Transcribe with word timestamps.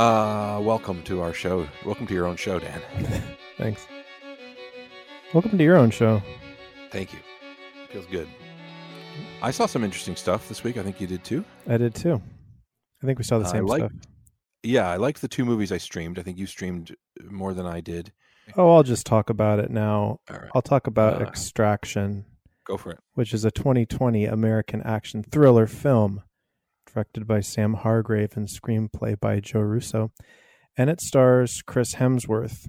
Uh, 0.00 0.58
welcome 0.62 1.02
to 1.02 1.20
our 1.20 1.34
show. 1.34 1.68
Welcome 1.84 2.06
to 2.06 2.14
your 2.14 2.24
own 2.26 2.36
show, 2.36 2.58
Dan. 2.58 2.80
Thanks. 3.58 3.86
Welcome 5.34 5.58
to 5.58 5.62
your 5.62 5.76
own 5.76 5.90
show. 5.90 6.22
Thank 6.90 7.12
you. 7.12 7.18
Feels 7.90 8.06
good. 8.06 8.26
I 9.42 9.50
saw 9.50 9.66
some 9.66 9.84
interesting 9.84 10.16
stuff 10.16 10.48
this 10.48 10.64
week. 10.64 10.78
I 10.78 10.82
think 10.82 11.02
you 11.02 11.06
did 11.06 11.22
too. 11.22 11.44
I 11.68 11.76
did 11.76 11.94
too. 11.94 12.22
I 13.02 13.06
think 13.06 13.18
we 13.18 13.24
saw 13.24 13.38
the 13.40 13.44
same 13.44 13.66
like- 13.66 13.80
stuff. 13.80 13.92
Yeah, 14.62 14.88
I 14.88 14.96
liked 14.96 15.20
the 15.20 15.28
two 15.28 15.44
movies 15.44 15.70
I 15.70 15.76
streamed. 15.76 16.18
I 16.18 16.22
think 16.22 16.38
you 16.38 16.46
streamed 16.46 16.96
more 17.28 17.52
than 17.52 17.66
I 17.66 17.80
did. 17.82 18.10
Oh, 18.56 18.70
I'll 18.74 18.82
just 18.82 19.04
talk 19.04 19.28
about 19.28 19.58
it 19.58 19.70
now. 19.70 20.20
Right, 20.30 20.48
I'll 20.54 20.62
talk 20.62 20.86
about 20.86 21.20
Uh, 21.20 21.26
Extraction, 21.26 22.24
go 22.64 22.78
for 22.78 22.92
it. 22.92 23.00
which 23.12 23.34
is 23.34 23.44
a 23.44 23.50
2020 23.50 24.24
American 24.24 24.80
action 24.82 25.22
thriller 25.30 25.66
film 25.66 26.22
directed 26.92 27.26
by 27.26 27.40
Sam 27.40 27.74
Hargrave 27.74 28.36
and 28.36 28.48
screenplay 28.48 29.18
by 29.18 29.40
Joe 29.40 29.60
Russo. 29.60 30.12
And 30.76 30.90
it 30.90 31.00
stars 31.00 31.62
Chris 31.66 31.94
Hemsworth 31.94 32.68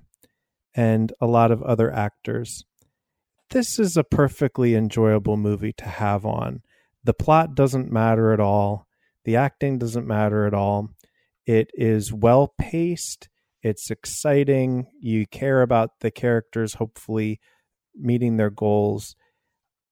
and 0.73 1.13
a 1.19 1.27
lot 1.27 1.51
of 1.51 1.61
other 1.63 1.91
actors. 1.91 2.65
This 3.49 3.79
is 3.79 3.97
a 3.97 4.03
perfectly 4.03 4.75
enjoyable 4.75 5.37
movie 5.37 5.73
to 5.73 5.85
have 5.85 6.25
on. 6.25 6.61
The 7.03 7.13
plot 7.13 7.55
doesn't 7.55 7.91
matter 7.91 8.31
at 8.31 8.39
all, 8.39 8.87
the 9.25 9.35
acting 9.35 9.77
doesn't 9.77 10.07
matter 10.07 10.45
at 10.45 10.53
all. 10.53 10.89
It 11.45 11.69
is 11.73 12.13
well 12.13 12.53
paced, 12.59 13.27
it's 13.61 13.91
exciting. 13.91 14.87
You 14.99 15.27
care 15.27 15.61
about 15.61 15.99
the 15.99 16.11
characters, 16.11 16.75
hopefully 16.75 17.39
meeting 17.95 18.37
their 18.37 18.49
goals. 18.49 19.15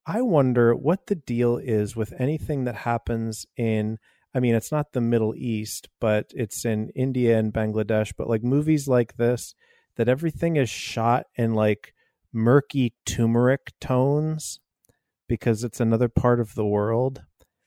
I 0.06 0.22
wonder 0.22 0.74
what 0.74 1.06
the 1.06 1.14
deal 1.14 1.58
is 1.58 1.94
with 1.94 2.14
anything 2.18 2.64
that 2.64 2.76
happens 2.76 3.46
in 3.56 3.98
I 4.34 4.40
mean 4.40 4.54
it's 4.54 4.70
not 4.72 4.92
the 4.92 5.00
Middle 5.00 5.34
East, 5.36 5.88
but 6.00 6.30
it's 6.34 6.64
in 6.64 6.90
India 6.90 7.38
and 7.38 7.52
Bangladesh, 7.52 8.12
but 8.16 8.28
like 8.28 8.42
movies 8.44 8.86
like 8.88 9.16
this 9.16 9.54
that 9.96 10.08
everything 10.08 10.56
is 10.56 10.70
shot 10.70 11.26
in 11.34 11.54
like 11.54 11.92
murky 12.32 12.94
turmeric 13.04 13.72
tones 13.80 14.60
because 15.28 15.64
it's 15.64 15.80
another 15.80 16.08
part 16.08 16.40
of 16.40 16.54
the 16.54 16.64
world. 16.64 17.22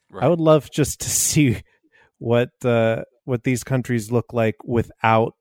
Right. 0.09 0.23
I 0.23 0.29
would 0.29 0.39
love 0.39 0.71
just 0.71 1.01
to 1.01 1.09
see 1.23 1.61
what 2.17 2.49
uh 2.63 3.03
what 3.25 3.43
these 3.43 3.63
countries 3.63 4.11
look 4.11 4.33
like 4.33 4.55
without 4.63 5.35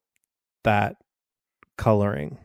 that 0.65 0.97
coloring 1.77 2.39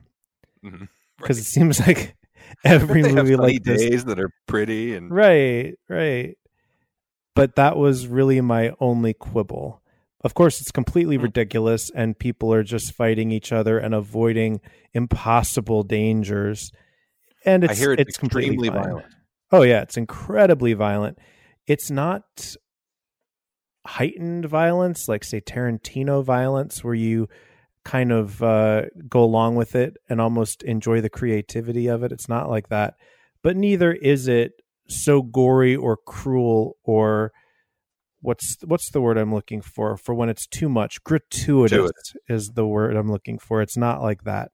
Mhm. 0.64 0.88
because 1.18 1.40
it 1.40 1.46
seems 1.46 1.80
like 1.80 2.16
every 2.64 3.02
movie 3.04 3.36
like 3.36 3.64
this 3.64 3.82
days 3.82 4.06
that 4.06 4.20
are 4.20 4.32
pretty 4.48 4.96
and 4.96 5.12
Right, 5.12 5.74
right. 5.90 6.38
But 7.38 7.56
that 7.56 7.78
was 7.78 8.08
really 8.08 8.42
my 8.42 8.74
only 8.80 9.14
quibble. 9.14 9.82
Of 10.22 10.34
course, 10.34 10.60
it's 10.60 10.72
completely 10.72 11.16
Hmm. 11.18 11.24
ridiculous, 11.24 11.90
and 11.92 12.18
people 12.18 12.52
are 12.54 12.64
just 12.64 12.92
fighting 12.94 13.32
each 13.32 13.52
other 13.52 13.78
and 13.78 13.94
avoiding 13.94 14.60
impossible 14.94 15.84
dangers. 15.84 16.72
And 17.46 17.64
it's 17.64 17.74
I 17.74 17.76
hear 17.76 17.94
it's, 17.94 18.02
it's 18.02 18.20
extremely 18.20 18.68
fine. 18.70 18.84
violent. 18.84 19.06
Oh 19.52 19.62
yeah, 19.62 19.82
it's 19.82 19.96
incredibly 19.96 20.74
violent. 20.74 21.20
It's 21.68 21.90
not 21.92 22.56
heightened 23.86 24.46
violence 24.46 25.08
like 25.08 25.24
say 25.24 25.40
Tarantino 25.40 26.22
violence 26.24 26.84
where 26.84 26.94
you 26.94 27.30
kind 27.86 28.12
of 28.12 28.44
uh, 28.44 28.82
go 29.08 29.24
along 29.24 29.56
with 29.56 29.76
it 29.76 29.96
and 30.10 30.20
almost 30.20 30.62
enjoy 30.64 31.00
the 31.00 31.10
creativity 31.10 31.88
of 31.88 32.04
it. 32.04 32.12
It's 32.12 32.28
not 32.28 32.50
like 32.50 32.68
that. 32.68 32.96
But 33.44 33.56
neither 33.56 33.94
is 33.94 34.28
it 34.28 34.62
so 34.90 35.22
gory 35.22 35.76
or 35.76 35.98
cruel 35.98 36.78
or 36.84 37.32
what's 38.22 38.58
what's 38.66 38.92
the 38.92 39.02
word 39.02 39.18
I'm 39.18 39.34
looking 39.34 39.62
for 39.62 39.98
for 39.98 40.14
when 40.16 40.30
it's 40.30 40.48
too 40.48 40.70
much 40.70 41.04
gratuitous 41.04 41.78
Gratuitous. 41.78 42.14
is 42.28 42.50
the 42.50 42.66
word 42.66 42.96
I'm 42.96 43.12
looking 43.12 43.40
for. 43.40 43.62
It's 43.62 43.78
not 43.78 44.02
like 44.02 44.24
that. 44.24 44.52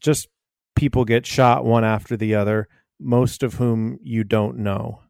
Just 0.00 0.28
people 0.76 1.04
get 1.04 1.26
shot 1.26 1.64
one 1.64 1.84
after 1.84 2.16
the 2.16 2.34
other, 2.34 2.68
most 2.98 3.42
of 3.42 3.54
whom 3.54 3.98
you 4.02 4.24
don't 4.24 4.58
know. 4.58 5.02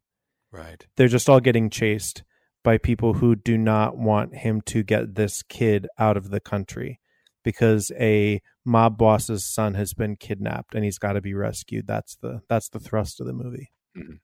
Right. 0.53 0.87
They're 0.97 1.09
just 1.09 1.29
all 1.29 1.41
getting 1.41 1.71
chased 1.71 2.25
by 2.63 2.79
people 2.79 3.15
who 3.15 3.37
do 3.37 3.57
not 3.57 3.97
want 3.97 4.37
him 4.37 4.61
to 4.63 4.83
get 4.83 5.15
this 5.15 5.43
kid 5.43 5.87
out 5.99 6.17
of 6.17 6.31
the 6.31 6.41
country 6.41 7.01
because 7.45 7.91
a 7.99 8.43
mob 8.65 8.99
boss's 8.99 9.45
son 9.45 9.75
has 9.75 9.95
been 9.95 10.17
kidnapped 10.17 10.75
and 10.75 10.85
he's 10.85 10.99
got 10.99 11.13
to 11.13 11.21
be 11.21 11.35
rescued. 11.35 11.87
That's 11.87 12.17
the 12.17 12.43
that's 12.49 12.69
the 12.69 12.81
thrust 12.81 13.21
of 13.21 13.27
the 13.27 13.33
movie. 13.33 13.71
Mm-hmm. 13.97 14.15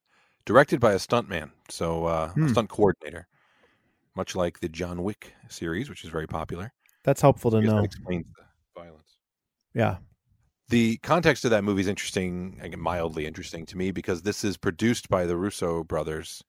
Directed 0.47 0.79
by 0.81 0.93
a 0.93 0.97
stuntman, 0.99 1.51
so 1.69 2.07
uh, 2.07 2.29
Hmm. 2.31 2.47
a 2.47 2.49
stunt 2.51 2.71
coordinator, 2.71 3.27
much 4.15 4.37
like 4.37 4.61
the 4.61 4.69
John 4.69 5.03
Wick 5.03 5.33
series, 5.49 5.91
which 5.91 6.05
is 6.05 6.11
very 6.11 6.27
popular. 6.29 6.73
That's 7.03 7.21
helpful 7.21 7.51
to 7.51 7.61
know. 7.61 7.83
explains 7.83 8.27
the 8.37 8.81
violence. 8.81 9.19
Yeah. 9.75 9.99
The 10.69 10.99
context 10.99 11.45
of 11.45 11.51
that 11.51 11.65
movie 11.65 11.81
is 11.83 11.89
interesting, 11.89 12.61
mildly 12.79 13.27
interesting 13.27 13.67
to 13.67 13.77
me, 13.77 13.91
because 13.91 14.23
this 14.23 14.43
is 14.45 14.57
produced 14.57 15.09
by 15.09 15.27
the 15.27 15.37
Russo 15.37 15.85
brothers, 15.85 16.43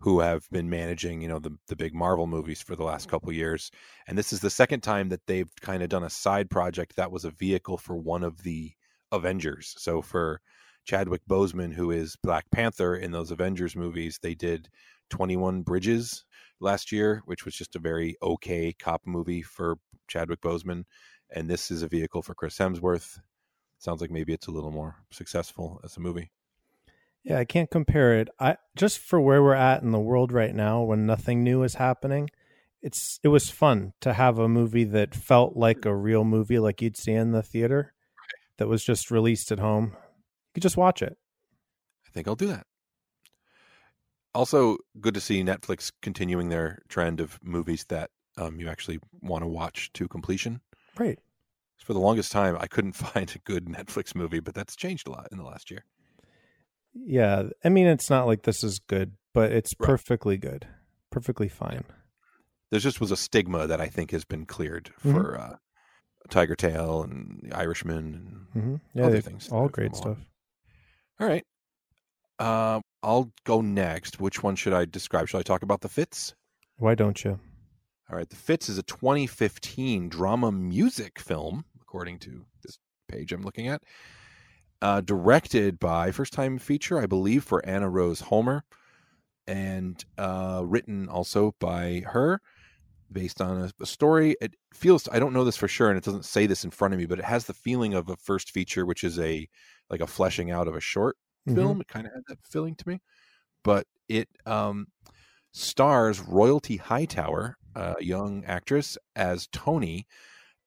who 0.00 0.20
have 0.20 0.48
been 0.50 0.70
managing, 0.70 1.20
you 1.22 1.28
know, 1.28 1.38
the 1.40 1.56
the 1.68 1.74
big 1.76 1.94
Marvel 1.94 2.26
movies 2.26 2.62
for 2.62 2.76
the 2.76 2.84
last 2.84 3.08
couple 3.08 3.32
years, 3.32 3.70
and 4.06 4.16
this 4.18 4.32
is 4.32 4.40
the 4.40 4.50
second 4.50 4.80
time 4.82 5.08
that 5.08 5.26
they've 5.26 5.50
kind 5.60 5.82
of 5.82 5.88
done 5.88 6.04
a 6.04 6.10
side 6.10 6.50
project 6.50 6.94
that 6.96 7.10
was 7.10 7.24
a 7.24 7.30
vehicle 7.32 7.78
for 7.78 7.96
one 7.96 8.22
of 8.24 8.42
the 8.42 8.72
Avengers. 9.12 9.74
So 9.78 10.02
for 10.02 10.40
Chadwick 10.88 11.22
Boseman, 11.28 11.74
who 11.74 11.90
is 11.90 12.16
Black 12.22 12.50
Panther 12.50 12.96
in 12.96 13.12
those 13.12 13.30
Avengers 13.30 13.76
movies, 13.76 14.18
they 14.22 14.34
did 14.34 14.68
Twenty 15.10 15.36
One 15.36 15.62
Bridges 15.62 16.24
last 16.60 16.90
year, 16.90 17.22
which 17.26 17.44
was 17.44 17.54
just 17.54 17.76
a 17.76 17.78
very 17.78 18.16
okay 18.22 18.72
cop 18.72 19.02
movie 19.04 19.42
for 19.42 19.76
Chadwick 20.08 20.40
Boseman, 20.40 20.84
and 21.30 21.48
this 21.48 21.70
is 21.70 21.82
a 21.82 21.88
vehicle 21.88 22.22
for 22.22 22.34
Chris 22.34 22.56
Hemsworth 22.56 23.18
sounds 23.78 24.00
like 24.00 24.10
maybe 24.10 24.32
it's 24.32 24.48
a 24.48 24.50
little 24.50 24.70
more 24.70 24.96
successful 25.10 25.80
as 25.84 25.96
a 25.96 26.00
movie. 26.00 26.30
Yeah, 27.24 27.38
I 27.38 27.44
can't 27.44 27.70
compare 27.70 28.18
it. 28.18 28.28
I 28.38 28.56
just 28.76 28.98
for 28.98 29.20
where 29.20 29.42
we're 29.42 29.54
at 29.54 29.82
in 29.82 29.92
the 29.92 29.98
world 29.98 30.32
right 30.32 30.54
now 30.54 30.82
when 30.82 31.06
nothing 31.06 31.42
new 31.42 31.62
is 31.62 31.74
happening, 31.74 32.30
it's 32.82 33.20
it 33.22 33.28
was 33.28 33.50
fun 33.50 33.92
to 34.00 34.12
have 34.14 34.38
a 34.38 34.48
movie 34.48 34.84
that 34.84 35.14
felt 35.14 35.56
like 35.56 35.84
a 35.84 35.94
real 35.94 36.24
movie 36.24 36.58
like 36.58 36.80
you'd 36.80 36.96
see 36.96 37.12
in 37.12 37.32
the 37.32 37.42
theater 37.42 37.92
that 38.56 38.68
was 38.68 38.84
just 38.84 39.10
released 39.10 39.52
at 39.52 39.58
home. 39.58 39.96
Could 40.58 40.62
just 40.62 40.76
watch 40.76 41.02
it. 41.02 41.16
I 42.06 42.10
think 42.10 42.26
I'll 42.26 42.34
do 42.34 42.48
that. 42.48 42.66
Also, 44.34 44.76
good 45.00 45.14
to 45.14 45.20
see 45.20 45.42
Netflix 45.42 45.92
continuing 46.02 46.48
their 46.48 46.82
trend 46.88 47.20
of 47.20 47.38
movies 47.42 47.84
that 47.88 48.10
um, 48.36 48.58
you 48.60 48.68
actually 48.68 48.98
want 49.20 49.42
to 49.42 49.48
watch 49.48 49.92
to 49.94 50.08
completion. 50.08 50.60
Right. 50.98 51.18
For 51.78 51.92
the 51.92 52.00
longest 52.00 52.32
time, 52.32 52.56
I 52.60 52.66
couldn't 52.66 52.92
find 53.12 53.30
a 53.34 53.38
good 53.38 53.66
Netflix 53.66 54.14
movie, 54.14 54.40
but 54.40 54.54
that's 54.54 54.74
changed 54.74 55.06
a 55.06 55.12
lot 55.12 55.28
in 55.30 55.38
the 55.38 55.44
last 55.44 55.70
year. 55.70 55.84
Yeah, 56.92 57.44
I 57.64 57.68
mean 57.68 57.86
it's 57.86 58.10
not 58.10 58.26
like 58.26 58.42
this 58.42 58.64
is 58.64 58.80
good, 58.80 59.12
but 59.32 59.52
it's 59.52 59.74
Right. 59.78 59.86
perfectly 59.86 60.36
good. 60.38 60.66
Perfectly 61.10 61.48
fine. 61.48 61.84
There 62.70 62.80
just 62.80 63.00
was 63.00 63.10
a 63.12 63.16
stigma 63.16 63.66
that 63.68 63.80
I 63.80 63.86
think 63.86 64.10
has 64.10 64.24
been 64.24 64.44
cleared 64.44 64.90
Mhm. 65.04 65.12
for 65.12 65.38
uh, 65.38 65.56
Tiger 66.28 66.56
Tail 66.56 67.02
and 67.02 67.40
The 67.44 67.56
Irishman. 67.56 68.46
And... 68.54 68.62
hmm 68.64 68.76
Yeah, 68.98 69.06
Other 69.06 69.20
things 69.20 69.48
all 69.50 69.68
great 69.68 69.94
stuff. 69.94 70.06
along. 70.18 70.26
All 71.20 71.26
right. 71.26 71.44
Uh, 72.38 72.80
I'll 73.02 73.32
go 73.44 73.60
next. 73.60 74.20
Which 74.20 74.42
one 74.42 74.56
should 74.56 74.72
I 74.72 74.84
describe? 74.84 75.28
Should 75.28 75.38
I 75.38 75.42
talk 75.42 75.62
about 75.62 75.80
the 75.80 75.88
Fits? 75.88 76.34
Why 76.78 76.94
don't 76.94 77.24
you? 77.24 77.38
All 78.10 78.16
right, 78.16 78.28
The 78.28 78.36
Fits 78.36 78.70
is 78.70 78.78
a 78.78 78.82
2015 78.84 80.08
drama 80.08 80.50
music 80.50 81.18
film, 81.18 81.66
according 81.82 82.18
to 82.20 82.46
this 82.62 82.78
page 83.06 83.32
I'm 83.32 83.42
looking 83.42 83.68
at. 83.68 83.82
Uh, 84.80 85.00
directed 85.02 85.78
by 85.78 86.10
first 86.10 86.32
time 86.32 86.56
feature, 86.58 86.98
I 86.98 87.06
believe, 87.06 87.44
for 87.44 87.64
Anna 87.66 87.90
Rose 87.90 88.20
Holmer, 88.20 88.64
and 89.46 90.02
uh, 90.16 90.62
written 90.64 91.08
also 91.08 91.54
by 91.58 92.04
her, 92.06 92.40
based 93.12 93.42
on 93.42 93.60
a, 93.60 93.82
a 93.82 93.86
story. 93.86 94.36
It 94.40 94.54
feels 94.72 95.06
I 95.12 95.18
don't 95.18 95.34
know 95.34 95.44
this 95.44 95.56
for 95.56 95.68
sure, 95.68 95.90
and 95.90 95.98
it 95.98 96.04
doesn't 96.04 96.24
say 96.24 96.46
this 96.46 96.64
in 96.64 96.70
front 96.70 96.94
of 96.94 97.00
me, 97.00 97.06
but 97.06 97.18
it 97.18 97.24
has 97.24 97.44
the 97.44 97.54
feeling 97.54 97.92
of 97.92 98.08
a 98.08 98.16
first 98.16 98.52
feature, 98.52 98.86
which 98.86 99.04
is 99.04 99.18
a 99.18 99.48
like 99.90 100.00
a 100.00 100.06
fleshing 100.06 100.50
out 100.50 100.68
of 100.68 100.74
a 100.76 100.80
short 100.80 101.16
Mhm. 101.46 101.54
film. 101.54 101.80
It 101.80 101.88
kind 101.88 102.06
of 102.06 102.12
had 102.14 102.22
that 102.28 102.46
feeling 102.46 102.74
to 102.76 102.88
me, 102.88 103.00
but 103.64 103.86
it 104.08 104.28
um, 104.46 104.88
stars 105.52 106.20
Royalty 106.20 106.76
Hightower, 106.76 107.56
a 107.74 107.96
young 108.02 108.44
actress, 108.44 108.98
as 109.16 109.48
Tony, 109.48 110.06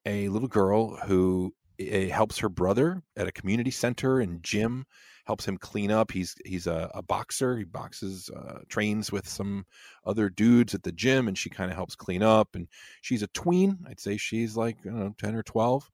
a 0.05 0.29
little 0.29 0.47
girl 0.47 0.95
who 0.97 1.53
eh, 1.79 2.07
helps 2.09 2.37
her 2.39 2.49
brother 2.49 3.03
at 3.15 3.27
a 3.27 3.31
community 3.31 3.71
center 3.71 4.19
and 4.19 4.43
gym, 4.43 4.85
helps 5.25 5.45
him 5.47 5.57
clean 5.57 5.91
up. 5.91 6.11
He's 6.11 6.35
he's 6.45 6.67
a, 6.67 6.89
a 6.95 7.03
boxer. 7.03 7.57
He 7.57 7.63
boxes, 7.63 8.29
uh, 8.29 8.61
trains 8.69 9.11
with 9.11 9.27
some 9.27 9.65
other 10.05 10.29
dudes 10.29 10.73
at 10.75 10.83
the 10.83 10.91
gym, 10.91 11.27
and 11.27 11.37
she 11.37 11.49
kind 11.49 11.71
of 11.71 11.77
helps 11.77 11.95
clean 11.95 12.23
up. 12.23 12.55
And 12.55 12.67
she's 13.01 13.21
a 13.23 13.27
tween. 13.27 13.85
I'd 13.87 13.99
say 13.99 14.17
she's 14.17 14.57
like 14.57 14.77
I 14.85 14.89
don't 14.89 14.99
know, 14.99 15.15
ten 15.17 15.35
or 15.35 15.43
twelve, 15.43 15.91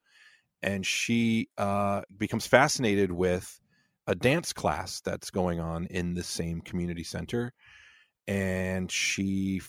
and 0.64 0.86
she 0.86 1.50
uh, 1.58 2.02
becomes 2.18 2.48
fascinated 2.48 3.12
with 3.12 3.60
a 4.08 4.16
dance 4.16 4.54
class 4.54 5.02
that's 5.02 5.30
going 5.30 5.60
on 5.60 5.86
in 5.88 6.14
the 6.14 6.24
same 6.24 6.62
community 6.62 7.04
center 7.04 7.54
and 8.28 8.92
she 8.92 9.62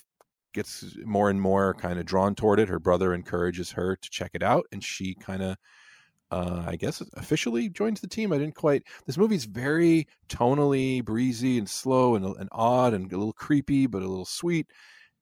gets 0.53 0.97
more 1.05 1.31
and 1.31 1.41
more 1.41 1.75
kind 1.75 1.99
of 1.99 2.07
drawn 2.07 2.35
toward 2.35 2.59
it. 2.59 2.69
Her 2.69 2.81
brother 2.81 3.15
encourages 3.15 3.71
her 3.73 3.97
to 3.97 4.11
check 4.11 4.33
it 4.35 4.43
out, 4.43 4.67
and 4.73 4.83
she 4.83 5.15
kind 5.15 5.43
of, 5.43 5.57
uh, 6.31 6.65
I 6.67 6.77
guess, 6.77 7.01
officially 7.15 7.69
joins 7.69 8.01
the 8.01 8.09
team. 8.09 8.33
I 8.33 8.39
didn't 8.39 8.57
quite. 8.57 8.83
This 9.07 9.19
movie's 9.19 9.45
very 9.45 10.07
tonally 10.29 11.05
breezy 11.05 11.59
and 11.59 11.69
slow 11.69 12.17
and, 12.17 12.25
and 12.25 12.49
odd 12.53 12.95
and 12.95 13.13
a 13.13 13.17
little 13.17 13.33
creepy, 13.33 13.87
but 13.87 14.03
a 14.03 14.09
little 14.09 14.25
sweet. 14.25 14.67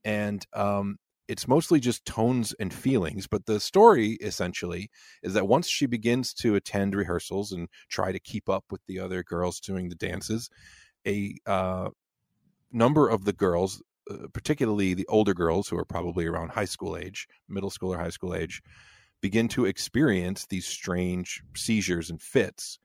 And 0.04 0.44
um, 0.54 0.96
it's 1.28 1.48
mostly 1.48 1.80
just 1.80 2.04
tones 2.04 2.54
and 2.60 2.72
feelings. 2.72 3.26
But 3.26 3.46
the 3.46 3.60
story 3.60 4.12
essentially 4.20 4.90
is 5.22 5.34
that 5.34 5.48
once 5.48 5.68
she 5.68 5.86
begins 5.86 6.32
to 6.34 6.54
attend 6.54 6.94
rehearsals 6.94 7.52
and 7.52 7.68
try 7.88 8.12
to 8.12 8.20
keep 8.20 8.48
up 8.48 8.64
with 8.70 8.80
the 8.86 9.00
other 9.00 9.22
girls 9.22 9.60
doing 9.60 9.88
the 9.88 9.94
dances, 9.94 10.48
a 11.06 11.34
uh, 11.46 11.90
number 12.72 13.08
of 13.08 13.24
the 13.24 13.32
girls 13.32 13.82
uh, 14.08 14.28
particularly 14.32 14.94
the 14.94 15.06
older 15.08 15.34
girls 15.34 15.68
who 15.68 15.76
are 15.76 15.84
probably 15.84 16.26
around 16.26 16.50
high 16.50 16.64
school 16.64 16.96
age, 16.96 17.26
middle 17.48 17.70
school 17.70 17.92
or 17.92 17.98
high 17.98 18.10
school 18.10 18.34
age, 18.34 18.62
begin 19.20 19.48
to 19.48 19.64
experience 19.64 20.46
these 20.46 20.66
strange 20.66 21.42
seizures 21.56 22.10
and 22.10 22.22
fits. 22.22 22.78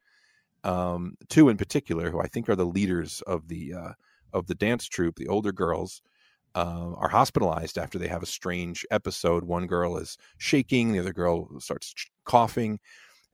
Um, 0.63 1.15
two 1.29 1.49
in 1.49 1.57
particular, 1.57 2.09
who 2.09 2.19
I 2.19 2.27
think 2.27 2.49
are 2.49 2.55
the 2.55 2.65
leaders 2.65 3.21
of 3.27 3.47
the 3.47 3.73
uh, 3.73 3.91
of 4.33 4.47
the 4.47 4.55
dance 4.55 4.85
troupe, 4.85 5.17
the 5.17 5.27
older 5.27 5.51
girls, 5.51 6.01
uh, 6.55 6.93
are 6.97 7.09
hospitalized 7.09 7.77
after 7.77 7.97
they 7.97 8.07
have 8.07 8.23
a 8.23 8.27
strange 8.27 8.85
episode. 8.91 9.43
One 9.43 9.67
girl 9.67 9.97
is 9.97 10.17
shaking, 10.37 10.91
the 10.91 10.99
other 10.99 11.13
girl 11.13 11.49
starts 11.59 11.93
coughing, 12.25 12.79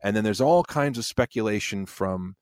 and 0.04 0.16
then 0.16 0.24
there's 0.24 0.42
all 0.42 0.64
kinds 0.64 0.98
of 0.98 1.06
speculation 1.06 1.86
from 1.86 2.36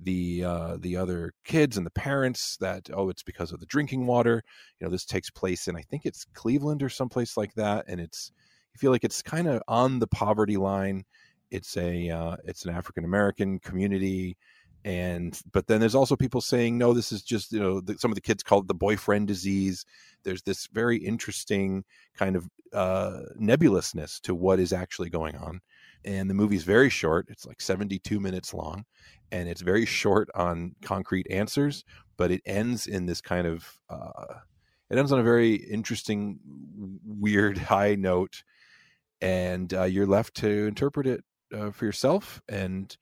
the 0.00 0.44
uh, 0.44 0.76
the 0.80 0.96
other 0.96 1.32
kids 1.44 1.76
and 1.76 1.86
the 1.86 1.90
parents 1.90 2.56
that 2.58 2.90
oh 2.92 3.08
it's 3.08 3.22
because 3.22 3.52
of 3.52 3.60
the 3.60 3.66
drinking 3.66 4.06
water 4.06 4.42
you 4.78 4.84
know 4.84 4.90
this 4.90 5.04
takes 5.04 5.30
place 5.30 5.68
in 5.68 5.76
i 5.76 5.82
think 5.82 6.04
it's 6.04 6.26
cleveland 6.34 6.82
or 6.82 6.88
someplace 6.88 7.36
like 7.36 7.54
that 7.54 7.84
and 7.86 8.00
it's 8.00 8.32
you 8.74 8.78
feel 8.78 8.90
like 8.90 9.04
it's 9.04 9.22
kind 9.22 9.46
of 9.46 9.62
on 9.68 10.00
the 10.00 10.06
poverty 10.08 10.56
line 10.56 11.04
it's 11.52 11.76
a 11.76 12.10
uh, 12.10 12.36
it's 12.44 12.64
an 12.64 12.74
african 12.74 13.04
american 13.04 13.58
community 13.60 14.36
and 14.84 15.40
but 15.52 15.66
then 15.66 15.80
there's 15.80 15.94
also 15.94 16.16
people 16.16 16.40
saying 16.40 16.76
no 16.76 16.92
this 16.92 17.10
is 17.10 17.22
just 17.22 17.52
you 17.52 17.60
know 17.60 17.80
the, 17.80 17.96
some 17.98 18.10
of 18.10 18.14
the 18.14 18.20
kids 18.20 18.42
call 18.42 18.60
it 18.60 18.68
the 18.68 18.74
boyfriend 18.74 19.26
disease 19.26 19.84
there's 20.24 20.42
this 20.42 20.68
very 20.72 20.98
interesting 20.98 21.84
kind 22.16 22.36
of 22.36 22.48
uh, 22.72 23.20
nebulousness 23.38 24.20
to 24.20 24.34
what 24.34 24.58
is 24.58 24.72
actually 24.72 25.08
going 25.08 25.36
on 25.36 25.60
and 26.04 26.28
the 26.28 26.34
movie's 26.34 26.64
very 26.64 26.90
short 26.90 27.26
it's 27.28 27.46
like 27.46 27.60
72 27.60 28.20
minutes 28.20 28.52
long 28.52 28.84
and 29.34 29.48
it's 29.48 29.62
very 29.62 29.84
short 29.84 30.28
on 30.36 30.76
concrete 30.80 31.26
answers, 31.28 31.84
but 32.16 32.30
it 32.30 32.40
ends 32.46 32.86
in 32.86 33.06
this 33.06 33.20
kind 33.20 33.48
of 33.48 33.80
uh, 33.90 34.34
it 34.90 34.96
ends 34.96 35.10
on 35.10 35.18
a 35.18 35.24
very 35.24 35.54
interesting, 35.54 36.38
weird 37.04 37.58
high 37.72 37.96
note, 37.96 38.44
and 39.20 39.74
uh, 39.74 39.82
you're 39.84 40.06
left 40.06 40.34
to 40.36 40.66
interpret 40.66 41.08
it 41.08 41.24
uh, 41.52 41.72
for 41.72 41.84
yourself. 41.84 42.40
And 42.48 42.96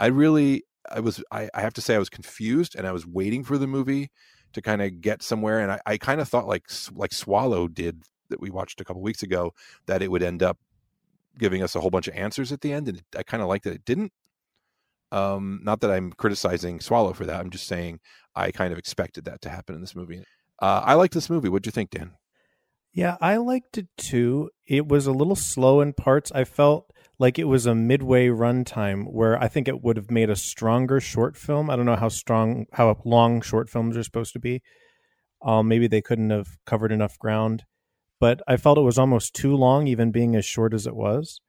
I 0.00 0.06
really, 0.06 0.64
I 0.90 1.00
was, 1.00 1.22
I, 1.30 1.48
I, 1.54 1.60
have 1.60 1.74
to 1.74 1.80
say, 1.80 1.94
I 1.94 1.98
was 1.98 2.08
confused, 2.08 2.74
and 2.76 2.86
I 2.86 2.92
was 2.92 3.06
waiting 3.06 3.44
for 3.44 3.58
the 3.58 3.66
movie 3.66 4.10
to 4.52 4.62
kind 4.62 4.82
of 4.82 5.00
get 5.00 5.22
somewhere, 5.22 5.60
and 5.60 5.72
I, 5.72 5.80
I 5.86 5.98
kind 5.98 6.20
of 6.20 6.28
thought 6.28 6.46
like 6.46 6.64
like 6.94 7.12
Swallow 7.12 7.68
did 7.68 8.02
that 8.28 8.40
we 8.40 8.50
watched 8.50 8.80
a 8.80 8.84
couple 8.84 9.02
weeks 9.02 9.22
ago 9.22 9.52
that 9.86 10.02
it 10.02 10.10
would 10.10 10.22
end 10.22 10.42
up 10.42 10.58
giving 11.38 11.62
us 11.62 11.74
a 11.74 11.80
whole 11.80 11.90
bunch 11.90 12.08
of 12.08 12.14
answers 12.14 12.52
at 12.52 12.60
the 12.60 12.72
end, 12.72 12.88
and 12.88 13.02
I 13.16 13.22
kind 13.22 13.42
of 13.42 13.48
like 13.48 13.62
that 13.62 13.74
it 13.74 13.84
didn't. 13.84 14.12
Um, 15.12 15.60
not 15.62 15.80
that 15.80 15.90
I'm 15.90 16.12
criticizing 16.12 16.80
Swallow 16.80 17.12
for 17.12 17.26
that. 17.26 17.40
I'm 17.40 17.50
just 17.50 17.66
saying 17.66 18.00
I 18.34 18.50
kind 18.50 18.72
of 18.72 18.78
expected 18.78 19.24
that 19.26 19.40
to 19.42 19.48
happen 19.48 19.74
in 19.74 19.80
this 19.80 19.94
movie. 19.94 20.24
Uh, 20.60 20.82
I 20.84 20.94
like 20.94 21.12
this 21.12 21.30
movie. 21.30 21.48
What'd 21.48 21.66
you 21.66 21.72
think, 21.72 21.90
Dan? 21.90 22.12
Yeah, 22.92 23.16
I 23.20 23.36
liked 23.36 23.76
it 23.78 23.88
too. 23.98 24.50
It 24.66 24.88
was 24.88 25.06
a 25.06 25.12
little 25.12 25.36
slow 25.36 25.80
in 25.80 25.92
parts. 25.92 26.32
I 26.32 26.44
felt 26.44 26.90
like 27.18 27.38
it 27.38 27.44
was 27.44 27.66
a 27.66 27.74
midway 27.74 28.28
runtime 28.28 29.10
where 29.10 29.42
I 29.42 29.48
think 29.48 29.68
it 29.68 29.82
would 29.82 29.96
have 29.96 30.10
made 30.10 30.28
a 30.28 30.36
stronger 30.36 31.00
short 31.00 31.36
film. 31.36 31.70
I 31.70 31.76
don't 31.76 31.86
know 31.86 31.96
how 31.96 32.08
strong, 32.08 32.66
how 32.72 33.00
long 33.04 33.40
short 33.40 33.70
films 33.70 33.96
are 33.96 34.02
supposed 34.02 34.34
to 34.34 34.38
be. 34.38 34.62
Um, 35.42 35.68
maybe 35.68 35.86
they 35.86 36.02
couldn't 36.02 36.30
have 36.30 36.48
covered 36.66 36.92
enough 36.92 37.18
ground, 37.18 37.64
but 38.20 38.40
I 38.46 38.56
felt 38.56 38.78
it 38.78 38.82
was 38.82 38.98
almost 38.98 39.34
too 39.34 39.54
long, 39.54 39.86
even 39.86 40.10
being 40.10 40.36
as 40.36 40.44
short 40.44 40.74
as 40.74 40.86
it 40.86 40.96
was. 40.96 41.40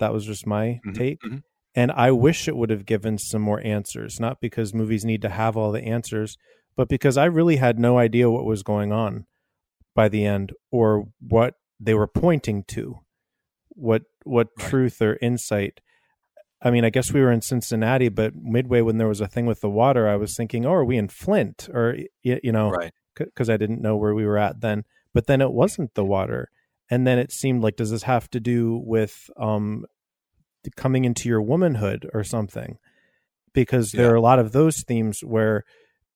That 0.00 0.12
was 0.12 0.26
just 0.26 0.46
my 0.46 0.80
mm-hmm, 0.86 0.92
take. 0.92 1.20
Mm-hmm. 1.22 1.38
And 1.74 1.90
I 1.92 2.10
wish 2.10 2.46
it 2.46 2.56
would 2.56 2.70
have 2.70 2.86
given 2.86 3.18
some 3.18 3.42
more 3.42 3.60
answers, 3.64 4.20
not 4.20 4.40
because 4.40 4.74
movies 4.74 5.04
need 5.04 5.22
to 5.22 5.28
have 5.28 5.56
all 5.56 5.72
the 5.72 5.82
answers, 5.82 6.36
but 6.76 6.88
because 6.88 7.16
I 7.16 7.24
really 7.24 7.56
had 7.56 7.78
no 7.78 7.98
idea 7.98 8.30
what 8.30 8.44
was 8.44 8.62
going 8.62 8.92
on 8.92 9.26
by 9.94 10.08
the 10.08 10.24
end 10.24 10.52
or 10.70 11.06
what 11.20 11.54
they 11.80 11.94
were 11.94 12.06
pointing 12.06 12.64
to, 12.68 13.00
what 13.74 14.02
what 14.24 14.48
right. 14.58 14.68
truth 14.68 15.00
or 15.02 15.18
insight. 15.20 15.80
I 16.62 16.70
mean, 16.70 16.84
I 16.84 16.90
guess 16.90 17.12
we 17.12 17.20
were 17.20 17.32
in 17.32 17.42
Cincinnati, 17.42 18.08
but 18.08 18.34
midway 18.34 18.80
when 18.80 18.96
there 18.96 19.08
was 19.08 19.20
a 19.20 19.28
thing 19.28 19.44
with 19.44 19.60
the 19.60 19.68
water, 19.68 20.08
I 20.08 20.16
was 20.16 20.36
thinking, 20.36 20.64
"Oh, 20.64 20.72
are 20.72 20.84
we 20.84 20.96
in 20.96 21.08
Flint?" 21.08 21.68
Or 21.72 21.96
you 22.22 22.52
know, 22.52 22.70
right? 22.70 22.92
Because 23.14 23.50
I 23.50 23.56
didn't 23.56 23.82
know 23.82 23.96
where 23.96 24.14
we 24.14 24.24
were 24.24 24.38
at 24.38 24.60
then. 24.60 24.84
But 25.12 25.26
then 25.26 25.40
it 25.40 25.52
wasn't 25.52 25.94
the 25.94 26.04
water, 26.04 26.50
and 26.90 27.06
then 27.06 27.18
it 27.18 27.30
seemed 27.30 27.62
like, 27.62 27.76
does 27.76 27.90
this 27.90 28.02
have 28.04 28.28
to 28.30 28.40
do 28.40 28.82
with 28.84 29.30
um, 29.36 29.84
coming 30.76 31.04
into 31.04 31.28
your 31.28 31.42
womanhood 31.42 32.08
or 32.12 32.24
something 32.24 32.78
because 33.54 33.92
there 33.92 34.10
are 34.12 34.16
a 34.16 34.20
lot 34.20 34.38
of 34.38 34.52
those 34.52 34.82
themes 34.82 35.20
where 35.20 35.64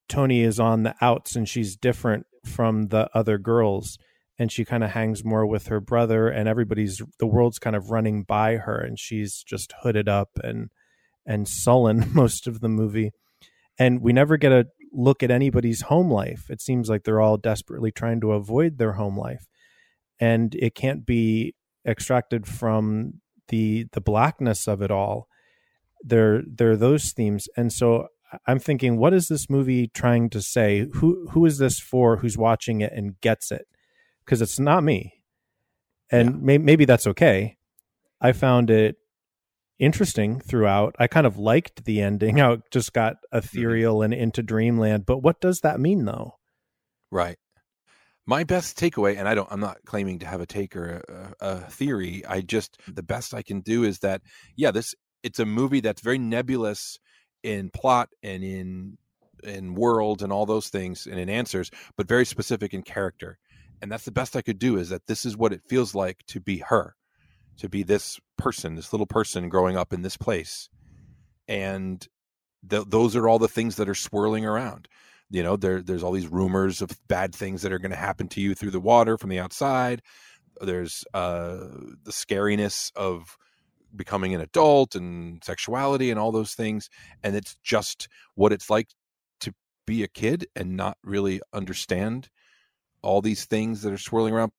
Tony 0.08 0.43
is 0.43 0.58
on 0.58 0.82
the 0.82 0.94
outs 1.00 1.37
and 1.37 1.49
she's 1.49 1.76
different 1.76 2.26
from 2.44 2.88
the 2.88 3.08
other 3.14 3.38
girls 3.38 3.99
and 4.38 4.52
she 4.52 4.64
kind 4.64 4.85
of 4.85 4.90
hangs 4.90 5.25
more 5.25 5.46
with 5.46 5.67
her 5.67 5.81
brother 5.81 6.29
and 6.29 6.49
everybody's 6.49 7.02
the 7.19 7.26
world's 7.26 7.58
kind 7.58 7.75
of 7.75 7.90
running 7.90 8.23
by 8.23 8.56
her 8.56 8.79
and 8.79 8.99
she's 8.99 9.43
just 9.43 9.75
hooded 9.82 10.08
up 10.08 10.31
and 10.43 10.70
and 11.26 11.49
sullen 11.49 12.11
most 12.14 12.46
of 12.46 12.61
the 12.61 12.69
movie. 12.69 13.12
And 13.79 14.00
we 14.00 14.12
never 14.12 14.37
get 14.37 14.52
a 14.52 14.67
look 14.93 15.23
at 15.23 15.31
anybody's 15.31 15.82
home 15.82 16.11
life. 16.11 16.46
It 16.49 16.61
seems 16.61 16.88
like 16.88 17.05
they're 17.05 17.20
all 17.20 17.37
desperately 17.37 17.93
trying 17.93 18.20
to 18.23 18.32
avoid 18.32 18.79
their 18.79 18.93
home 18.93 19.17
life. 19.17 19.46
And 20.19 20.55
it 20.56 20.75
can't 20.75 21.05
be 21.05 21.55
extracted 21.87 22.46
from 22.46 23.20
the 23.49 23.87
the 23.93 24.00
blackness 24.00 24.67
of 24.67 24.82
it 24.82 24.91
all. 24.91 25.29
There 26.02 26.43
there 26.46 26.72
are 26.72 26.77
those 26.77 27.13
themes. 27.13 27.48
And 27.56 27.72
so 27.72 28.08
i'm 28.46 28.58
thinking 28.58 28.98
what 28.98 29.15
is 29.15 29.29
this 29.29 29.48
movie 29.48 29.89
trying 29.89 30.31
to 30.31 30.41
say? 30.41 30.86
Who 30.94 31.29
who 31.31 31.46
is 31.46 31.58
this 31.58 31.79
for 31.79 32.17
who's 32.17 32.36
watching 32.36 32.81
it 32.81 32.93
and 32.93 33.20
gets 33.20 33.51
it 33.53 33.67
because 34.29 34.43
it's 34.43 34.61
not 34.61 34.85
me. 34.85 35.23
And 36.13 36.29
yeah. 36.29 36.37
may, 36.43 36.58
maybe 36.58 36.85
that's 36.85 37.06
okay. 37.06 37.56
I 38.20 38.32
found 38.32 38.69
it 38.69 38.97
interesting 39.79 40.39
throughout. 40.39 40.94
I 40.99 41.06
kind 41.06 41.27
of 41.27 41.39
liked 41.39 41.87
the 41.87 42.03
ending. 42.03 42.37
How 42.39 42.53
it 42.53 42.61
just 42.70 42.93
got 42.93 43.15
mm-hmm. 43.15 43.39
ethereal 43.39 44.03
and 44.03 44.13
into 44.13 44.43
dreamland. 44.43 45.06
But 45.06 45.23
what 45.23 45.41
does 45.41 45.61
that 45.61 45.81
mean 45.81 46.05
though? 46.05 46.35
Right. 47.11 47.39
My 48.27 48.44
best 48.44 48.79
takeaway 48.79 49.17
and 49.17 49.27
i 49.27 49.35
don't 49.35 49.51
i'm 49.51 49.61
not 49.61 49.79
claiming 49.87 50.19
to 50.19 50.27
have 50.27 50.43
a 50.43 50.47
take 50.47 50.77
or 50.77 51.03
a, 51.08 51.47
a, 51.47 51.61
theory. 51.70 52.27
I 52.29 52.43
just 52.43 52.79
the 52.87 53.03
best 53.03 53.32
i 53.32 53.41
can 53.41 53.63
do 53.63 53.85
is 53.85 54.01
that 54.01 54.20
yeah 54.55 54.70
this 54.70 54.94
it's 55.23 55.39
a 55.39 55.47
movie 55.47 55.81
that's 55.81 56.03
very 56.03 56.19
nebulous 56.19 56.99
in 57.43 57.70
plot 57.70 58.11
and 58.23 58.44
in 58.44 58.99
in 59.43 59.75
world 59.75 60.23
and 60.23 60.31
all 60.31 60.44
those 60.44 60.69
things 60.69 61.06
and 61.06 61.19
in 61.19 61.31
answers 61.31 61.70
but 61.97 62.06
very 62.06 62.27
specific 62.27 62.75
in 62.75 62.82
character 62.82 63.39
and 63.81 63.91
that's 63.91 64.05
the 64.05 64.11
best 64.13 64.37
i 64.37 64.43
could 64.43 64.58
do 64.58 64.77
is 64.77 64.89
that 64.89 65.06
this 65.06 65.25
is 65.25 65.37
what 65.37 65.53
it 65.53 65.63
feels 65.69 65.94
like 65.94 66.25
to 66.27 66.41
be 66.41 66.58
her 66.58 66.94
to 67.58 67.69
be 67.69 67.82
this 67.82 68.19
person 68.37 68.75
this 68.75 68.93
little 68.93 69.06
person 69.06 69.49
growing 69.49 69.77
up 69.77 69.93
in 69.93 70.03
this 70.03 70.17
place. 70.17 70.69
And 71.47 72.06
th- 72.69 72.87
those 72.89 73.17
are 73.17 73.29
all 73.29 73.39
the 73.39 73.49
things 73.49 73.77
that 73.77 73.89
are 73.89 73.94
swirling 73.94 74.47
around. 74.47 74.89
You 75.31 75.43
know 75.43 75.56
there 75.56 75.82
there's 75.82 76.03
all 76.03 76.13
these 76.13 76.29
rumors 76.29 76.81
of 76.81 76.91
bad 77.08 77.35
things 77.35 77.63
that 77.63 77.73
are 77.73 77.79
going 77.79 77.91
to 77.91 77.97
happen 77.97 78.29
to 78.29 78.41
you 78.41 78.55
through 78.55 78.70
the 78.70 78.81
water 78.81 79.19
from 79.19 79.29
the 79.29 79.41
outside. 79.41 80.01
There's 80.61 81.05
uh 81.13 81.67
the 82.05 82.13
scariness 82.13 82.91
of 82.97 83.37
becoming 83.94 84.35
an 84.35 84.41
adult 84.41 84.94
and 84.94 85.43
sexuality 85.43 86.11
and 86.11 86.20
all 86.20 86.31
those 86.31 86.53
things 86.55 86.91
and 87.23 87.35
it's 87.35 87.56
just 87.63 88.06
what 88.35 88.53
it's 88.53 88.69
like 88.69 88.89
to 89.41 89.53
be 89.87 90.03
a 90.03 90.08
kid 90.08 90.47
and 90.55 90.77
not 90.77 90.99
really 91.03 91.41
understand 91.55 92.29
all 93.08 93.22
these 93.22 93.46
things 93.46 93.81
that 93.81 93.93
are 93.93 93.98
swirling 93.98 94.34
around. 94.34 94.53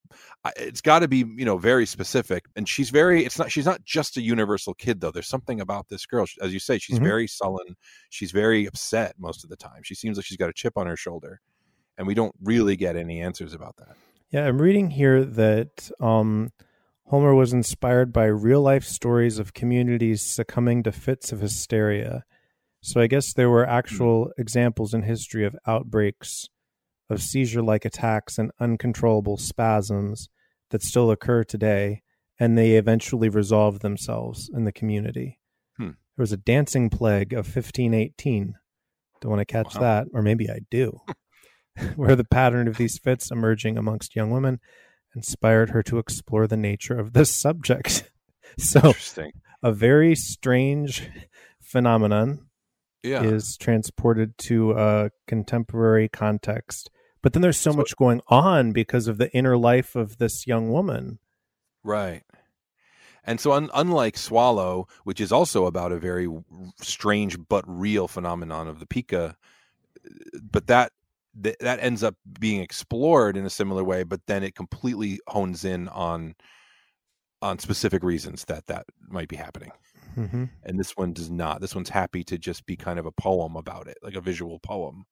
It's 0.57 0.81
got 0.81 0.99
to 0.99 1.07
be 1.07 1.17
you 1.17 1.45
know 1.45 1.59
very 1.59 1.85
specific 1.85 2.45
and 2.55 2.67
she's 2.67 2.89
very 2.89 3.23
it's 3.23 3.37
not 3.37 3.51
she's 3.51 3.65
not 3.65 3.85
just 3.85 4.17
a 4.17 4.21
universal 4.21 4.73
kid 4.73 5.01
though. 5.01 5.11
There's 5.11 5.27
something 5.27 5.61
about 5.61 5.87
this 5.89 6.07
girl. 6.07 6.25
As 6.41 6.51
you 6.51 6.59
say 6.59 6.79
she's 6.79 6.95
mm-hmm. 6.95 7.05
very 7.05 7.27
sullen. 7.27 7.75
She's 8.09 8.31
very 8.31 8.65
upset 8.65 9.13
most 9.19 9.43
of 9.43 9.51
the 9.51 9.55
time. 9.55 9.83
She 9.83 9.93
seems 9.93 10.17
like 10.17 10.25
she's 10.25 10.37
got 10.37 10.49
a 10.49 10.53
chip 10.53 10.77
on 10.77 10.87
her 10.87 10.97
shoulder 10.97 11.41
and 11.95 12.07
we 12.07 12.15
don't 12.15 12.33
really 12.41 12.75
get 12.75 12.95
any 12.95 13.21
answers 13.21 13.53
about 13.53 13.77
that. 13.77 13.95
Yeah 14.31 14.47
i'm 14.47 14.59
reading 14.59 14.89
here 14.89 15.23
that 15.23 15.91
um 15.99 16.51
holmer 17.05 17.35
was 17.35 17.53
inspired 17.53 18.11
by 18.11 18.25
real 18.25 18.61
life 18.61 18.83
stories 18.83 19.37
of 19.37 19.53
communities 19.53 20.23
succumbing 20.23 20.81
to 20.83 20.91
fits 20.91 21.31
of 21.31 21.39
hysteria. 21.39 22.23
So 22.81 22.99
i 22.99 23.05
guess 23.05 23.31
there 23.31 23.51
were 23.51 23.65
mm. 23.65 23.69
actual 23.69 24.31
examples 24.39 24.95
in 24.95 25.03
history 25.03 25.45
of 25.45 25.55
outbreaks 25.67 26.49
of 27.09 27.21
seizure 27.21 27.61
like 27.61 27.85
attacks 27.85 28.37
and 28.37 28.51
uncontrollable 28.59 29.37
spasms 29.37 30.29
that 30.69 30.83
still 30.83 31.09
occur 31.11 31.43
today, 31.43 32.03
and 32.39 32.57
they 32.57 32.73
eventually 32.73 33.29
resolve 33.29 33.79
themselves 33.79 34.49
in 34.53 34.63
the 34.65 34.71
community. 34.71 35.39
Hmm. 35.77 35.85
There 36.15 36.23
was 36.23 36.31
a 36.31 36.37
dancing 36.37 36.89
plague 36.89 37.33
of 37.33 37.45
1518. 37.47 38.55
Don't 39.21 39.29
want 39.29 39.39
to 39.41 39.45
catch 39.45 39.75
Wow. 39.75 39.81
that, 39.81 40.07
or 40.13 40.21
maybe 40.21 40.49
I 40.49 40.59
do, 40.69 41.01
where 41.95 42.15
the 42.15 42.23
pattern 42.25 42.67
of 42.67 42.77
these 42.77 42.97
fits 42.97 43.31
emerging 43.31 43.77
amongst 43.77 44.15
young 44.15 44.29
women 44.31 44.59
inspired 45.15 45.71
her 45.71 45.81
to 45.83 45.97
explore 45.97 46.45
the 46.47 46.55
nature 46.57 46.97
of 46.97 47.13
this 47.13 47.33
subject. 47.33 48.09
so, 48.59 48.93
a 49.63 49.71
very 49.73 50.15
strange 50.15 51.09
phenomenon 51.61 52.47
Yeah. 53.03 53.23
is 53.23 53.57
transported 53.57 54.37
to 54.39 54.73
a 54.73 55.09
contemporary 55.27 56.07
context. 56.09 56.89
But 57.21 57.33
then 57.33 57.41
there's 57.41 57.59
so 57.59 57.71
So- 57.71 57.77
much 57.77 57.95
going 57.97 58.21
on 58.27 58.71
because 58.71 59.07
of 59.07 59.17
the 59.17 59.31
inner 59.33 59.57
life 59.57 59.95
of 59.95 60.17
this 60.17 60.47
young 60.47 60.69
woman. 60.69 61.19
Right. 61.83 62.23
And 63.25 63.39
so, 63.39 63.51
un- 63.51 63.69
unlike 63.73 64.17
Swallow, 64.17 64.87
which 65.03 65.19
is 65.21 65.31
also 65.31 65.65
about 65.65 65.91
a 65.91 65.99
very 65.99 66.27
strange 66.81 67.37
but 67.49 67.63
real 67.67 68.07
phenomenon 68.07 68.67
of 68.67 68.79
the 68.79 68.85
pica, 68.85 69.35
but 70.41 70.67
that 70.67 70.93
th- 71.41 71.57
that 71.59 71.79
ends 71.81 72.01
up 72.01 72.15
being 72.39 72.61
explored 72.61 73.37
in 73.37 73.45
a 73.45 73.49
similar 73.49 73.83
way, 73.83 74.03
but 74.03 74.25
then 74.25 74.41
it 74.43 74.55
completely 74.55 75.19
hones 75.27 75.63
in 75.65 75.87
on 75.89 76.35
on 77.41 77.57
specific 77.59 78.03
reasons 78.03 78.45
that 78.45 78.65
that 78.67 78.85
might 79.07 79.29
be 79.29 79.35
happening. 79.37 79.71
hmm 80.15 80.45
And 80.63 80.79
this 80.79 80.91
one 80.97 81.13
does 81.13 81.29
not. 81.29 81.61
This 81.61 81.75
one's 81.75 81.89
happy 81.89 82.23
to 82.25 82.37
just 82.37 82.65
be 82.65 82.75
kind 82.75 82.99
of 82.99 83.05
a 83.05 83.11
poem 83.11 83.55
about 83.55 83.87
it, 83.87 83.97
like 84.01 84.15
a 84.15 84.21
visual 84.21 84.59
poem. 84.59 85.05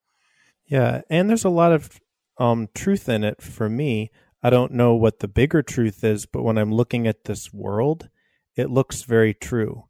Yeah, 0.67 1.01
and 1.09 1.29
there's 1.29 1.45
a 1.45 1.49
lot 1.49 1.71
of 1.71 1.99
um, 2.37 2.67
truth 2.75 3.07
in 3.09 3.23
it 3.23 3.41
for 3.41 3.69
me. 3.69 4.11
I 4.43 4.49
don't 4.49 4.73
know 4.73 4.93
what 4.95 5.19
the 5.19 5.27
bigger 5.27 5.61
truth 5.61 6.03
is, 6.03 6.25
but 6.25 6.43
when 6.43 6.57
I'm 6.57 6.73
looking 6.73 7.07
at 7.07 7.23
this 7.25 7.51
world, 7.53 8.09
it 8.55 8.69
looks 8.69 9.03
very 9.03 9.33
true. 9.33 9.85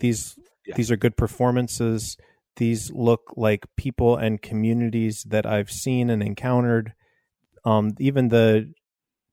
These 0.00 0.38
Yeah. 0.66 0.74
these 0.76 0.90
are 0.90 0.96
good 0.96 1.16
performances. 1.16 2.16
These 2.56 2.90
look 2.92 3.34
like 3.36 3.66
people 3.76 4.16
and 4.16 4.40
communities 4.40 5.24
that 5.28 5.44
I've 5.46 5.70
seen 5.70 6.08
and 6.10 6.22
encountered. 6.22 6.94
Um, 7.64 7.92
even 7.98 8.28
the 8.28 8.72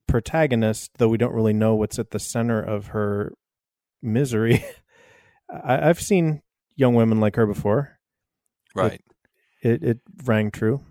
protagonist, 0.07 0.91
though 0.97 1.07
we 1.07 1.17
don't 1.17 1.33
really 1.33 1.53
know 1.53 1.75
what's 1.75 1.99
at 1.99 2.11
the 2.11 2.19
center 2.19 2.61
of 2.61 2.87
her 2.87 3.33
misery, 4.01 4.63
I, 5.49 5.89
I've 5.89 6.01
seen 6.01 6.41
young 6.75 6.95
women 6.95 7.19
like 7.19 7.35
her 7.35 7.45
before. 7.45 7.99
Right. 8.75 9.01
It 9.63 9.81
it 9.83 9.99
rang 10.25 10.51
true. 10.51 10.81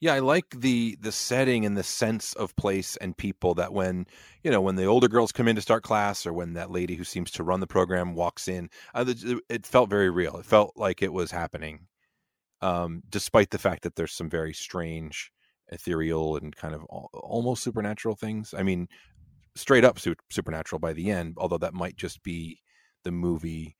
Yeah, 0.00 0.14
I 0.14 0.18
like 0.18 0.50
the 0.50 0.96
the 1.00 1.12
setting 1.12 1.64
and 1.64 1.76
the 1.76 1.82
sense 1.82 2.34
of 2.34 2.54
place 2.56 2.96
and 2.98 3.16
people 3.16 3.54
that 3.54 3.72
when 3.72 4.06
you 4.42 4.50
know 4.50 4.60
when 4.60 4.76
the 4.76 4.84
older 4.84 5.08
girls 5.08 5.32
come 5.32 5.48
in 5.48 5.56
to 5.56 5.62
start 5.62 5.82
class 5.82 6.26
or 6.26 6.32
when 6.32 6.52
that 6.52 6.70
lady 6.70 6.94
who 6.96 7.04
seems 7.04 7.30
to 7.32 7.42
run 7.42 7.60
the 7.60 7.66
program 7.66 8.14
walks 8.14 8.46
in, 8.46 8.68
uh, 8.94 9.04
it- 9.08 9.42
it 9.48 9.66
felt 9.66 9.88
very 9.88 10.10
real. 10.10 10.36
It 10.36 10.44
felt 10.46 10.76
like 10.76 11.02
it 11.02 11.12
was 11.12 11.30
happening, 11.30 11.88
um, 12.60 13.02
despite 13.08 13.50
the 13.50 13.58
fact 13.58 13.82
that 13.84 13.96
there's 13.96 14.12
some 14.12 14.30
very 14.30 14.52
strange, 14.54 15.32
ethereal, 15.68 16.36
and 16.36 16.54
kind 16.54 16.74
of 16.74 16.82
al- 16.92 17.10
almost 17.14 17.62
supernatural 17.64 18.16
things. 18.16 18.54
I 18.54 18.62
mean, 18.62 18.88
straight 19.56 19.84
up 19.84 19.98
su- 19.98 20.16
supernatural 20.30 20.80
by 20.80 20.92
the 20.92 21.10
end, 21.10 21.34
although 21.38 21.58
that 21.58 21.74
might 21.74 21.96
just 21.96 22.22
be 22.22 22.60
the 23.04 23.12
movie, 23.12 23.76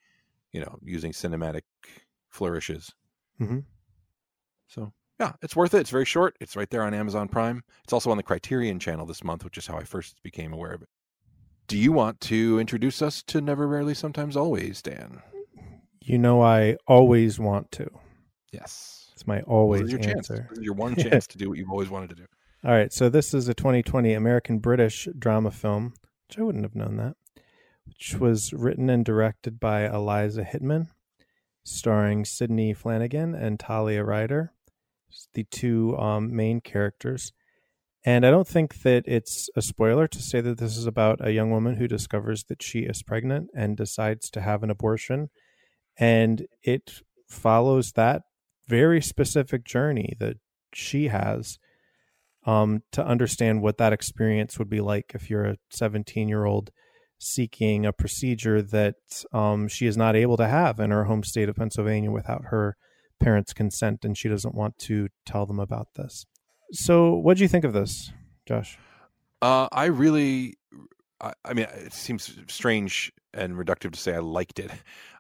you 0.53 0.61
know, 0.61 0.79
using 0.83 1.13
cinematic 1.13 1.63
flourishes. 2.31 2.95
hmm 3.39 3.61
So 4.67 4.93
yeah, 5.21 5.33
it's 5.43 5.55
worth 5.55 5.75
it. 5.75 5.81
It's 5.81 5.91
very 5.91 6.05
short. 6.05 6.37
It's 6.41 6.57
right 6.57 6.69
there 6.71 6.83
on 6.83 6.95
Amazon 6.95 7.29
Prime. 7.29 7.63
It's 7.85 7.93
also 7.93 8.11
on 8.11 8.17
the 8.17 8.23
Criterion 8.23 8.79
channel 8.79 9.07
this 9.07 9.23
month, 9.23 9.45
which 9.45 9.59
is 9.59 9.67
how 9.67 9.77
I 9.77 9.85
first 9.85 10.23
became 10.23 10.53
aware 10.53 10.73
of 10.73 10.83
it. 10.83 10.89
Do 11.67 11.79
you 11.79 11.93
want 11.93 12.21
to 12.23 12.59
introduce 12.59 13.01
us 13.01 13.23
to 13.25 13.41
Never 13.41 13.67
Rarely 13.67 13.95
Sometimes 13.95 14.37
Always, 14.37 14.83
Dan? 14.83 15.23
You 16.03 16.19
know, 16.19 16.43
I 16.43 16.77
always 16.87 17.39
want 17.39 17.71
to. 17.73 17.89
Yes. 18.53 19.11
It's 19.15 19.27
my 19.27 19.41
always 19.43 19.91
your 19.91 20.01
chance. 20.01 20.31
answer. 20.31 20.47
This 20.51 20.59
is 20.59 20.65
your 20.65 20.75
one 20.75 20.97
chance 20.99 21.27
to 21.29 21.39
do 21.39 21.49
what 21.49 21.59
you've 21.59 21.71
always 21.71 21.89
wanted 21.89 22.11
to 22.11 22.17
do. 22.17 22.27
All 22.65 22.73
right, 22.73 22.93
so 22.93 23.09
this 23.09 23.33
is 23.33 23.49
a 23.49 23.55
2020 23.55 24.13
American 24.13 24.59
British 24.59 25.09
drama 25.19 25.51
film, 25.51 25.95
which 26.29 26.39
I 26.39 26.43
wouldn't 26.43 26.65
have 26.65 26.75
known 26.75 26.97
that, 26.97 27.15
which 27.87 28.17
was 28.19 28.53
written 28.53 28.91
and 28.91 29.05
directed 29.05 29.61
by 29.61 29.87
Eliza 29.87 30.45
Hittman, 30.45 30.89
starring 31.65 32.25
Sidney 32.25 32.75
Flanigan 32.75 33.35
and 33.35 33.59
Talia 33.59 34.05
Ryder, 34.05 34.53
the 35.33 35.45
two 35.45 35.97
um, 35.99 36.35
main 36.35 36.61
characters. 36.61 37.33
And 38.05 38.27
I 38.27 38.31
don't 38.31 38.47
think 38.47 38.83
that 38.83 39.05
it's 39.07 39.49
a 39.57 39.63
spoiler 39.63 40.07
to 40.09 40.21
say 40.21 40.43
that 40.43 40.59
this 40.59 40.77
is 40.77 40.87
about 40.87 41.27
a 41.27 41.33
young 41.33 41.51
woman 41.51 41.77
who 41.77 41.89
discovers 41.89 42.45
that 42.45 42.63
she 42.63 42.81
is 42.81 43.03
pregnant 43.03 43.49
and 43.57 43.77
decides 43.77 44.29
to 44.31 44.43
have 44.43 44.63
an 44.63 44.71
abortion. 44.71 45.31
And 45.97 46.47
it 46.63 47.01
follows 47.29 47.93
that 47.93 48.23
very 48.69 49.01
specific 49.01 49.65
journey 49.65 50.15
that 50.21 50.37
she 50.75 51.09
has 51.09 51.59
um, 52.47 52.83
to 52.93 53.05
understand 53.05 53.63
what 53.63 53.79
that 53.79 53.93
experience 53.93 54.59
would 54.59 54.69
be 54.69 54.81
like 54.81 55.13
if 55.15 55.31
you're 55.31 55.47
a 55.47 55.57
17 55.71 56.29
year 56.29 56.45
old 56.45 56.71
seeking 57.19 57.87
a 57.87 57.93
procedure 57.93 58.61
that 58.63 58.97
um, 59.33 59.69
she 59.69 59.87
is 59.87 59.97
not 59.97 60.17
able 60.17 60.37
to 60.37 60.47
have 60.47 60.79
in 60.81 60.91
her 60.91 61.05
home 61.05 61.23
state 61.23 61.49
of 61.49 61.57
Pennsylvania 61.57 62.11
without 62.11 62.47
her 62.47 62.77
parents' 63.21 63.53
consent, 63.53 64.05
and 64.05 64.17
she 64.17 64.29
doesn't 64.29 64.55
want 64.55 64.79
to 64.79 65.09
tell 65.25 65.47
them 65.47 65.61
about 65.61 65.89
this. 65.95 66.27
So, 66.73 67.15
what 67.15 67.37
do 67.37 67.43
you 67.43 67.49
think 67.49 67.65
of 67.65 67.73
this, 67.73 68.13
Josh? 68.47 68.79
Uh, 69.43 69.69
I 69.73 69.87
really, 69.87 70.55
I, 71.21 71.33
I 71.45 71.55
mean, 71.55 71.67
it 71.75 71.93
seems 71.93 72.39
strange 72.49 73.13
and 73.33 73.55
reductive 73.55 73.93
to 73.93 74.01
say 74.01 74.15
I 74.15 74.19
liked 74.19 74.59
it. 74.59 74.71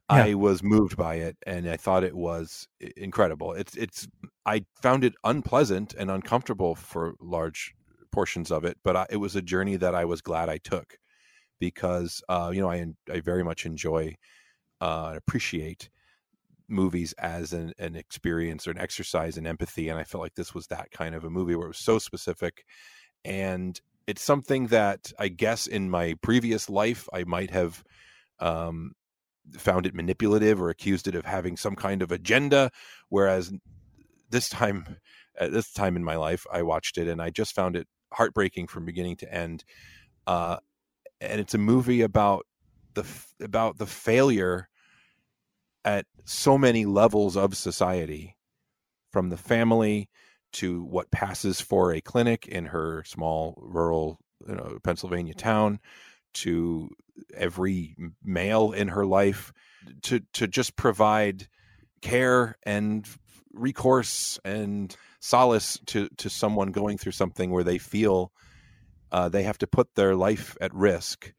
I 0.08 0.34
was 0.34 0.62
moved 0.62 0.98
by 0.98 1.14
it, 1.14 1.36
and 1.46 1.68
I 1.68 1.78
thought 1.78 2.04
it 2.04 2.14
was 2.14 2.68
incredible. 2.96 3.54
It's, 3.54 3.74
it's, 3.74 4.06
I 4.44 4.66
found 4.82 5.02
it 5.02 5.14
unpleasant 5.24 5.94
and 5.94 6.10
uncomfortable 6.10 6.74
for 6.74 7.14
large 7.20 7.74
portions 8.12 8.50
of 8.50 8.64
it, 8.64 8.76
but 8.84 8.96
I, 8.96 9.06
it 9.08 9.16
was 9.16 9.34
a 9.34 9.40
journey 9.42 9.76
that 9.76 9.94
I 9.94 10.04
was 10.04 10.20
glad 10.20 10.50
I 10.50 10.58
took 10.58 10.98
because, 11.58 12.22
uh, 12.28 12.50
you 12.52 12.60
know, 12.60 12.70
I, 12.70 12.84
I 13.12 13.20
very 13.20 13.44
much 13.44 13.66
enjoy 13.66 14.16
uh, 14.80 15.14
appreciate 15.16 15.90
movies 16.68 17.12
as 17.18 17.52
an, 17.52 17.72
an 17.78 17.94
experience 17.94 18.66
or 18.66 18.70
an 18.70 18.78
exercise 18.78 19.36
in 19.36 19.46
empathy, 19.46 19.88
and 19.88 19.98
I 19.98 20.04
felt 20.04 20.22
like 20.22 20.34
this 20.34 20.54
was 20.54 20.66
that 20.68 20.90
kind 20.90 21.14
of 21.14 21.24
a 21.24 21.30
movie 21.30 21.54
where 21.54 21.66
it 21.66 21.70
was 21.70 21.78
so 21.78 21.98
specific 21.98 22.64
and 23.24 23.80
it's 24.06 24.22
something 24.22 24.66
that 24.66 25.12
I 25.18 25.28
guess 25.28 25.66
in 25.66 25.90
my 25.90 26.14
previous 26.22 26.68
life 26.68 27.08
I 27.12 27.24
might 27.24 27.50
have 27.50 27.82
um, 28.38 28.92
found 29.56 29.86
it 29.86 29.94
manipulative 29.94 30.60
or 30.60 30.68
accused 30.68 31.08
it 31.08 31.14
of 31.14 31.24
having 31.24 31.56
some 31.56 31.74
kind 31.74 32.02
of 32.02 32.12
agenda. 32.12 32.70
Whereas 33.08 33.52
this 34.30 34.48
time, 34.48 34.98
at 35.38 35.52
this 35.52 35.72
time 35.72 35.96
in 35.96 36.04
my 36.04 36.16
life, 36.16 36.46
I 36.52 36.62
watched 36.62 36.98
it 36.98 37.08
and 37.08 37.22
I 37.22 37.30
just 37.30 37.54
found 37.54 37.76
it 37.76 37.86
heartbreaking 38.12 38.66
from 38.66 38.84
beginning 38.84 39.16
to 39.16 39.34
end. 39.34 39.64
Uh, 40.26 40.58
and 41.20 41.40
it's 41.40 41.54
a 41.54 41.58
movie 41.58 42.02
about 42.02 42.46
the 42.94 43.06
about 43.40 43.78
the 43.78 43.86
failure 43.86 44.68
at 45.84 46.06
so 46.24 46.56
many 46.56 46.86
levels 46.86 47.36
of 47.36 47.56
society, 47.56 48.36
from 49.12 49.28
the 49.28 49.36
family 49.36 50.08
to 50.52 50.82
what 50.84 51.10
passes 51.10 51.60
for 51.60 51.92
a 51.92 52.00
clinic 52.00 52.46
in 52.46 52.66
her 52.66 53.04
small 53.04 53.54
rural 53.60 54.18
you 54.46 54.54
know, 54.54 54.78
Pennsylvania 54.82 55.34
town, 55.34 55.80
to 56.34 56.90
every 57.34 57.96
male 58.22 58.72
in 58.72 58.88
her 58.88 59.06
life, 59.06 59.52
to 60.02 60.20
to 60.34 60.46
just 60.46 60.76
provide 60.76 61.48
care 62.02 62.56
and 62.64 63.08
recourse 63.52 64.38
and 64.44 64.96
solace 65.20 65.78
to 65.86 66.08
to 66.16 66.28
someone 66.28 66.72
going 66.72 66.98
through 66.98 67.12
something 67.12 67.50
where 67.50 67.64
they 67.64 67.78
feel 67.78 68.32
uh, 69.14 69.28
they 69.28 69.44
have 69.44 69.58
to 69.58 69.66
put 69.68 69.94
their 69.94 70.16
life 70.16 70.56
at 70.60 70.74
risk 70.74 71.32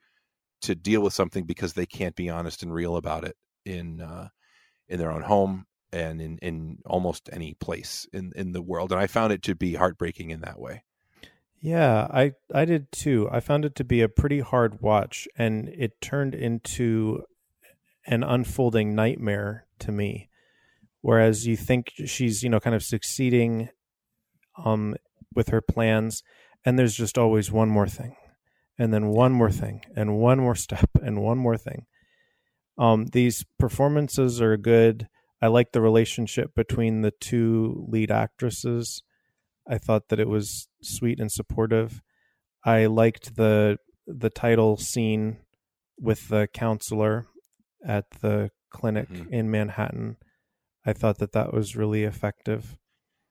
to 0.61 0.75
deal 0.75 1.01
with 1.01 1.13
something 1.13 1.43
because 1.43 1.73
they 1.73 1.85
can't 1.85 2.15
be 2.15 2.29
honest 2.29 2.63
and 2.63 2.73
real 2.73 2.95
about 2.95 3.25
it 3.25 3.35
in 3.65 3.99
uh, 3.99 4.29
in 4.87 4.97
their 4.97 5.11
own 5.11 5.21
home 5.21 5.65
and 5.91 6.21
in 6.21 6.37
in 6.37 6.77
almost 6.85 7.29
any 7.33 7.53
place 7.55 8.07
in 8.13 8.31
in 8.35 8.53
the 8.53 8.61
world 8.61 8.91
and 8.93 8.99
i 8.99 9.07
found 9.07 9.33
it 9.33 9.41
to 9.43 9.53
be 9.53 9.75
heartbreaking 9.75 10.31
in 10.31 10.41
that 10.41 10.59
way 10.59 10.83
Yeah, 11.61 12.07
I 12.11 12.33
I 12.53 12.65
did 12.65 12.91
too. 12.91 13.27
I 13.31 13.39
found 13.39 13.65
it 13.65 13.75
to 13.75 13.83
be 13.83 14.01
a 14.01 14.09
pretty 14.09 14.39
hard 14.39 14.81
watch, 14.81 15.27
and 15.35 15.67
it 15.69 15.99
turned 15.99 16.35
into 16.35 17.23
an 18.05 18.23
unfolding 18.23 18.93
nightmare 18.93 19.65
to 19.79 19.91
me. 19.91 20.29
Whereas 21.01 21.47
you 21.47 21.57
think 21.57 21.91
she's 22.05 22.43
you 22.43 22.49
know 22.49 22.59
kind 22.59 22.75
of 22.75 22.83
succeeding, 22.83 23.69
um, 24.63 24.95
with 25.33 25.49
her 25.49 25.61
plans, 25.61 26.23
and 26.65 26.77
there's 26.77 26.95
just 26.95 27.17
always 27.17 27.51
one 27.51 27.69
more 27.69 27.87
thing, 27.87 28.15
and 28.77 28.93
then 28.93 29.07
one 29.07 29.31
more 29.31 29.51
thing, 29.51 29.81
and 29.95 30.17
one 30.17 30.39
more 30.39 30.55
step, 30.55 30.89
and 31.01 31.21
one 31.21 31.37
more 31.37 31.57
thing. 31.57 31.85
Um, 32.77 33.05
these 33.07 33.45
performances 33.59 34.41
are 34.41 34.57
good. 34.57 35.07
I 35.41 35.47
like 35.47 35.71
the 35.71 35.81
relationship 35.81 36.55
between 36.55 37.01
the 37.01 37.11
two 37.11 37.85
lead 37.89 38.11
actresses 38.11 39.03
I 39.67 39.77
thought 39.77 40.09
that 40.09 40.19
it 40.19 40.29
was 40.29 40.67
sweet 40.81 41.19
and 41.19 41.31
supportive. 41.31 42.01
I 42.63 42.85
liked 42.85 43.35
the 43.35 43.77
the 44.07 44.29
title 44.29 44.77
scene 44.77 45.37
with 45.99 46.27
the 46.29 46.47
counselor 46.53 47.25
at 47.85 48.05
the 48.21 48.51
clinic 48.69 49.09
mm-hmm. 49.09 49.33
in 49.33 49.49
Manhattan. 49.49 50.17
I 50.85 50.93
thought 50.93 51.17
that 51.19 51.31
that 51.31 51.53
was 51.53 51.75
really 51.75 52.03
effective. 52.03 52.77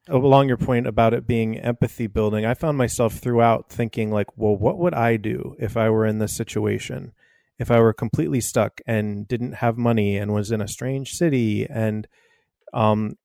Along 0.08 0.48
your 0.48 0.58
point 0.58 0.86
about 0.86 1.14
it 1.14 1.26
being 1.26 1.58
empathy 1.58 2.06
building, 2.06 2.44
I 2.44 2.54
found 2.54 2.76
myself 2.76 3.14
throughout 3.14 3.70
thinking 3.70 4.10
like, 4.10 4.36
well, 4.36 4.54
what 4.54 4.78
would 4.78 4.92
I 4.92 5.16
do 5.16 5.56
if 5.58 5.76
I 5.76 5.88
were 5.88 6.04
in 6.04 6.18
this 6.18 6.36
situation? 6.36 7.12
If 7.58 7.70
I 7.70 7.80
were 7.80 7.94
completely 7.94 8.40
stuck 8.40 8.80
and 8.86 9.26
didn't 9.26 9.54
have 9.54 9.78
money 9.78 10.16
and 10.18 10.34
was 10.34 10.50
in 10.50 10.60
a 10.60 10.68
strange 10.68 11.12
city 11.12 11.66
and 11.68 12.06
um 12.72 13.16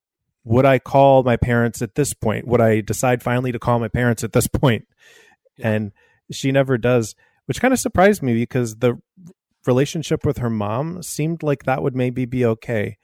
would 0.44 0.66
I 0.66 0.80
call 0.80 1.24
my 1.24 1.38
parents 1.38 1.82
at 1.82 1.96
this 1.96 2.14
point? 2.14 2.48
Would 2.48 2.62
I 2.62 2.82
decide 2.82 3.22
finally 3.22 3.52
to 3.52 3.60
call 3.60 3.80
my 3.80 3.88
parents 3.88 4.24
at 4.24 4.34
this 4.34 4.48
point? 4.48 4.88
Yeah. 5.58 5.72
And 5.72 5.92
she 6.32 6.52
never 6.52 6.78
does, 6.78 7.16
which 7.46 7.62
kind 7.62 7.74
of 7.74 7.80
surprised 7.80 8.24
me 8.24 8.34
because 8.34 8.78
the 8.78 9.00
relationship 9.66 10.26
with 10.26 10.38
her 10.38 10.50
mom 10.50 11.04
seemed 11.04 11.44
like 11.44 11.64
that 11.64 11.84
would 11.84 11.96
maybe 11.96 12.26
be 12.26 12.46
okay, 12.46 12.98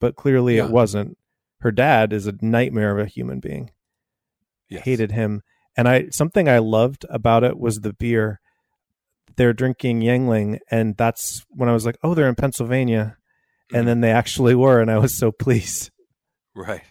but 0.00 0.16
clearly 0.16 0.56
yeah. 0.56 0.66
it 0.66 0.70
wasn't. 0.70 1.16
Her 1.62 1.70
dad 1.70 2.12
is 2.12 2.26
a 2.26 2.34
nightmare 2.42 2.90
of 2.90 2.98
a 2.98 3.08
human 3.08 3.38
being. 3.38 3.70
Yes. 4.68 4.82
Hated 4.82 5.12
him. 5.12 5.42
And 5.76 5.88
I 5.88 6.08
something 6.10 6.48
I 6.48 6.58
loved 6.58 7.06
about 7.08 7.44
it 7.44 7.58
was 7.58 7.76
the 7.76 7.92
beer. 7.92 8.40
They're 9.36 9.52
drinking 9.52 10.00
Yuengling, 10.00 10.58
and 10.70 10.96
that's 10.96 11.46
when 11.50 11.68
I 11.68 11.72
was 11.72 11.86
like, 11.86 11.96
"Oh, 12.02 12.14
they're 12.14 12.28
in 12.28 12.34
Pennsylvania," 12.34 13.16
mm-hmm. 13.16 13.76
and 13.76 13.88
then 13.88 14.00
they 14.00 14.10
actually 14.10 14.54
were, 14.54 14.80
and 14.80 14.90
I 14.90 14.98
was 14.98 15.16
so 15.16 15.30
pleased. 15.32 15.90
Right. 16.54 16.82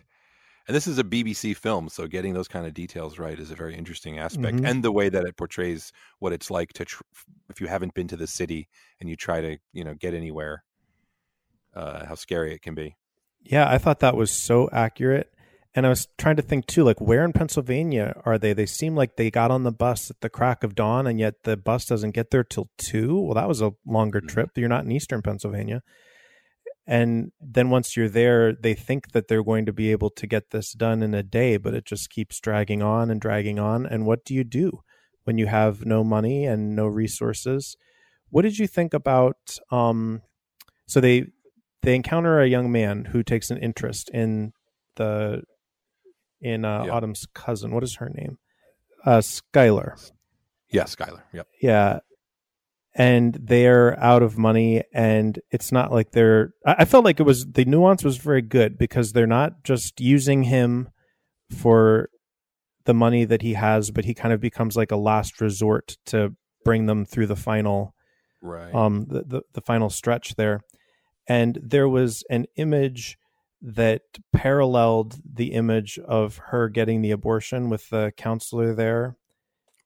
And 0.68 0.76
this 0.76 0.88
is 0.88 0.98
a 0.98 1.04
BBC 1.04 1.56
film, 1.58 1.90
so 1.90 2.08
getting 2.08 2.34
those 2.34 2.48
kind 2.48 2.66
of 2.66 2.74
details 2.74 3.20
right 3.20 3.38
is 3.38 3.52
a 3.52 3.56
very 3.56 3.76
interesting 3.76 4.18
aspect, 4.18 4.58
mm-hmm. 4.58 4.66
and 4.66 4.84
the 4.84 4.92
way 4.92 5.10
that 5.10 5.26
it 5.26 5.36
portrays 5.36 5.92
what 6.20 6.34
it's 6.34 6.50
like 6.50 6.72
to, 6.74 6.86
tr- 6.86 7.04
if 7.50 7.60
you 7.60 7.68
haven't 7.68 7.94
been 7.94 8.08
to 8.08 8.18
the 8.18 8.26
city 8.26 8.70
and 9.00 9.10
you 9.10 9.16
try 9.16 9.42
to, 9.42 9.58
you 9.74 9.84
know, 9.84 9.94
get 9.94 10.14
anywhere, 10.14 10.64
uh, 11.76 12.06
how 12.06 12.16
scary 12.16 12.54
it 12.54 12.62
can 12.62 12.74
be. 12.74 12.96
Yeah, 13.44 13.70
I 13.70 13.78
thought 13.78 14.00
that 14.00 14.16
was 14.16 14.32
so 14.32 14.70
accurate, 14.72 15.34
and 15.74 15.86
I 15.86 15.90
was 15.90 16.08
trying 16.18 16.36
to 16.36 16.42
think 16.42 16.68
too, 16.68 16.84
like 16.84 17.02
where 17.02 17.26
in 17.26 17.34
Pennsylvania 17.34 18.22
are 18.26 18.38
they? 18.38 18.54
They 18.54 18.66
seem 18.66 18.96
like 18.96 19.16
they 19.16 19.32
got 19.32 19.52
on 19.52 19.64
the 19.64 19.72
bus 19.72 20.10
at 20.10 20.22
the 20.22 20.30
crack 20.30 20.64
of 20.64 20.76
dawn, 20.76 21.08
and 21.08 21.20
yet 21.20 21.44
the 21.44 21.58
bus 21.58 21.86
doesn't 21.86 22.12
get 22.12 22.32
there 22.32 22.44
till 22.44 22.70
two. 22.78 23.20
Well, 23.20 23.36
that 23.36 23.48
was 23.48 23.62
a 23.62 23.74
longer 23.86 24.20
mm-hmm. 24.20 24.28
trip. 24.28 24.50
You're 24.56 24.70
not 24.70 24.86
in 24.86 24.92
Eastern 24.92 25.22
Pennsylvania 25.22 25.82
and 26.88 27.32
then 27.40 27.70
once 27.70 27.96
you're 27.96 28.10
there 28.10 28.54
they 28.54 28.74
think 28.74 29.12
that 29.12 29.28
they're 29.28 29.44
going 29.44 29.66
to 29.66 29.74
be 29.74 29.92
able 29.92 30.10
to 30.10 30.28
get 30.28 30.50
this 30.50 30.74
done 30.74 31.04
in 31.04 31.14
a 31.14 31.24
day 31.24 31.58
but 31.58 31.74
it 31.74 31.86
just 31.86 32.10
keeps 32.10 32.40
dragging 32.40 32.82
on 32.82 33.12
and 33.12 33.22
dragging 33.22 33.60
on 33.60 33.86
and 33.86 34.06
what 34.06 34.26
do 34.26 34.34
you 34.34 34.44
do 34.44 34.82
when 35.24 35.38
you 35.38 35.48
have 35.48 35.86
no 35.86 36.04
money 36.04 36.46
and 36.46 36.76
no 36.76 36.88
resources 36.88 37.78
what 38.30 38.42
did 38.42 38.58
you 38.58 38.68
think 38.68 38.94
about 38.94 39.58
um 39.72 40.22
so 40.88 41.00
they 41.00 41.26
they 41.82 41.96
encounter 41.96 42.40
a 42.40 42.48
young 42.48 42.72
man 42.72 43.06
who 43.06 43.24
takes 43.24 43.50
an 43.50 43.58
interest 43.58 44.10
in 44.14 44.54
the 44.96 45.44
in 46.40 46.66
uh, 46.66 46.86
yeah. 46.86 46.92
autumn's 46.92 47.28
cousin. 47.34 47.72
What 47.72 47.84
is 47.84 47.96
her 47.96 48.10
name? 48.10 48.38
Uh 49.06 49.20
skylar. 49.20 50.12
Yeah 50.70 50.84
skylar 50.84 51.22
yep. 51.34 51.48
Yeah. 51.62 52.00
And 52.94 53.38
they're 53.42 53.98
out 54.00 54.22
of 54.22 54.38
money 54.38 54.84
and 54.94 55.40
it's 55.50 55.72
not 55.72 55.92
like 55.92 56.12
they're 56.12 56.54
I 56.66 56.86
felt 56.86 57.06
like 57.06 57.20
it 57.20 57.24
was 57.24 57.46
the 57.46 57.66
nuance 57.66 58.04
was 58.04 58.18
very 58.18 58.42
good 58.42 58.78
because 58.78 59.14
they're 59.14 59.28
not 59.28 59.64
just 59.64 60.00
using 60.02 60.44
him 60.44 60.90
for 61.50 62.10
the 62.86 62.94
money 62.94 63.26
that 63.26 63.42
he 63.42 63.54
has, 63.54 63.92
but 63.92 64.06
he 64.06 64.14
kind 64.14 64.34
of 64.34 64.40
becomes 64.40 64.76
like 64.76 64.92
a 64.92 64.98
last 64.98 65.40
resort 65.40 65.98
to 66.08 66.36
bring 66.66 66.86
them 66.86 67.06
through 67.06 67.28
the 67.28 67.36
final 67.36 67.94
right. 68.42 68.74
um 68.74 69.06
the, 69.08 69.24
the, 69.24 69.42
the 69.54 69.62
final 69.62 69.90
stretch 69.90 70.36
there. 70.36 70.62
And 71.32 71.58
there 71.64 71.88
was 71.88 72.26
an 72.30 72.46
image 72.58 73.18
that 73.62 74.02
paralleled 74.34 75.16
the 75.24 75.54
image 75.54 75.98
of 75.98 76.36
her 76.48 76.68
getting 76.68 77.02
the 77.02 77.12
abortion 77.12 77.70
with 77.70 77.90
the 77.90 78.12
counselor 78.18 78.74
there. 78.74 79.16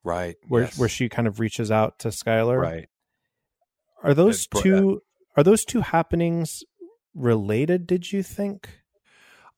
Right. 0.04 0.38
Where 0.48 0.64
yes. 0.64 0.80
where 0.80 0.90
she 0.90 1.08
kind 1.08 1.28
of 1.28 1.40
reaches 1.40 1.70
out 1.70 2.00
to 2.00 2.08
Skylar. 2.08 2.60
Right. 2.60 2.90
Are 4.02 4.16
those 4.16 4.48
uh, 4.56 4.60
two 4.60 5.04
are 5.38 5.44
those 5.44 5.66
two 5.66 5.82
happenings 5.82 6.64
related? 7.14 7.86
Did 7.86 8.12
you 8.12 8.24
think? 8.24 8.82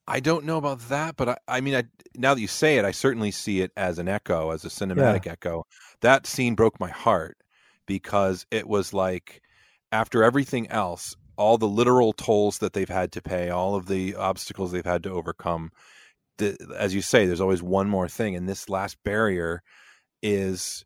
I 0.06 0.20
don't 0.20 0.44
know 0.44 0.58
about 0.58 0.80
that, 0.90 1.16
but 1.16 1.28
I, 1.30 1.36
I 1.48 1.60
mean, 1.62 1.74
I, 1.74 1.84
now 2.16 2.34
that 2.34 2.40
you 2.40 2.48
say 2.48 2.76
it, 2.76 2.84
I 2.84 2.90
certainly 2.90 3.30
see 3.30 3.62
it 3.62 3.72
as 3.78 3.98
an 3.98 4.08
echo, 4.08 4.50
as 4.50 4.66
a 4.66 4.68
cinematic 4.68 5.24
yeah. 5.24 5.32
echo. 5.32 5.64
That 6.02 6.26
scene 6.26 6.54
broke 6.54 6.78
my 6.78 6.90
heart 6.90 7.38
because 7.86 8.44
it 8.50 8.68
was 8.68 8.92
like 8.92 9.40
after 9.90 10.22
everything 10.22 10.70
else, 10.70 11.16
all 11.38 11.56
the 11.56 11.68
literal 11.68 12.12
tolls 12.12 12.58
that 12.58 12.72
they've 12.72 12.88
had 12.88 13.12
to 13.12 13.22
pay, 13.22 13.48
all 13.48 13.76
of 13.76 13.86
the 13.86 14.16
obstacles 14.16 14.72
they've 14.72 14.84
had 14.84 15.04
to 15.04 15.10
overcome. 15.10 15.70
The, 16.38 16.56
as 16.76 16.94
you 16.94 17.00
say, 17.00 17.26
there's 17.26 17.40
always 17.40 17.62
one 17.62 17.88
more 17.88 18.08
thing, 18.08 18.36
and 18.36 18.48
this 18.48 18.68
last 18.68 18.98
barrier 19.04 19.62
is 20.22 20.84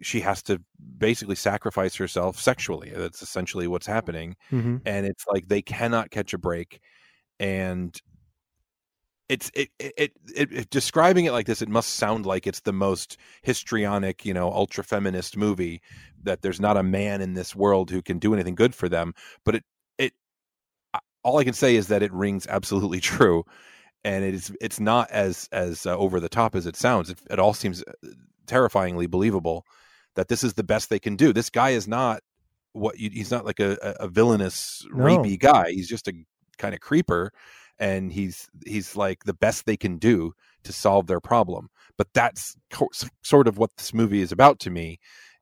she 0.00 0.20
has 0.20 0.42
to 0.44 0.60
basically 0.98 1.34
sacrifice 1.34 1.96
herself 1.96 2.38
sexually. 2.38 2.92
That's 2.94 3.22
essentially 3.22 3.66
what's 3.66 3.86
happening. 3.86 4.36
Mm-hmm. 4.52 4.76
And 4.86 5.06
it's 5.06 5.24
like 5.26 5.48
they 5.48 5.62
cannot 5.62 6.10
catch 6.10 6.32
a 6.32 6.38
break. 6.38 6.80
And 7.38 8.00
it's 9.28 9.50
it, 9.54 9.68
it, 9.78 9.92
it, 9.98 10.12
it, 10.52 10.70
describing 10.70 11.24
it 11.24 11.32
like 11.32 11.46
this 11.46 11.60
it 11.60 11.68
must 11.68 11.94
sound 11.94 12.26
like 12.26 12.46
it's 12.46 12.60
the 12.60 12.72
most 12.72 13.16
histrionic 13.42 14.24
you 14.24 14.32
know 14.32 14.50
ultra 14.52 14.84
feminist 14.84 15.36
movie 15.36 15.82
that 16.22 16.42
there's 16.42 16.60
not 16.60 16.76
a 16.76 16.82
man 16.82 17.20
in 17.20 17.34
this 17.34 17.54
world 17.54 17.90
who 17.90 18.02
can 18.02 18.20
do 18.20 18.32
anything 18.32 18.54
good 18.54 18.72
for 18.72 18.88
them 18.88 19.12
but 19.44 19.56
it 19.56 19.64
it 19.64 19.64
all 21.26 21.38
i 21.38 21.44
can 21.44 21.52
say 21.52 21.76
is 21.76 21.88
that 21.88 22.02
it 22.02 22.12
rings 22.12 22.46
absolutely 22.48 23.00
true 23.14 23.44
and 24.04 24.24
it 24.24 24.34
is 24.34 24.52
it's 24.60 24.80
not 24.80 25.10
as 25.10 25.48
as 25.52 25.84
uh, 25.86 25.96
over 25.96 26.20
the 26.20 26.28
top 26.28 26.54
as 26.54 26.66
it 26.66 26.76
sounds 26.76 27.10
it, 27.10 27.18
it 27.30 27.38
all 27.38 27.54
seems 27.54 27.82
uh, 27.82 28.08
terrifyingly 28.46 29.06
believable 29.06 29.66
that 30.16 30.28
this 30.28 30.42
is 30.42 30.54
the 30.54 30.64
best 30.64 30.90
they 30.90 30.98
can 30.98 31.14
do. 31.14 31.32
This 31.32 31.50
guy 31.50 31.70
is 31.70 31.86
not 31.86 32.20
what 32.72 32.98
you, 32.98 33.10
he's 33.10 33.30
not 33.30 33.44
like 33.44 33.60
a, 33.60 33.76
a 34.00 34.08
villainous 34.08 34.84
no. 34.90 35.04
rapey 35.04 35.38
guy. 35.38 35.70
He's 35.70 35.88
just 35.88 36.08
a 36.08 36.12
kind 36.58 36.74
of 36.74 36.80
creeper, 36.80 37.32
and 37.78 38.12
he's 38.12 38.48
he's 38.66 38.96
like 38.96 39.24
the 39.24 39.34
best 39.34 39.64
they 39.64 39.76
can 39.76 39.98
do 39.98 40.32
to 40.64 40.72
solve 40.72 41.06
their 41.06 41.20
problem. 41.20 41.68
But 41.96 42.08
that's 42.12 42.56
co- 42.70 42.90
sort 43.22 43.46
of 43.46 43.58
what 43.58 43.70
this 43.76 43.94
movie 43.94 44.20
is 44.20 44.32
about 44.32 44.58
to 44.60 44.70
me, 44.70 44.98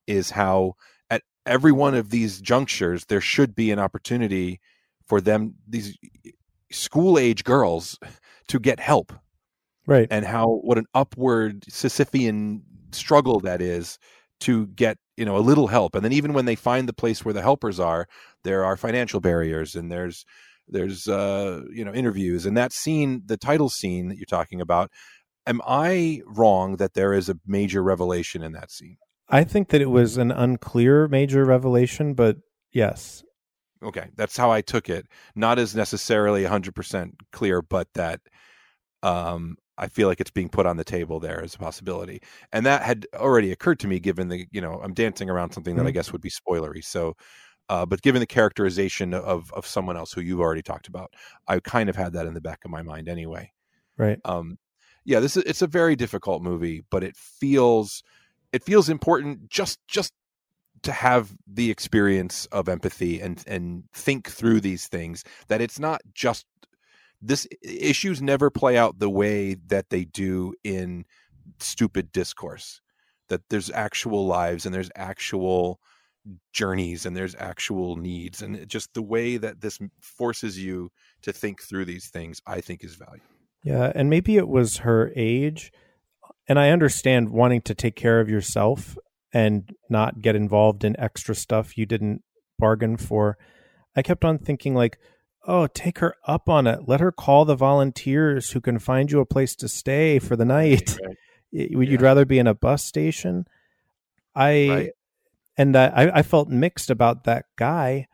is 0.07 0.31
how 0.31 0.75
at 1.09 1.23
every 1.47 1.73
one 1.73 1.95
of 1.95 2.11
these 2.11 2.41
junctures 2.41 3.07
there 3.07 3.21
should 3.21 3.55
be 3.55 3.71
an 3.71 3.79
opportunity 3.79 4.61
for 5.07 5.21
them 5.21 5.55
these 5.69 5.97
school 6.71 7.19
age 7.19 7.45
girls 7.45 7.99
to 8.49 8.59
get 8.59 8.81
help. 8.81 9.13
Right. 9.87 10.09
And 10.11 10.25
how 10.25 10.61
what 10.63 10.79
an 10.79 10.87
upward 10.95 11.63
sisyphean 11.63 12.63
struggle 12.93 13.41
that 13.41 13.61
is 13.61 13.99
to 14.41 14.67
get 14.69 14.99
you 15.17 15.25
know 15.25 15.37
a 15.37 15.39
little 15.39 15.69
help. 15.69 15.95
And 15.95 16.05
then 16.05 16.13
even 16.13 16.33
when 16.33 16.47
they 16.47 16.55
find 16.55 16.89
the 16.89 16.93
place 16.93 17.25
where 17.25 17.35
the 17.35 17.43
helpers 17.43 17.79
are 17.79 18.07
there 18.45 18.65
are 18.65 18.77
financial 18.77 19.21
barriers 19.21 19.75
and 19.75 19.91
there's 19.91 20.25
there's 20.69 21.07
uh 21.07 21.63
you 21.71 21.85
know 21.85 21.93
interviews. 21.93 22.47
And 22.47 22.57
that 22.57 22.73
scene 22.73 23.23
the 23.27 23.37
title 23.37 23.69
scene 23.69 24.09
that 24.09 24.17
you're 24.17 24.27
talking 24.27 24.61
about 24.61 24.91
am 25.47 25.61
i 25.67 26.23
wrong 26.27 26.77
that 26.77 26.95
there 26.95 27.13
is 27.13 27.29
a 27.29 27.39
major 27.47 27.83
revelation 27.83 28.43
in 28.43 28.53
that 28.53 28.71
scene? 28.71 28.97
I 29.29 29.45
think 29.45 29.69
that 29.69 29.81
it 29.81 29.91
was 29.91 30.17
an 30.17 30.31
unclear 30.31 31.09
major 31.09 31.45
revelation 31.45 32.15
but 32.15 32.39
yes 32.73 33.23
okay 33.85 34.09
that's 34.17 34.37
how 34.37 34.51
i 34.51 34.61
took 34.61 34.89
it 34.89 35.07
not 35.35 35.59
as 35.59 35.75
necessarily 35.75 36.45
100% 36.45 37.13
clear 37.33 37.63
but 37.63 37.89
that 37.95 38.21
um 39.03 39.57
I 39.77 39.89
feel 39.89 40.09
like 40.09 40.21
it's 40.21 40.31
being 40.31 40.49
put 40.49 40.67
on 40.67 40.77
the 40.77 40.85
table 40.85 41.21
there 41.21 41.43
as 41.43 41.55
a 41.55 41.59
possibility. 41.59 42.23
And 42.53 42.65
that 42.67 42.83
had 42.83 43.07
already 43.15 43.51
occurred 43.51 43.81
to 43.81 43.89
me 43.89 43.99
given 43.99 44.29
the, 44.29 44.47
you 44.53 44.61
know, 44.61 44.81
I'm 44.83 44.95
dancing 44.95 45.29
around 45.29 45.53
something 45.53 45.75
that 45.77 45.83
mm-hmm. 45.83 45.89
I 45.89 45.93
guess 45.93 46.13
would 46.13 46.21
be 46.21 46.31
spoilery. 46.31 46.85
So, 46.85 47.17
uh, 47.69 47.87
but 47.87 48.03
given 48.03 48.21
the 48.21 48.27
characterization 48.27 49.15
of, 49.15 49.53
of 49.53 49.67
someone 49.67 49.97
else 49.97 50.13
who 50.13 50.21
you've 50.21 50.41
already 50.41 50.63
talked 50.63 50.87
about, 50.87 51.13
I 51.49 51.59
kind 51.61 51.89
of 51.89 51.97
had 51.97 52.13
that 52.13 52.27
in 52.27 52.35
the 52.35 52.41
back 52.41 52.61
of 52.65 52.71
my 52.71 52.83
mind 52.83 53.09
anyway. 53.09 53.53
Right. 53.97 54.19
Um, 54.25 54.59
yeah, 55.05 55.21
this 55.21 55.37
is, 55.37 55.45
it's 55.45 55.63
a 55.63 55.67
very 55.67 55.97
difficult 55.97 56.43
movie, 56.43 56.85
but 56.91 57.03
it 57.03 57.17
feels, 57.17 58.03
it 58.53 58.63
feels 58.63 58.89
important 58.89 59.49
just, 59.49 59.79
just 59.89 60.13
to 60.85 60.93
have 60.93 61.35
the 61.47 61.71
experience 61.71 62.47
of 62.47 62.69
empathy 62.69 63.21
and, 63.21 63.43
and 63.47 63.85
think 63.93 64.29
through 64.29 64.61
these 64.61 64.87
things 64.87 65.25
that 65.49 65.61
it's 65.61 65.79
not 65.79 66.01
just 66.15 66.47
this 67.21 67.47
issues 67.63 68.21
never 68.21 68.51
play 68.51 68.77
out 68.77 68.99
the 68.99 69.11
way 69.11 69.55
that 69.67 69.91
they 69.91 70.05
do 70.05 70.55
in 70.63 71.05
stupid 71.59 72.13
discourse. 72.13 72.81
That 73.29 73.41
there's 73.49 73.71
actual 73.71 74.27
lives 74.27 74.67
and 74.67 74.75
there's 74.75 74.91
actual 74.95 75.81
journeys 76.53 77.07
and 77.07 77.17
there's 77.17 77.35
actual 77.39 77.97
needs 77.97 78.41
and 78.41 78.67
just 78.69 78.95
the 78.95 79.03
way 79.03 79.37
that 79.37 79.61
this 79.61 79.79
forces 80.01 80.59
you 80.59 80.91
to 81.23 81.33
think 81.33 81.61
through 81.61 81.85
these 81.85 82.09
things 82.09 82.41
i 82.47 82.63
think 82.63 82.83
is 82.83 82.95
valuable. 82.95 83.27
Yeah 83.63 83.93
and 83.95 84.09
maybe 84.09 84.39
it 84.39 84.49
was 84.49 84.79
her 84.79 85.13
age 85.15 85.71
and 86.49 86.59
I 86.59 86.71
understand 86.71 87.31
wanting 87.31 87.63
to 87.63 87.75
take 87.75 87.97
care 87.97 88.21
of 88.21 88.29
yourself 88.29 88.97
and 89.35 89.71
not 89.91 90.23
get 90.23 90.35
involved 90.37 90.85
in 90.85 90.99
extra 90.99 91.35
stuff 91.35 91.77
you 91.77 91.85
didn't 91.85 92.23
bargain 92.59 92.97
for. 92.97 93.37
I 93.97 94.01
kept 94.03 94.25
on 94.25 94.39
thinking 94.39 94.75
like, 94.75 94.97
oh, 95.47 95.67
take 95.67 95.99
her 95.99 96.15
up 96.27 96.49
on 96.49 96.67
it. 96.67 96.81
Let 96.87 97.01
her 97.01 97.13
call 97.13 97.45
the 97.45 97.57
volunteers 97.57 98.53
who 98.53 98.61
can 98.61 98.79
find 98.79 99.11
you 99.11 99.21
a 99.21 99.27
place 99.27 99.55
to 99.57 99.69
stay 99.69 100.19
for 100.19 100.37
the 100.37 100.45
night. 100.47 100.97
Right. 101.05 101.17
You'd 101.51 101.89
Yeah. 101.89 101.99
rather 102.01 102.25
be 102.25 102.39
in 102.39 102.47
a 102.47 102.55
bus 102.55 102.83
station. 102.85 103.45
I 104.35 104.69
Right. 104.69 104.91
and 105.59 105.77
I, 105.77 106.11
I 106.15 106.23
felt 106.23 106.49
mixed 106.49 106.89
about 106.91 107.25
that 107.25 107.45
guy 107.57 108.07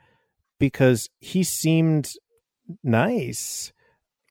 because 0.59 1.09
he 1.21 1.43
seemed 1.45 2.13
nice. 2.83 3.73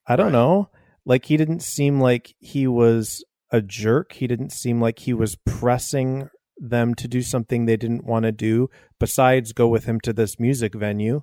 I 0.08 0.15
don't 0.15 0.28
Right. 0.28 0.34
know. 0.34 0.69
Like 1.06 1.25
he 1.25 1.38
didn't 1.38 1.62
seem 1.62 1.99
like 1.99 2.36
he 2.39 2.67
was 2.67 3.23
a 3.52 3.62
jerk. 3.62 4.13
He 4.13 4.28
didn't 4.28 4.52
seem 4.52 4.80
like 4.82 4.99
he 4.99 5.13
was 5.13 5.36
pressing 5.45 6.30
them 6.60 6.93
to 6.95 7.08
do 7.08 7.22
something 7.22 7.65
they 7.65 7.78
didn't 7.78 8.06
want 8.06 8.24
to 8.24 8.32
do 8.32 8.69
besides 9.00 9.54
go 9.54 9.67
with 9.67 9.86
him 9.86 10.00
to 10.02 10.13
this 10.13 10.39
music 10.39 10.76
venue, 10.76 11.22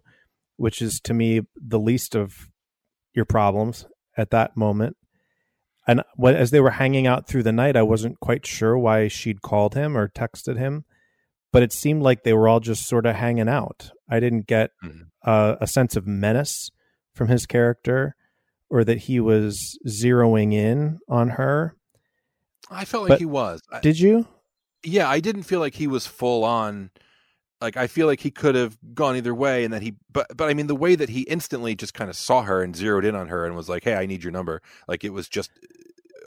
which 0.56 0.80
is 0.80 0.98
to 1.00 1.12
me 1.14 1.42
the 1.56 1.78
least 1.78 2.14
of 2.14 2.48
your 3.14 3.24
problems 3.26 3.86
at 4.16 4.30
that 4.30 4.56
moment. 4.56 4.96
And 5.86 6.02
when, 6.16 6.34
as 6.34 6.50
they 6.50 6.60
were 6.60 6.70
hanging 6.70 7.06
out 7.06 7.28
through 7.28 7.44
the 7.44 7.52
night, 7.52 7.76
I 7.76 7.82
wasn't 7.82 8.18
quite 8.20 8.44
sure 8.46 8.76
why 8.76 9.08
she'd 9.08 9.42
called 9.42 9.74
him 9.74 9.96
or 9.96 10.08
texted 10.08 10.56
him, 10.58 10.84
but 11.52 11.62
it 11.62 11.72
seemed 11.72 12.02
like 12.02 12.24
they 12.24 12.32
were 12.32 12.48
all 12.48 12.60
just 12.60 12.86
sort 12.88 13.06
of 13.06 13.14
hanging 13.14 13.48
out. 13.48 13.90
I 14.10 14.18
didn't 14.20 14.46
get 14.46 14.70
Mhm. 14.84 15.02
uh, 15.24 15.56
a 15.60 15.66
sense 15.66 15.94
of 15.96 16.06
menace 16.06 16.70
from 17.14 17.28
his 17.28 17.46
character 17.46 18.16
or 18.68 18.82
that 18.84 18.98
he 19.02 19.20
was 19.20 19.78
zeroing 19.86 20.52
in 20.52 20.98
on 21.08 21.30
her. 21.30 21.76
I 22.68 22.84
felt 22.84 23.08
like 23.08 23.20
he 23.20 23.26
was. 23.26 23.62
I- 23.70 23.80
Did 23.80 24.00
you? 24.00 24.26
Yeah, 24.86 25.08
I 25.08 25.20
didn't 25.20 25.42
feel 25.44 25.60
like 25.60 25.74
he 25.74 25.86
was 25.86 26.06
full 26.06 26.44
on. 26.44 26.90
Like 27.60 27.76
I 27.76 27.86
feel 27.86 28.06
like 28.06 28.20
he 28.20 28.30
could 28.30 28.54
have 28.54 28.76
gone 28.94 29.16
either 29.16 29.34
way, 29.34 29.64
and 29.64 29.72
that 29.72 29.82
he. 29.82 29.94
But 30.12 30.26
but 30.36 30.48
I 30.48 30.54
mean, 30.54 30.66
the 30.66 30.76
way 30.76 30.94
that 30.94 31.08
he 31.08 31.22
instantly 31.22 31.74
just 31.74 31.94
kind 31.94 32.10
of 32.10 32.16
saw 32.16 32.42
her 32.42 32.62
and 32.62 32.76
zeroed 32.76 33.04
in 33.04 33.14
on 33.14 33.28
her 33.28 33.46
and 33.46 33.56
was 33.56 33.68
like, 33.68 33.84
"Hey, 33.84 33.94
I 33.94 34.04
need 34.06 34.22
your 34.22 34.32
number." 34.32 34.60
Like 34.86 35.04
it 35.04 35.10
was 35.12 35.28
just 35.28 35.50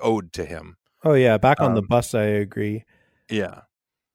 owed 0.01 0.33
to 0.33 0.45
him. 0.45 0.77
Oh 1.03 1.13
yeah, 1.13 1.37
back 1.37 1.59
on 1.61 1.75
the 1.75 1.81
Um, 1.81 1.87
bus. 1.87 2.13
I 2.15 2.23
agree. 2.23 2.83
Yeah, 3.29 3.61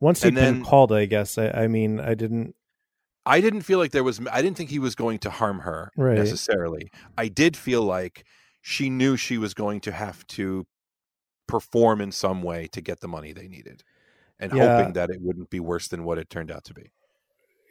Once 0.01 0.23
he'd 0.23 0.29
and 0.29 0.35
been 0.37 0.45
then- 0.57 0.65
called, 0.65 0.93
I 0.93 1.05
guess. 1.07 1.39
I, 1.39 1.49
I 1.51 1.69
mean, 1.69 2.01
I 2.01 2.15
didn't. 2.15 2.57
I 3.27 3.41
didn't 3.41 3.63
feel 3.63 3.79
like 3.79 3.93
there 3.93 4.05
was. 4.05 4.21
I 4.31 4.43
didn't 4.43 4.57
think 4.57 4.71
he 4.71 4.79
was 4.81 4.95
going 4.97 5.19
to 5.21 5.31
harm 5.31 5.61
her 5.61 5.93
Right. 5.97 6.19
necessarily. 6.19 6.91
I 7.17 7.29
did 7.29 7.57
feel 7.57 7.83
like 7.83 8.25
she 8.61 8.91
knew 8.91 9.17
she 9.17 9.39
was 9.39 9.55
going 9.55 9.81
to 9.83 9.93
have 9.93 10.27
to 10.27 10.67
perform 11.47 12.01
in 12.01 12.11
some 12.13 12.43
way 12.43 12.67
to 12.73 12.81
get 12.81 13.01
the 13.01 13.09
money 13.09 13.33
they 13.33 13.47
needed, 13.49 13.83
and 14.39 14.53
Yeah. 14.53 14.59
hoping 14.59 14.95
that 14.95 15.11
it 15.11 15.21
wouldn't 15.21 15.51
be 15.51 15.61
worse 15.61 15.89
than 15.89 16.05
what 16.05 16.19
it 16.19 16.31
turned 16.31 16.51
out 16.51 16.65
to 16.65 16.75
be. 16.75 16.93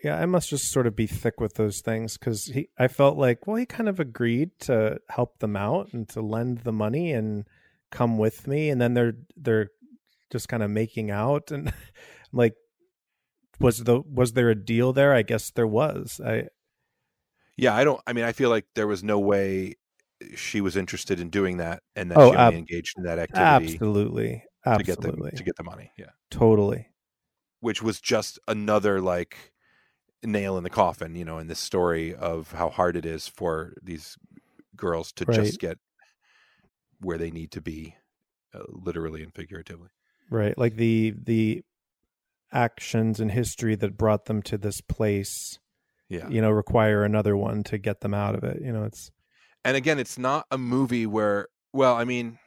Yeah, 0.03 0.19
I 0.19 0.25
must 0.25 0.49
just 0.49 0.69
sort 0.71 0.85
of 0.85 0.95
be 0.95 1.07
thick 1.07 1.39
with 1.39 1.53
those 1.55 1.79
things 1.79 2.17
because 2.17 2.45
he. 2.47 2.67
I 2.77 2.87
felt 2.89 3.17
like, 3.17 3.47
well, 3.47 3.55
he 3.55 3.65
kind 3.65 3.87
of 3.87 3.99
agreed 4.01 4.51
to 4.61 4.99
help 5.09 5.39
them 5.39 5.55
out 5.55 5.93
and 5.93 6.07
to 6.09 6.21
lend 6.21 6.59
the 6.59 6.73
money 6.73 7.13
and 7.13 7.45
come 7.89 8.17
with 8.17 8.45
me, 8.47 8.69
and 8.69 8.81
then 8.81 8.95
they're 8.95 9.13
they're 9.37 9.69
just 10.29 10.49
kind 10.49 10.61
of 10.63 10.69
making 10.71 11.09
out 11.11 11.51
and 11.51 11.71
like 12.33 12.55
was 13.59 13.83
the 13.83 14.01
was 14.01 14.33
there 14.33 14.49
a 14.49 14.55
deal 14.55 14.93
there? 14.93 15.13
I 15.13 15.21
guess 15.21 15.51
there 15.51 15.67
was. 15.67 16.19
I 16.23 16.47
Yeah, 17.57 17.75
I 17.75 17.83
don't. 17.83 18.01
I 18.07 18.13
mean, 18.13 18.23
I 18.25 18.31
feel 18.31 18.49
like 18.49 18.65
there 18.75 18.87
was 18.87 19.03
no 19.03 19.19
way 19.19 19.75
she 20.35 20.61
was 20.61 20.75
interested 20.77 21.19
in 21.19 21.29
doing 21.29 21.57
that, 21.57 21.83
and 21.95 22.11
that 22.11 22.15
Oh, 22.19 22.29
she 22.29 22.35
only 22.35 22.55
ab- 22.55 22.57
engaged 22.57 22.97
in 22.97 23.03
that 23.03 23.19
activity 23.19 23.81
absolutely, 23.81 24.43
absolutely 24.65 24.75
to 24.75 24.83
get 24.83 25.01
the 25.01 25.13
absolutely, 25.13 25.31
to 25.35 25.43
get 25.43 25.55
the 25.57 25.63
money. 25.63 25.91
Yeah, 25.97 26.11
totally. 26.33 26.87
which 27.59 27.81
was 27.81 28.01
just 28.01 28.39
another 28.47 28.99
like 29.01 29.53
nail 30.23 30.57
in 30.57 30.63
the 30.63 30.69
coffin, 30.69 31.15
you 31.15 31.25
know, 31.25 31.37
in 31.39 31.47
this 31.47 31.59
story 31.59 32.13
of 32.15 32.51
how 32.53 32.69
hard 32.69 32.95
it 32.95 33.05
is 33.05 33.27
for 33.27 33.73
these 33.81 34.17
girls 34.75 35.11
to 35.13 35.25
Right. 35.25 35.35
just 35.35 35.59
get 35.59 35.77
where 36.99 37.17
they 37.17 37.31
need 37.31 37.51
to 37.51 37.61
be, 37.61 37.95
uh, 38.53 38.63
literally 38.67 39.23
and 39.23 39.33
figuratively. 39.33 39.89
Right. 40.29 40.57
Like 40.57 40.75
the 40.75 41.13
the 41.21 41.63
actions 42.51 43.19
and 43.19 43.31
history 43.31 43.75
that 43.75 43.97
brought 43.97 44.25
them 44.25 44.41
to 44.43 44.57
this 44.57 44.81
place, 44.81 45.59
Yeah, 46.09 46.29
you 46.29 46.41
know, 46.41 46.51
require 46.51 47.03
another 47.03 47.35
one 47.37 47.63
to 47.65 47.77
get 47.77 48.01
them 48.01 48.13
out 48.13 48.35
of 48.35 48.43
it. 48.43 48.61
You 48.61 48.71
know, 48.71 48.83
it's 48.85 49.11
and 49.65 49.77
again, 49.77 49.99
it's 49.99 50.17
not 50.17 50.45
a 50.51 50.57
movie 50.57 51.05
where, 51.07 51.47
well, 51.73 51.95
I 51.95 52.03
mean, 52.05 52.39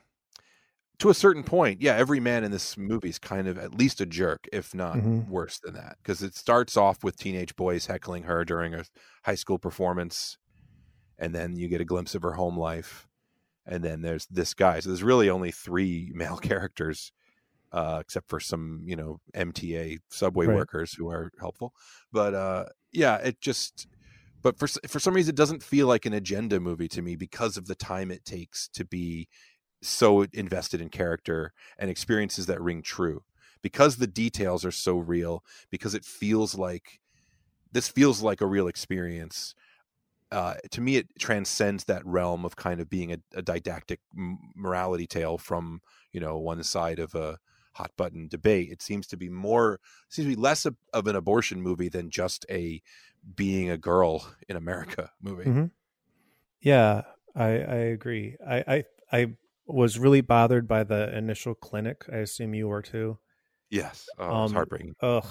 to 0.99 1.11
a 1.11 1.15
certain 1.15 1.45
point, 1.45 1.81
yeah, 1.83 1.95
every 1.97 2.21
man 2.21 2.45
in 2.45 2.51
this 2.51 2.77
movie 2.79 3.09
is 3.11 3.19
kind 3.19 3.49
of 3.49 3.59
at 3.59 3.75
least 3.75 4.01
a 4.01 4.07
jerk, 4.07 4.47
if 4.53 4.75
not 4.75 5.01
Mhm. 5.03 5.27
worse 5.27 5.59
than 5.61 5.75
that, 5.75 5.99
because 6.03 6.23
it 6.23 6.35
starts 6.35 6.77
off 6.77 7.05
with 7.05 7.17
teenage 7.17 7.57
boys 7.57 7.87
heckling 7.87 8.25
her 8.25 8.45
during 8.45 8.75
a 8.75 8.85
high 9.25 9.35
school 9.35 9.59
performance, 9.59 10.39
and 11.19 11.35
then 11.35 11.57
you 11.57 11.69
get 11.69 11.81
a 11.81 11.85
glimpse 11.87 12.15
of 12.15 12.23
her 12.23 12.35
home 12.35 12.59
life, 12.59 13.09
and 13.67 13.85
then 13.85 14.03
there's 14.03 14.27
this 14.29 14.55
guy. 14.55 14.81
So 14.81 14.91
there's 14.91 15.03
really 15.05 15.31
only 15.31 15.53
three 15.53 16.13
male 16.17 16.39
characters, 16.39 17.13
uh, 17.73 17.99
except 18.01 18.29
for 18.29 18.41
some, 18.41 18.83
you 18.87 18.97
know, 18.97 19.19
MTA 19.35 19.99
subway 20.11 20.47
Right. 20.47 20.49
workers 20.49 20.95
who 20.95 21.11
are 21.11 21.31
helpful. 21.41 21.75
But 22.13 22.35
uh, 22.35 22.67
yeah, 22.93 23.17
it 23.19 23.41
just 23.41 23.87
but 24.43 24.59
for 24.59 24.69
for 24.89 25.01
some 25.01 25.15
reason 25.15 25.33
it 25.33 25.37
doesn't 25.37 25.63
feel 25.63 25.87
like 25.89 26.07
an 26.07 26.13
agenda 26.15 26.61
movie 26.61 26.89
to 26.89 27.03
me 27.03 27.17
because 27.17 27.57
of 27.57 27.67
the 27.67 27.75
time 27.75 28.11
it 28.11 28.25
takes 28.25 28.69
to 28.71 28.85
be 28.85 29.29
so 29.83 30.23
invested 30.33 30.81
in 30.81 30.89
character 30.89 31.53
and 31.79 31.91
experiences 31.91 32.47
that 32.47 32.61
ring 32.61 32.83
true 32.83 33.25
because 33.63 33.97
the 33.97 34.07
details 34.07 34.65
are 34.65 34.71
so 34.73 34.99
real 34.99 35.45
because 35.71 35.95
it 35.95 36.05
feels 36.05 36.55
like 36.55 37.01
this 37.73 37.89
feels 37.89 38.23
like 38.23 38.41
a 38.41 38.47
real 38.47 38.69
experience 38.69 39.55
uh, 40.33 40.55
to 40.73 40.81
me 40.81 40.97
it 40.97 41.09
transcends 41.19 41.85
that 41.85 42.05
realm 42.05 42.45
of 42.45 42.57
kind 42.57 42.81
of 42.81 42.91
being 42.91 43.13
a, 43.13 43.19
a 43.35 43.43
didactic 43.43 44.01
morality 44.13 45.07
tale 45.07 45.39
from 45.39 45.81
you 46.13 46.21
know 46.21 46.39
one 46.39 46.63
side 46.65 46.99
of 46.99 47.15
a 47.15 47.39
hot 47.75 47.93
button 47.97 48.27
debate 48.29 48.71
it 48.71 48.83
seems 48.83 49.07
to 49.07 49.17
be 49.17 49.29
more 49.29 49.81
seems 50.09 50.27
to 50.29 50.35
be 50.35 50.41
less 50.41 50.65
of, 50.67 50.77
of 50.93 51.07
an 51.07 51.15
abortion 51.17 51.61
movie 51.63 51.89
than 51.89 52.11
just 52.11 52.45
a 52.51 52.83
being 53.35 53.71
a 53.71 53.79
girl 53.79 54.35
in 54.49 54.57
america 54.57 55.13
movie 55.21 55.53
Mhm. 55.53 55.71
yeah, 56.61 57.03
I 57.35 57.47
I 57.47 57.77
agree. 57.95 58.37
I 58.47 58.65
I 58.69 58.85
I 59.13 59.37
was 59.67 59.99
really 59.99 60.21
bothered 60.21 60.69
by 60.69 60.85
the 60.85 61.17
initial 61.17 61.55
clinic. 61.55 62.05
I 62.13 62.19
assume 62.19 62.55
you 62.55 62.69
were 62.69 62.83
too. 62.83 63.19
yes 63.71 64.07
oh, 64.19 64.41
it's 64.43 64.53
Um, 64.53 64.53
heartbreaking 64.53 64.95
Ugh. 65.03 65.25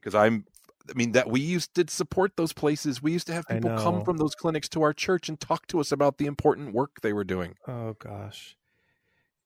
because 0.00 0.14
i'm 0.14 0.44
i 0.90 0.92
mean 0.94 1.12
that 1.12 1.28
we 1.28 1.40
used 1.40 1.74
to 1.74 1.84
support 1.88 2.36
those 2.36 2.52
places 2.52 3.02
we 3.02 3.12
used 3.12 3.26
to 3.26 3.32
have 3.32 3.48
people 3.48 3.70
come 3.70 4.00
from 4.00 4.16
those 4.18 4.34
clinics 4.34 4.68
to 4.70 4.82
our 4.82 4.92
church 4.92 5.28
and 5.28 5.40
talk 5.40 5.66
to 5.68 5.80
us 5.80 5.92
about 5.92 6.18
the 6.18 6.26
important 6.26 6.74
work 6.74 7.00
they 7.02 7.12
were 7.12 7.24
doing 7.24 7.54
Oh 7.66 7.94
gosh. 7.94 8.56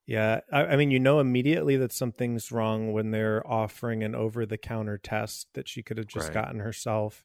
Yeah, 0.06 0.40
I, 0.52 0.66
I 0.66 0.76
mean, 0.76 0.90
you 0.90 1.00
know 1.00 1.20
immediately 1.20 1.76
that 1.78 1.92
something's 1.92 2.52
wrong 2.52 2.92
when 2.92 3.10
they're 3.10 3.46
offering 3.46 4.02
an 4.04 4.14
over-the-counter 4.14 4.98
test 4.98 5.48
that 5.54 5.68
she 5.68 5.82
could 5.82 5.98
have 5.98 6.06
just 6.06 6.30
Right. 6.30 6.32
gotten 6.32 6.60
herself, 6.60 7.24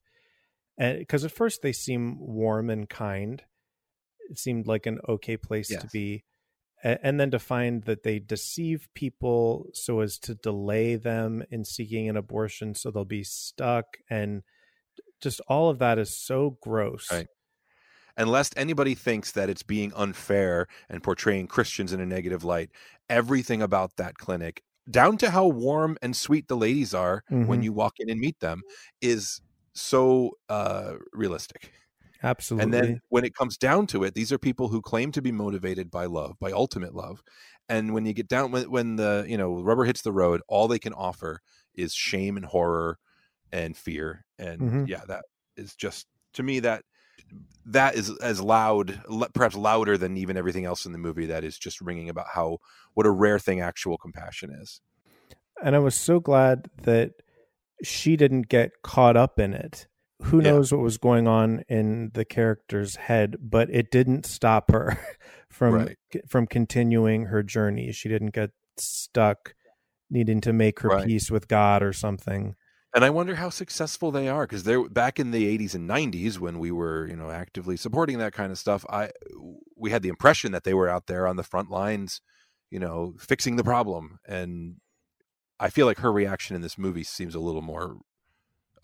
and 0.78 1.00
because 1.00 1.26
at 1.26 1.32
first 1.32 1.62
they 1.64 1.74
seem 1.74 2.20
warm 2.20 2.70
and 2.70 2.90
kind, 2.90 3.44
it 4.30 4.40
seemed 4.40 4.68
like 4.68 4.86
an 4.88 5.00
okay 5.10 5.38
place 5.38 5.78
to 5.78 5.88
be, 5.88 6.26
and 6.84 7.20
then 7.20 7.32
to 7.32 7.40
find 7.40 7.84
that 7.84 8.04
they 8.04 8.20
deceive 8.20 8.90
people 8.96 9.70
so 9.74 10.00
as 10.02 10.18
to 10.20 10.36
delay 10.36 10.96
them 10.96 11.44
in 11.52 11.66
seeking 11.66 12.10
an 12.10 12.18
abortion, 12.18 12.76
so 12.76 12.92
they'll 12.92 13.06
be 13.06 13.24
stuck, 13.24 13.98
and 14.10 14.44
just 15.22 15.42
all 15.48 15.70
of 15.70 15.80
that 15.80 16.00
is 16.00 16.16
so 16.18 16.58
gross. 16.62 17.10
Right. 17.12 17.28
and 18.18 18.30
lest 18.30 18.54
anybody 18.58 18.96
thinks 18.96 19.32
that 19.34 19.50
it's 19.50 19.64
being 19.64 19.94
unfair 19.96 20.68
and 20.90 21.04
portraying 21.04 21.48
Christians 21.48 21.94
in 21.94 22.00
a 22.02 22.06
negative 22.06 22.44
light, 22.44 22.72
everything 23.10 23.62
about 23.62 23.96
that 23.98 24.16
clinic, 24.18 24.64
down 24.90 25.18
to 25.20 25.32
how 25.32 25.48
warm 25.48 25.98
and 26.02 26.16
sweet 26.16 26.48
the 26.48 26.58
ladies 26.58 26.94
are 26.94 27.24
when 27.44 27.62
Mhm. 27.62 27.64
you 27.64 27.74
walk 27.74 27.96
in 28.00 28.10
and 28.10 28.20
meet 28.20 28.40
them, 28.40 28.64
is 29.02 29.42
so 29.74 30.32
uh, 30.50 30.96
realistic. 31.14 31.72
Absolutely. 32.24 32.64
And 32.64 32.74
then 32.74 33.02
when 33.10 33.26
it 33.26 33.34
comes 33.36 33.58
down 33.58 33.88
to 33.88 34.04
it, 34.04 34.14
these 34.14 34.32
are 34.32 34.38
people 34.38 34.68
who 34.70 34.82
claim 34.82 35.12
to 35.14 35.22
be 35.22 35.32
motivated 35.32 35.90
by 35.90 36.06
love, 36.06 36.38
by 36.40 36.52
ultimate 36.52 36.94
love. 36.94 37.24
And 37.70 37.94
when 37.94 38.06
you 38.06 38.14
get 38.14 38.28
down, 38.28 38.52
when, 38.52 38.70
when 38.70 38.96
the 38.98 39.26
you 39.28 39.38
know 39.38 39.62
rubber 39.62 39.86
hits 39.86 40.02
the 40.02 40.12
road, 40.12 40.42
all 40.48 40.68
they 40.68 40.80
can 40.80 40.94
offer 40.94 41.42
is 41.74 41.94
shame 41.94 42.38
and 42.38 42.46
horror 42.46 43.00
and 43.52 43.76
fear. 43.78 44.26
And 44.40 44.72
Mhm. 44.72 44.86
yeah, 44.86 45.04
that 45.08 45.26
is 45.58 45.76
just 45.76 46.08
to 46.34 46.44
me 46.44 46.60
that 46.62 46.84
that 47.66 47.96
is 47.96 48.10
as 48.20 48.42
loud, 48.42 49.02
perhaps 49.34 49.56
louder 49.56 49.98
than 49.98 50.18
even 50.18 50.38
everything 50.38 50.66
else 50.66 50.86
in 50.86 50.92
the 50.92 50.98
movie. 50.98 51.28
That 51.28 51.44
is 51.44 51.58
just 51.60 51.82
ringing 51.82 52.10
about 52.10 52.28
how 52.34 52.60
what 52.94 53.06
a 53.06 53.12
rare 53.12 53.40
thing 53.40 53.62
actual 53.62 53.98
compassion 53.98 54.52
is. 54.52 54.82
and 55.64 55.76
I 55.76 55.80
was 55.80 55.96
so 55.96 56.20
glad 56.20 56.70
that 56.84 57.12
she 57.84 58.16
didn't 58.18 58.50
get 58.50 58.72
caught 58.84 59.18
up 59.18 59.40
in 59.40 59.54
it. 59.54 59.88
Who 60.26 60.42
Yeah. 60.42 60.52
knows 60.52 60.72
what 60.72 60.82
was 60.82 60.98
going 60.98 61.28
on 61.28 61.64
in 61.68 62.12
the 62.14 62.26
character's 62.26 62.96
head, 62.96 63.38
but 63.40 63.70
it 63.72 63.92
didn't 63.92 64.26
stop 64.26 64.72
her 64.72 64.98
from 65.50 65.74
Right. 65.76 65.98
from 66.28 66.48
continuing 66.48 67.26
her 67.26 67.44
journey. 67.44 67.92
She 67.92 68.08
didn't 68.10 68.34
get 68.34 68.52
stuck 68.78 69.56
needing 70.10 70.42
to 70.42 70.54
make 70.54 70.82
her 70.82 70.90
Right. 70.90 71.06
peace 71.06 71.32
with 71.32 71.48
God 71.48 71.84
or 71.84 71.94
something. 71.94 72.56
And 72.94 73.06
I 73.06 73.10
wonder 73.10 73.36
how 73.36 73.50
successful 73.50 74.12
they 74.12 74.28
are 74.28 74.46
because 74.46 74.64
they're 74.64 74.88
back 74.90 75.18
in 75.20 75.32
the 75.32 75.46
80s 75.48 75.74
and 75.76 75.88
90s 75.88 76.40
when 76.40 76.60
we 76.60 76.72
were, 76.72 77.08
you 77.08 77.16
know, 77.16 77.32
actively 77.32 77.78
supporting 77.78 78.18
that 78.18 78.34
kind 78.34 78.52
of 78.52 78.58
stuff. 78.60 78.86
I 78.90 79.12
we 79.78 79.92
had 79.92 80.02
the 80.04 80.10
impression 80.10 80.52
that 80.52 80.66
they 80.66 80.74
were 80.74 80.90
out 80.90 81.08
there 81.08 81.26
on 81.26 81.38
the 81.38 81.44
front 81.44 81.70
lines, 81.70 82.20
you 82.70 82.80
know, 82.80 83.16
fixing 83.18 83.56
the 83.56 83.64
problem. 83.64 84.20
And 84.28 84.78
I 85.60 85.70
feel 85.70 85.86
like 85.86 86.00
her 86.00 86.12
reaction 86.12 86.56
in 86.56 86.62
this 86.62 86.78
movie 86.78 87.04
seems 87.04 87.36
a 87.36 87.40
little 87.40 87.62
more 87.62 87.98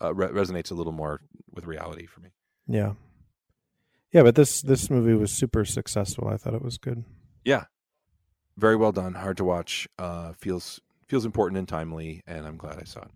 uh, 0.02 0.14
re- 0.14 0.28
resonates 0.28 0.70
a 0.70 0.74
little 0.74 0.92
more 0.92 1.20
with 1.52 1.66
reality 1.66 2.06
for 2.06 2.20
me. 2.20 2.30
Yeah. 2.66 2.92
Yeah, 4.12 4.22
but 4.22 4.34
this 4.36 4.62
this 4.62 4.88
movie 4.88 5.14
was 5.14 5.32
super 5.32 5.64
successful. 5.64 6.28
I 6.28 6.36
thought 6.36 6.54
it 6.54 6.62
was 6.62 6.78
good. 6.78 7.04
Yeah, 7.44 7.64
very 8.56 8.76
well 8.76 8.92
done, 8.92 9.14
hard 9.14 9.36
to 9.36 9.44
watch, 9.44 9.86
uh, 9.98 10.32
feels 10.32 10.80
feels 11.06 11.24
important 11.24 11.58
and 11.58 11.68
timely, 11.68 12.22
and 12.26 12.46
I'm 12.46 12.56
glad 12.56 12.78
I 12.78 12.84
saw 12.84 13.00
it. 13.02 13.10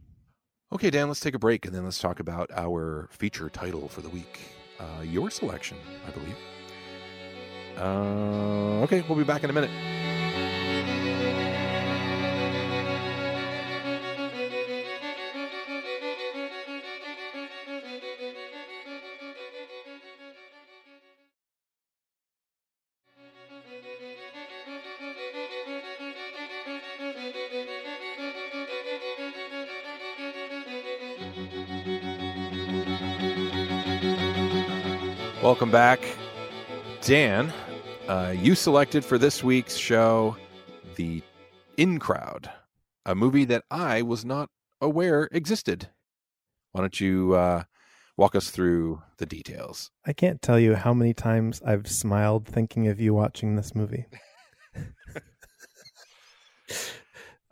Okay, 0.73 0.91
Dan, 0.91 1.09
let's 1.09 1.21
take 1.21 1.35
a 1.35 1.39
break 1.39 1.67
and 1.67 1.75
then 1.75 1.85
let's 1.85 1.99
talk 1.99 2.19
about 2.21 2.51
our 2.55 3.09
feature 3.11 3.51
title 3.51 3.89
for 3.89 4.01
the 4.01 4.09
week. 4.09 4.41
Uh, 4.81 5.03
your 5.03 5.31
selection, 5.31 5.77
I 6.07 6.11
believe. 6.11 6.37
Uh, 7.77 8.83
okay, 8.83 9.05
we'll 9.09 9.19
be 9.19 9.25
back 9.25 9.45
in 9.45 9.51
a 9.51 9.53
minute. 9.53 9.71
Welcome 35.43 35.73
back. 35.73 36.01
Dan, 37.01 37.53
uh, 38.07 38.33
you 38.37 38.55
selected 38.55 39.05
for 39.05 39.19
this 39.19 39.43
week's 39.43 39.75
show 39.75 40.37
The 40.95 41.21
In 41.77 41.99
Crowd, 41.99 42.49
a 43.07 43.17
movie 43.17 43.45
that 43.47 43.65
I 43.69 44.03
was 44.03 44.25
not 44.25 44.51
aware 44.81 45.29
existed. 45.33 45.89
Why 46.71 46.83
don't 46.83 47.01
you 47.01 47.35
uh, 47.35 47.65
walk 48.17 48.37
us 48.37 48.51
through 48.51 49.03
the 49.19 49.27
details? 49.27 49.91
I 50.07 50.13
can't 50.13 50.41
tell 50.41 50.61
you 50.61 50.77
how 50.77 50.95
many 50.95 51.13
times 51.13 51.61
I've 51.67 51.89
smiled 51.89 52.47
thinking 52.47 52.87
of 52.87 53.01
you 53.01 53.13
watching 53.13 53.57
this 53.57 53.75
movie. 53.75 54.07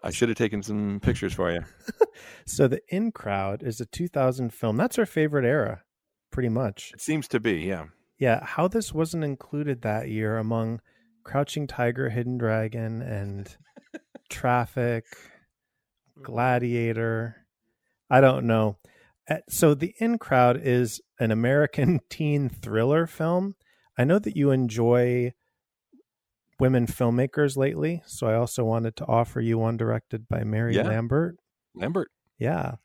I 0.05 0.12
should 0.12 0.29
have 0.29 0.38
taken 0.38 0.62
some 0.62 1.00
pictures 1.03 1.35
for 1.35 1.50
you. 1.53 1.62
So 2.46 2.68
the 2.68 2.81
In 2.88 3.12
Crowd 3.12 3.62
is 3.62 3.81
a 3.81 3.87
2000 3.87 4.53
film. 4.53 4.76
That's 4.76 4.98
our 4.98 5.07
favorite 5.07 5.44
era, 5.44 5.83
pretty 6.31 6.49
much. 6.49 6.93
It 6.95 7.01
seems 7.01 7.29
to 7.29 7.40
be, 7.40 7.55
yeah. 7.61 7.87
Yeah, 8.19 8.45
how 8.45 8.69
this 8.69 8.93
wasn't 8.93 9.25
included 9.25 9.83
that 9.83 10.09
year 10.09 10.37
among 10.38 10.81
Crouching 11.25 11.66
Tiger, 11.66 12.09
Hidden 12.11 12.38
Dragon, 12.38 13.01
and 13.03 13.57
Traffic, 14.29 15.05
Gladiator. 16.23 17.37
I 18.11 18.21
don't 18.21 18.47
know. 18.47 18.79
Uh, 19.29 19.38
So 19.49 19.75
the 19.75 19.95
In 19.99 20.19
Crowd 20.19 20.61
is 20.62 21.01
an 21.19 21.31
American 21.31 22.01
teen 22.11 22.49
thriller 22.49 23.07
film. 23.07 23.55
I 23.99 24.05
know 24.05 24.19
that 24.19 24.37
you 24.37 24.51
enjoy 24.51 25.33
women 26.59 26.87
filmmakers 26.87 27.57
lately, 27.57 28.03
so 28.07 28.27
I 28.27 28.35
also 28.35 28.64
wanted 28.64 28.97
to 28.97 29.07
offer 29.07 29.40
you 29.40 29.59
one 29.59 29.77
directed 29.77 30.29
by 30.29 30.45
Mary 30.45 30.77
Yeah. 30.77 30.83
Lambert. 30.88 31.37
Lambert, 31.75 32.11
Yeah. 32.38 32.77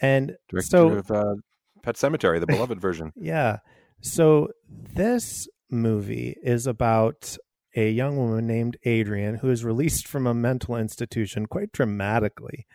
And 0.00 0.36
director 0.48 0.68
so 0.70 0.88
of 0.90 1.10
uh, 1.10 1.34
Pet 1.82 1.96
Sematary, 1.96 2.40
the 2.40 2.46
beloved 2.54 2.80
version. 2.80 3.12
yeah. 3.16 3.58
So 4.02 4.48
this 4.94 5.46
movie 5.70 6.36
is 6.42 6.66
about 6.66 7.36
a 7.76 7.90
young 7.90 8.16
woman 8.16 8.46
named 8.46 8.76
Adrian 8.84 9.36
who 9.36 9.50
is 9.50 9.64
released 9.64 10.08
from 10.08 10.26
a 10.26 10.34
mental 10.34 10.74
institution 10.76 11.46
quite 11.46 11.70
dramatically. 11.72 12.66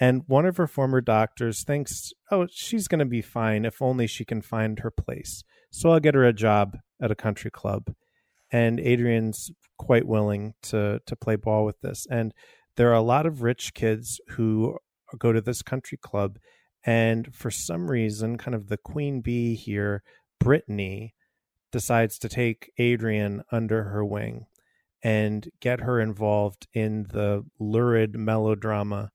And 0.00 0.22
one 0.26 0.44
of 0.46 0.56
her 0.56 0.66
former 0.66 1.00
doctors 1.00 1.62
thinks, 1.64 2.12
oh, 2.30 2.46
she's 2.50 2.88
going 2.88 2.98
to 2.98 3.04
be 3.04 3.22
fine 3.22 3.64
if 3.64 3.80
only 3.80 4.06
she 4.06 4.24
can 4.24 4.42
find 4.42 4.80
her 4.80 4.90
place. 4.90 5.44
So 5.70 5.90
I'll 5.90 6.00
get 6.00 6.14
her 6.14 6.24
a 6.24 6.32
job 6.32 6.78
at 7.00 7.10
a 7.10 7.14
country 7.14 7.50
club. 7.50 7.92
And 8.50 8.80
Adrian's 8.80 9.50
quite 9.78 10.06
willing 10.06 10.54
to 10.62 11.00
to 11.06 11.16
play 11.16 11.36
ball 11.36 11.64
with 11.64 11.80
this. 11.80 12.06
And 12.10 12.32
there 12.76 12.90
are 12.90 12.94
a 12.94 13.02
lot 13.02 13.26
of 13.26 13.42
rich 13.42 13.74
kids 13.74 14.20
who 14.30 14.78
go 15.18 15.32
to 15.32 15.40
this 15.40 15.62
country 15.62 15.98
club 16.00 16.38
and 16.86 17.34
for 17.34 17.50
some 17.50 17.90
reason 17.90 18.36
kind 18.38 18.54
of 18.54 18.68
the 18.68 18.76
queen 18.76 19.20
bee 19.20 19.54
here 19.54 20.02
brittany 20.38 21.14
decides 21.72 22.18
to 22.18 22.28
take 22.28 22.70
adrian 22.78 23.42
under 23.50 23.84
her 23.84 24.04
wing 24.04 24.46
and 25.02 25.48
get 25.60 25.80
her 25.80 26.00
involved 26.00 26.66
in 26.72 27.04
the 27.10 27.44
lurid 27.58 28.16
melodrama 28.18 29.10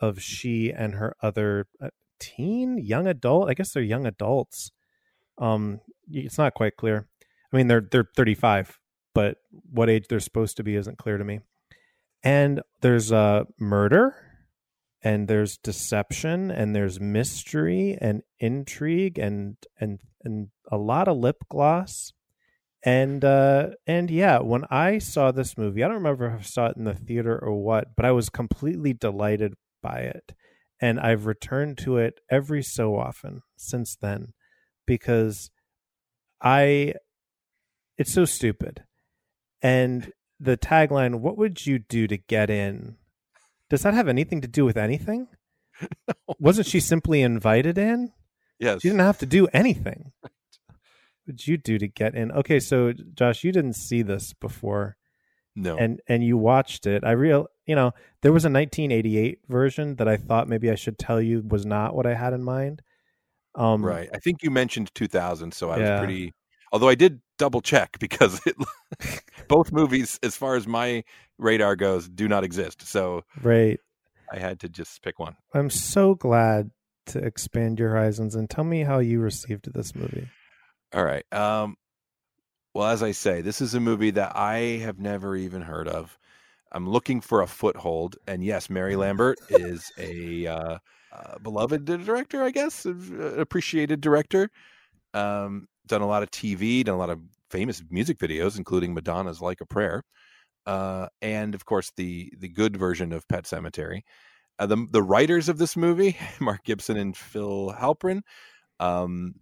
of 0.00 0.20
she 0.20 0.72
and 0.72 0.94
her 0.94 1.14
other 1.22 1.66
uh, 1.80 1.88
teen 2.18 2.78
young 2.78 3.06
adult 3.06 3.48
i 3.48 3.54
guess 3.54 3.72
they're 3.72 3.82
young 3.82 4.06
adults. 4.06 4.70
Um 5.38 5.80
it's 6.10 6.38
not 6.38 6.54
quite 6.54 6.76
clear. 6.76 7.06
I 7.52 7.56
mean 7.56 7.68
they're 7.68 7.86
they're 7.90 8.08
35 8.16 8.78
but 9.14 9.36
what 9.70 9.90
age 9.90 10.06
they're 10.08 10.20
supposed 10.20 10.56
to 10.56 10.62
be 10.62 10.76
isn't 10.76 10.98
clear 10.98 11.18
to 11.18 11.24
me. 11.24 11.40
And 12.22 12.62
there's 12.80 13.12
uh 13.12 13.44
murder 13.58 14.14
and 15.02 15.28
there's 15.28 15.56
deception 15.58 16.50
and 16.50 16.74
there's 16.74 17.00
mystery 17.00 17.96
and 18.00 18.22
intrigue 18.40 19.18
and 19.18 19.56
and 19.80 20.00
and 20.24 20.48
a 20.70 20.76
lot 20.76 21.08
of 21.08 21.16
lip 21.16 21.44
gloss. 21.48 22.12
And 22.84 23.24
uh 23.24 23.70
and 23.88 24.08
yeah 24.08 24.38
when 24.38 24.64
i 24.70 24.98
saw 24.98 25.32
this 25.32 25.58
movie 25.58 25.82
i 25.82 25.88
don't 25.88 25.96
remember 25.96 26.26
if 26.28 26.40
i 26.40 26.42
saw 26.42 26.66
it 26.66 26.76
in 26.76 26.84
the 26.84 26.94
theater 26.94 27.36
or 27.36 27.60
what 27.60 27.96
but 27.96 28.04
i 28.04 28.12
was 28.12 28.30
completely 28.30 28.92
delighted 28.92 29.54
by 29.82 29.98
it. 29.98 30.32
And 30.80 31.00
i've 31.00 31.26
returned 31.26 31.78
to 31.78 31.96
it 31.96 32.20
every 32.30 32.62
so 32.62 32.96
often 32.96 33.42
since 33.56 33.96
then 34.00 34.32
because 34.86 35.50
i 36.40 36.94
it's 37.96 38.12
so 38.12 38.24
stupid. 38.24 38.84
And 39.60 40.12
the 40.38 40.56
tagline 40.56 41.16
what 41.16 41.36
would 41.36 41.66
you 41.66 41.80
do 41.80 42.06
to 42.06 42.16
get 42.16 42.48
in 42.48 42.96
does 43.70 43.82
that 43.82 43.94
have 43.94 44.08
anything 44.08 44.40
to 44.40 44.48
do 44.48 44.64
with 44.64 44.76
anything 44.76 45.28
no. 46.08 46.14
wasn't 46.38 46.66
she 46.66 46.80
simply 46.80 47.22
invited 47.22 47.78
in 47.78 48.12
Yes. 48.60 48.82
she 48.82 48.88
didn't 48.88 49.00
have 49.00 49.18
to 49.18 49.26
do 49.26 49.46
anything. 49.52 50.12
What 51.24 51.32
would 51.34 51.46
you 51.46 51.58
do 51.58 51.78
to 51.78 51.86
get 51.88 52.14
in? 52.14 52.32
Okay, 52.32 52.58
so 52.58 52.94
Josh, 53.14 53.44
you 53.44 53.52
didn't 53.52 53.74
see 53.74 54.00
this 54.00 54.32
before, 54.32 54.96
no. 55.54 55.76
and 55.76 56.00
and 56.08 56.24
you 56.24 56.38
watched 56.38 56.86
it. 56.86 57.04
I 57.04 57.10
real, 57.10 57.48
you 57.66 57.74
know, 57.76 57.92
there 58.22 58.32
was 58.32 58.46
a 58.46 58.48
1988 58.50 59.40
version 59.46 59.96
that 59.96 60.08
I 60.08 60.16
thought 60.16 60.48
maybe 60.48 60.70
I 60.70 60.74
should 60.74 60.98
tell 60.98 61.20
you 61.20 61.42
was 61.46 61.66
not 61.66 61.94
what 61.94 62.06
I 62.06 62.14
had 62.14 62.32
in 62.32 62.42
mind. 62.42 62.80
Um, 63.54 63.84
right. 63.84 64.08
I 64.14 64.18
think 64.20 64.42
you 64.42 64.50
mentioned 64.50 64.90
2000, 64.94 65.52
so 65.52 65.68
I 65.68 65.78
Yeah. 65.78 65.90
was 65.92 65.98
pretty. 66.06 66.32
Although 66.72 66.88
I 66.88 66.94
did 66.94 67.20
double 67.38 67.60
check 67.60 67.98
because 68.00 68.40
it, 68.46 68.56
both 69.48 69.72
movies, 69.72 70.18
as 70.22 70.36
far 70.36 70.56
as 70.56 70.66
my 70.66 71.04
radar 71.38 71.76
goes, 71.76 72.08
do 72.08 72.28
not 72.28 72.44
exist. 72.44 72.86
So 72.86 73.24
Right. 73.42 73.78
I 74.32 74.38
had 74.38 74.60
to 74.60 74.68
just 74.68 75.02
pick 75.02 75.18
one. 75.18 75.36
I'm 75.54 75.70
so 75.70 76.14
glad 76.14 76.70
to 77.06 77.18
expand 77.18 77.78
your 77.78 77.90
horizons 77.90 78.34
and 78.34 78.50
tell 78.50 78.64
me 78.64 78.82
how 78.82 78.98
you 78.98 79.20
received 79.20 79.72
this 79.72 79.94
movie. 79.94 80.28
All 80.94 81.04
right. 81.04 81.24
Um, 81.32 81.76
well, 82.74 82.88
as 82.88 83.02
I 83.02 83.12
say, 83.12 83.40
this 83.40 83.60
is 83.60 83.74
a 83.74 83.80
movie 83.80 84.10
that 84.10 84.36
I 84.36 84.80
have 84.82 84.98
never 84.98 85.34
even 85.34 85.62
heard 85.62 85.88
of. 85.88 86.18
I'm 86.70 86.88
looking 86.88 87.22
for 87.22 87.40
a 87.40 87.46
foothold, 87.46 88.16
and 88.26 88.44
yes, 88.44 88.68
Mary 88.68 88.94
Lambert 88.94 89.38
is 89.48 89.90
a 89.98 90.46
uh, 90.46 90.78
uh, 91.12 91.38
beloved 91.42 91.86
director, 91.86 92.44
I 92.44 92.50
guess, 92.50 92.84
appreciated 92.84 94.02
director. 94.02 94.50
Um, 95.14 95.66
done 95.88 96.02
a 96.02 96.06
lot 96.06 96.22
of 96.22 96.30
TV, 96.30 96.84
done 96.84 96.94
a 96.94 96.98
lot 96.98 97.10
of 97.10 97.20
famous 97.50 97.82
music 97.90 98.18
videos, 98.18 98.56
including 98.58 98.94
Madonna's 98.94 99.40
"Like 99.40 99.60
a 99.60 99.66
Prayer," 99.66 100.04
uh, 100.66 101.08
and 101.22 101.54
of 101.54 101.64
course 101.64 101.92
the 101.96 102.32
the 102.38 102.48
good 102.48 102.76
version 102.76 103.12
of 103.12 103.26
Pet 103.28 103.44
Sematary. 103.44 104.02
Uh, 104.58 104.66
the 104.66 104.86
the 104.90 105.02
writers 105.02 105.48
of 105.48 105.58
this 105.58 105.76
movie, 105.76 106.16
Mark 106.40 106.64
Gibson 106.64 106.96
and 106.96 107.16
Phil 107.16 107.74
Halprin. 107.78 108.20
Um, 108.80 109.34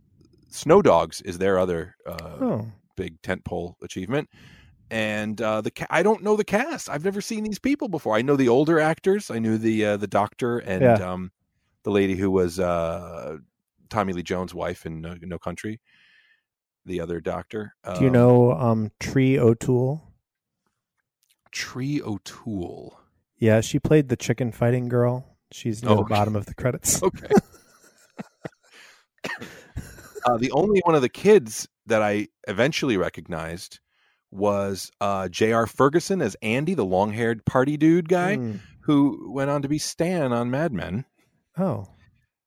Snow 0.50 0.80
Dogs 0.82 1.20
is 1.22 1.38
their 1.38 1.59
other 1.59 1.94
uh, 2.06 2.38
Oh, 2.40 2.66
big 2.96 3.20
tentpole 3.22 3.74
achievement. 3.82 4.30
And 4.90 5.40
uh, 5.42 5.61
the 5.62 5.72
ca- 5.72 5.88
I 5.90 6.02
don't 6.04 6.22
know 6.22 6.37
the 6.37 6.44
cast. 6.44 6.88
I've 6.88 7.04
never 7.04 7.20
seen 7.20 7.42
these 7.44 7.59
people 7.59 7.88
before. 7.88 8.14
I 8.16 8.22
know 8.22 8.37
the 8.37 8.48
older 8.48 8.78
actors. 8.78 9.30
I 9.30 9.38
knew 9.40 9.59
the 9.59 9.85
uh, 9.85 9.96
the 9.96 10.06
doctor 10.06 10.59
and 10.61 10.82
Yeah. 10.82 11.12
um, 11.12 11.32
the 11.82 11.90
lady 11.90 12.14
who 12.14 12.30
was 12.30 12.61
uh, 12.61 13.38
Tommy 13.90 14.12
Lee 14.12 14.22
Jones' 14.22 14.54
wife 14.54 14.87
in 14.87 15.00
No, 15.00 15.16
no 15.20 15.38
Country. 15.38 15.80
The 16.87 17.01
other 17.01 17.20
doctor. 17.20 17.75
do 17.96 18.01
you 18.01 18.07
Um, 18.07 18.12
know 18.12 18.53
um 18.53 18.90
Tree 19.01 19.38
O'Toole? 19.38 20.03
Tree 21.53 22.01
O'Toole? 22.01 22.99
Yeah, 23.38 23.61
she 23.61 23.79
played 23.79 24.09
the 24.09 24.16
chicken 24.16 24.53
fighting 24.53 24.88
girl. 24.88 25.37
She's 25.53 25.83
near 25.83 25.92
Oh, 25.92 25.96
the 25.96 26.05
bottom 26.05 26.35
of 26.37 26.46
the 26.46 26.55
credits. 26.55 27.03
Okay. 27.03 27.29
uh, 30.25 30.37
the 30.38 30.51
only 30.53 30.81
one 30.85 30.94
of 30.94 31.03
the 31.03 31.09
kids 31.09 31.68
that 31.87 32.03
I 32.03 32.29
eventually 32.49 32.96
recognized 32.96 33.81
was 34.31 34.90
uh, 35.01 35.29
Jay 35.29 35.53
R. 35.53 35.66
Ferguson 35.66 36.20
as 36.20 36.37
Andy, 36.42 36.75
the 36.75 36.85
long-haired 36.85 37.44
party 37.44 37.77
dude 37.77 38.09
guy 38.09 38.37
Hmm. 38.37 38.57
who 38.83 39.31
went 39.33 39.51
on 39.51 39.62
to 39.62 39.68
be 39.68 39.79
Stan 39.79 40.33
on 40.33 40.51
Mad 40.51 40.72
Men. 40.72 41.05
Oh, 41.59 41.87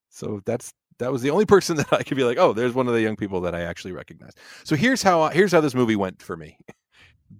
So 0.08 0.40
that's 0.44 0.72
that 1.00 1.12
was 1.12 1.22
the 1.22 1.30
only 1.30 1.46
person 1.46 1.76
that 1.78 1.92
I 1.92 2.02
could 2.02 2.16
be 2.16 2.24
like, 2.24 2.38
oh, 2.38 2.52
there's 2.52 2.74
one 2.74 2.86
of 2.86 2.94
the 2.94 3.02
young 3.02 3.16
people 3.16 3.40
that 3.42 3.54
I 3.54 3.62
actually 3.62 3.92
recognize. 3.92 4.32
So 4.64 4.76
here's 4.76 5.02
how 5.02 5.28
here's 5.28 5.52
how 5.52 5.60
this 5.60 5.74
movie 5.74 5.96
went 5.96 6.22
for 6.22 6.36
me. 6.36 6.56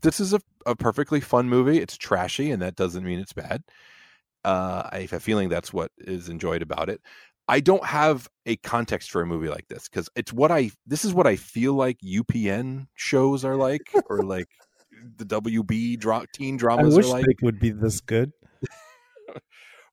This 0.03 0.21
is 0.21 0.33
a, 0.33 0.41
a 0.67 0.77
perfectly 0.77 1.21
fun 1.21 1.49
movie. 1.49 1.79
It's 1.79 1.97
trashy, 1.97 2.53
and 2.53 2.63
that 2.63 2.77
doesn't 2.77 3.03
mean 3.03 3.19
it's 3.19 3.33
bad. 3.33 3.65
Uh, 4.45 4.89
I 4.91 5.01
have 5.01 5.13
a 5.15 5.19
feeling 5.19 5.49
that's 5.49 5.73
what 5.73 5.91
is 5.99 6.29
enjoyed 6.29 6.63
about 6.63 6.89
it. 6.89 7.01
I 7.49 7.59
don't 7.59 7.85
have 7.85 8.29
a 8.47 8.55
context 8.59 9.11
for 9.11 9.21
a 9.21 9.27
movie 9.27 9.49
like 9.49 9.67
this 9.67 9.89
because 9.89 10.09
it's 10.15 10.33
what 10.33 10.53
I 10.53 10.71
this 10.87 11.05
is 11.05 11.13
what 11.13 11.27
I 11.27 11.35
feel 11.35 11.75
like 11.75 11.99
UPN 12.07 12.87
shows 12.95 13.45
are 13.45 13.57
like, 13.57 13.83
or 14.09 14.19
like 14.23 14.47
the 15.17 15.25
WB 15.25 15.99
dra- 15.99 16.27
teen 16.33 16.57
dramas. 16.57 16.95
I 16.95 16.97
wish 16.97 17.07
are 17.07 17.09
like. 17.09 17.27
they 17.27 17.35
would 17.43 17.59
be 17.59 17.71
this 17.71 18.01
good. 18.01 18.33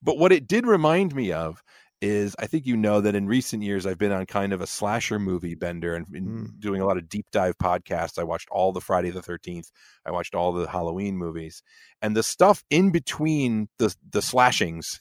But 0.02 0.18
what 0.18 0.32
it 0.32 0.48
did 0.48 0.68
remind 0.68 1.16
me 1.16 1.32
of 1.32 1.64
is 2.02 2.36
I 2.38 2.46
think 2.48 2.66
you 2.66 2.78
know 2.78 3.02
that 3.02 3.16
in 3.16 3.28
recent 3.28 3.64
years 3.64 3.86
I've 3.86 3.98
been 3.98 4.12
on 4.12 4.26
kind 4.28 4.54
of 4.54 4.62
a 4.62 4.68
slasher 4.68 5.18
movie 5.20 5.56
bender 5.56 5.96
and 5.96 6.06
Mm. 6.08 6.60
doing 6.60 6.82
a 6.82 6.86
lot 6.86 6.98
of 6.98 7.10
deep 7.10 7.26
dive 7.32 7.58
podcasts. 7.58 8.20
I 8.20 8.24
watched 8.24 8.50
all 8.52 8.72
the 8.72 8.82
Friday 8.82 9.10
the 9.10 9.22
13th. 9.24 9.72
I 10.06 10.12
watched 10.12 10.36
all 10.36 10.52
the 10.54 10.68
Halloween 10.68 11.18
movies. 11.18 11.64
And 12.02 12.16
the 12.16 12.24
stuff 12.24 12.64
in 12.70 12.92
between 12.92 13.70
the 13.80 13.96
the 14.12 14.22
slashings 14.22 15.00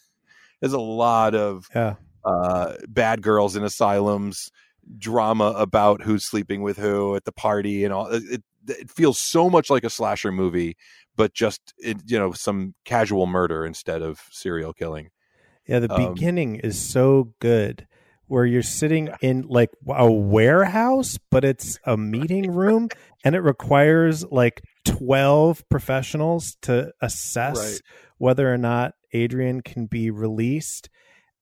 is 0.63 0.73
a 0.73 0.81
lot 0.81 1.35
of 1.35 1.69
Yeah. 1.75 1.97
uh, 2.25 2.77
bad 2.89 3.21
girls 3.23 3.57
in 3.57 3.63
asylums, 3.65 4.51
drama 4.99 5.53
about 5.57 6.03
who's 6.03 6.25
sleeping 6.25 6.63
with 6.63 6.79
who 6.79 7.15
at 7.17 7.25
the 7.25 7.33
party 7.33 7.85
and 7.85 7.93
all. 7.93 8.07
It, 8.09 8.43
it 8.69 8.91
feels 8.91 9.19
so 9.19 9.49
much 9.51 9.69
like 9.71 9.85
a 9.85 9.91
slasher 9.91 10.33
movie, 10.33 10.77
but 11.15 11.33
just 11.35 11.75
it, 11.79 11.99
you 12.07 12.19
know 12.19 12.33
some 12.33 12.75
casual 12.85 13.27
murder 13.27 13.65
instead 13.67 14.03
of 14.03 14.21
serial 14.31 14.73
killing. 14.73 15.11
Yeah, 15.67 15.81
the 15.81 15.93
Um, 15.93 16.15
beginning 16.15 16.57
is 16.57 16.79
so 16.79 17.35
good 17.41 17.87
where 18.29 18.45
you're 18.45 18.63
sitting 18.63 19.09
in 19.21 19.43
like 19.43 19.71
a 19.89 20.11
warehouse, 20.11 21.19
but 21.31 21.45
it's 21.45 21.79
a 21.85 21.97
meeting 21.97 22.51
room 22.51 22.89
and 23.25 23.35
it 23.35 23.41
requires 23.41 24.25
like 24.31 24.63
12 24.85 25.69
professionals 25.69 26.57
to 26.63 26.93
assess 27.01 27.57
Right. 27.59 27.81
whether 28.19 28.53
or 28.53 28.59
not 28.59 28.95
Adrian 29.13 29.61
can 29.61 29.87
be 29.87 30.11
released. 30.11 30.89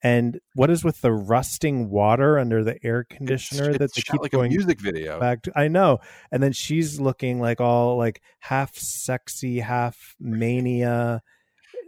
And 0.02 0.38
what 0.54 0.68
is 0.68 0.84
with 0.84 1.00
the 1.00 1.12
rusting 1.12 1.88
water 1.88 2.38
under 2.38 2.62
the 2.62 2.76
air 2.84 3.04
conditioner 3.08 3.70
it's, 3.70 3.78
that 3.78 3.94
they 3.94 4.02
keep 4.02 4.20
like 4.20 4.32
going 4.32 4.52
a 4.52 4.54
music 4.54 4.78
video. 4.78 5.18
back 5.18 5.40
to 5.42 5.58
I 5.58 5.68
know. 5.68 6.00
And 6.30 6.42
then 6.42 6.52
she's 6.52 7.00
looking 7.00 7.40
like 7.40 7.58
all 7.62 7.96
like 7.96 8.20
half 8.40 8.76
sexy, 8.76 9.60
half 9.60 10.14
mania, 10.20 11.22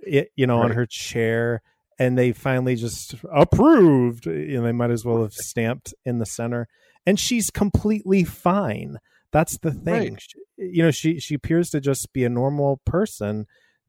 you 0.06 0.46
know, 0.46 0.60
on 0.60 0.70
her 0.70 0.86
chair. 0.86 1.60
And 1.98 2.18
they 2.18 2.32
finally 2.32 2.76
just 2.76 3.14
approved. 3.32 4.26
You 4.26 4.58
know, 4.58 4.62
they 4.62 4.72
might 4.72 4.90
as 4.90 5.04
well 5.04 5.22
have 5.22 5.32
stamped 5.32 5.94
in 6.04 6.18
the 6.18 6.26
center. 6.26 6.68
And 7.06 7.18
she's 7.18 7.50
completely 7.50 8.24
fine. 8.24 8.98
That's 9.32 9.58
the 9.58 9.72
thing. 9.72 10.12
Right. 10.14 10.20
She- 10.22 10.38
You 10.58 10.82
know, 10.84 10.90
she 10.90 11.20
she 11.20 11.34
appears 11.34 11.68
to 11.70 11.80
just 11.80 12.12
be 12.14 12.24
a 12.24 12.30
normal 12.30 12.80
person 12.86 13.46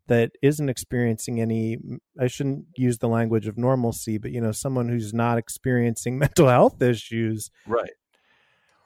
that 0.08 0.32
isn't 0.42 0.70
experiencing 0.70 1.40
any 1.42 1.78
I 2.20 2.28
shouldn't 2.28 2.66
use 2.78 2.98
the 3.00 3.08
language 3.10 3.48
of 3.48 3.58
normalcy, 3.58 4.18
but 4.18 4.32
you 4.32 4.42
know, 4.42 4.52
someone 4.54 4.90
who's 4.90 5.14
not 5.14 5.38
experiencing 5.38 6.18
mental 6.26 6.48
health 6.48 6.82
issues. 6.82 7.50
Right. 7.66 7.92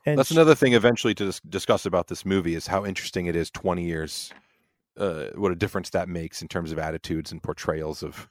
And 0.06 0.18
That's 0.18 0.30
she- 0.30 0.36
another 0.36 0.56
thing 0.56 0.74
eventually 0.74 1.14
to 1.16 1.26
dis- 1.26 1.42
discuss 1.42 1.86
about 1.86 2.08
this 2.08 2.26
movie 2.26 2.56
is 2.56 2.68
how 2.68 2.86
interesting 2.86 3.26
it 3.28 3.36
is 3.36 3.50
20 3.52 3.84
years 3.84 4.32
uh, 4.98 5.28
what 5.36 5.52
a 5.52 5.56
difference 5.56 5.90
that 5.92 6.10
makes 6.10 6.42
in 6.42 6.48
terms 6.48 6.72
of 6.72 6.78
attitudes 6.80 7.32
and 7.32 7.42
portrayals 7.42 8.04
of 8.04 8.28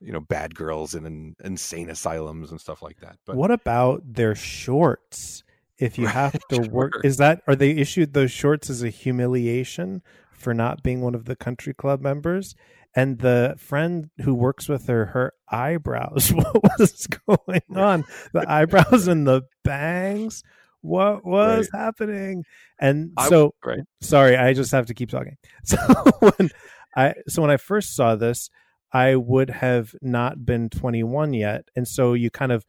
you 0.00 0.12
know 0.12 0.20
bad 0.20 0.54
girls 0.54 0.94
in, 0.94 1.06
in 1.06 1.36
insane 1.44 1.90
asylums 1.90 2.50
and 2.50 2.60
stuff 2.60 2.82
like 2.82 3.00
that. 3.00 3.16
But 3.26 3.36
what 3.36 3.50
about 3.50 4.02
their 4.14 4.34
shorts? 4.34 5.42
If 5.78 5.98
you 5.98 6.06
Right, 6.06 6.14
have 6.14 6.38
to 6.48 6.58
work, 6.60 6.92
is 7.04 7.18
that 7.18 7.42
are 7.46 7.54
they 7.56 7.70
issued 7.72 8.12
those 8.14 8.30
shorts 8.30 8.70
as 8.70 8.82
a 8.82 8.88
humiliation 8.88 10.02
for 10.32 10.54
not 10.54 10.82
being 10.82 11.00
one 11.00 11.14
of 11.14 11.24
the 11.26 11.36
country 11.36 11.74
club 11.74 12.00
members? 12.00 12.54
And 12.94 13.18
the 13.18 13.56
friend 13.58 14.08
who 14.22 14.34
works 14.34 14.70
with 14.70 14.86
her, 14.86 15.06
her 15.06 15.34
eyebrows, 15.50 16.30
what 16.32 16.62
was 16.78 17.06
going 17.06 17.60
on? 17.74 18.04
The 18.32 18.50
eyebrows 18.50 19.06
and 19.06 19.26
the 19.26 19.42
bangs. 19.64 20.42
What 20.80 21.24
was 21.26 21.68
happening? 21.72 22.44
And 22.78 23.12
I- 23.18 23.28
so, 23.28 23.54
right. 23.64 23.80
sorry, 24.00 24.36
I 24.36 24.54
just 24.54 24.72
have 24.72 24.86
to 24.86 24.94
keep 24.94 25.10
talking. 25.10 25.36
So 25.64 25.76
when 26.20 26.50
I 26.96 27.14
so 27.28 27.42
when 27.42 27.50
I 27.50 27.56
first 27.58 27.94
saw 27.94 28.14
this, 28.16 28.48
I 28.92 29.16
would 29.16 29.50
have 29.50 29.94
not 30.00 30.44
been 30.44 30.70
21 30.70 31.34
yet, 31.34 31.68
and 31.74 31.86
so 31.86 32.14
you 32.14 32.30
kind 32.30 32.52
of 32.52 32.64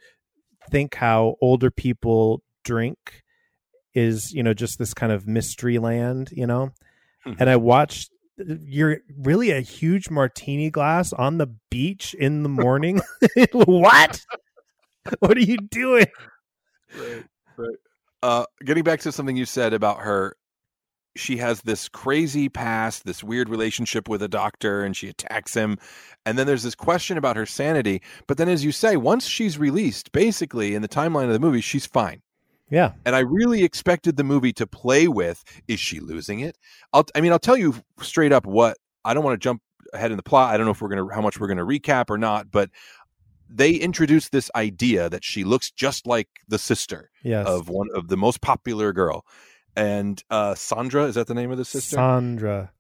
think 0.70 0.96
how 0.96 1.36
older 1.42 1.72
people 1.72 2.42
drink 2.64 3.24
is 3.94 4.34
you 4.34 4.44
know 4.44 4.54
just 4.54 4.78
this 4.78 4.94
kind 4.94 5.12
of 5.12 5.28
mystery 5.28 5.80
land, 5.80 6.30
you 6.32 6.46
know. 6.46 6.72
Hmm. 7.24 7.34
And 7.40 7.50
I 7.50 7.56
watched 7.56 8.12
you're 8.38 9.00
really 9.18 9.52
a 9.52 9.62
huge 9.62 10.10
martini 10.10 10.70
glass 10.70 11.14
on 11.14 11.38
the 11.38 11.48
beach 11.70 12.14
in 12.14 12.44
the 12.44 12.50
morning. 12.50 13.02
what? 13.52 14.26
What 15.20 15.38
are 15.38 15.42
you 15.42 15.58
doing? 15.58 16.06
right, 16.98 17.24
right. 17.58 17.76
Uh, 18.22 18.46
getting 18.64 18.84
back 18.84 19.00
to 19.02 19.12
something 19.12 19.38
you 19.38 19.46
said 19.46 19.74
about 19.74 20.00
her, 20.00 20.36
she 21.18 21.38
has 21.38 21.62
this 21.62 21.90
crazy 21.90 22.50
past, 22.50 23.06
this 23.06 23.24
weird 23.24 23.50
relationship 23.50 24.08
with 24.08 24.22
a 24.22 24.28
doctor, 24.28 24.84
and 24.84 24.96
she 24.96 25.10
attacks 25.10 25.54
him. 25.54 25.78
And 26.26 26.38
then 26.38 26.48
there's 26.48 26.64
this 26.64 26.76
question 26.76 27.18
about 27.18 27.36
her 27.36 27.46
sanity. 27.46 28.02
But 28.28 28.38
then, 28.38 28.50
as 28.50 28.64
you 28.64 28.72
say, 28.72 28.98
once 28.98 29.28
she's 29.28 29.58
released, 29.58 30.12
basically 30.12 30.76
in 30.76 30.82
the 30.82 30.88
timeline 30.88 31.26
of 31.26 31.34
the 31.34 31.40
movie, 31.40 31.62
she's 31.62 31.86
fine. 31.86 32.22
Yeah, 32.70 32.92
And 33.06 33.16
I 33.16 33.20
really 33.20 33.64
expected 33.64 34.18
the 34.18 34.26
movie 34.26 34.52
to 34.54 34.68
play 34.68 35.08
with: 35.08 35.44
is 35.70 35.80
she 35.80 36.02
losing 36.02 36.42
it? 36.42 36.58
I'll, 36.92 37.06
I 37.16 37.22
mean, 37.22 37.32
I'll 37.32 37.40
tell 37.40 37.56
you 37.56 37.76
straight 38.02 38.34
up 38.34 38.46
what 38.46 38.78
I 39.06 39.14
don't 39.14 39.24
want 39.24 39.40
to 39.40 39.44
jump 39.44 39.62
ahead 39.94 40.12
in 40.12 40.18
the 40.18 40.24
plot. 40.24 40.54
I 40.54 40.58
don't 40.58 40.66
know 40.66 40.74
if 40.74 40.82
we're 40.82 40.90
gonna 40.90 41.14
how 41.14 41.22
much 41.22 41.40
we're 41.40 41.48
gonna 41.48 41.66
recap 41.66 42.10
or 42.10 42.18
not, 42.18 42.52
but 42.52 42.70
they 43.50 43.72
introduced 43.72 44.32
this 44.34 44.52
idea 44.56 45.10
that 45.10 45.24
she 45.24 45.46
looks 45.46 45.72
just 45.72 46.06
like 46.06 46.28
the 46.50 46.60
sister 46.60 47.10
yes. 47.24 47.48
of 47.48 47.70
one 47.70 47.88
of 47.96 48.10
the 48.10 48.18
most 48.18 48.42
popular 48.42 48.92
girl 48.92 49.26
and 49.78 50.24
uh 50.30 50.54
sandra 50.56 51.04
is 51.06 51.16
that 51.16 51.28
the 51.28 51.34
name 51.34 51.52
of 51.52 51.58
the 51.58 51.64
sister 51.66 51.96
Sandra. 51.96 52.72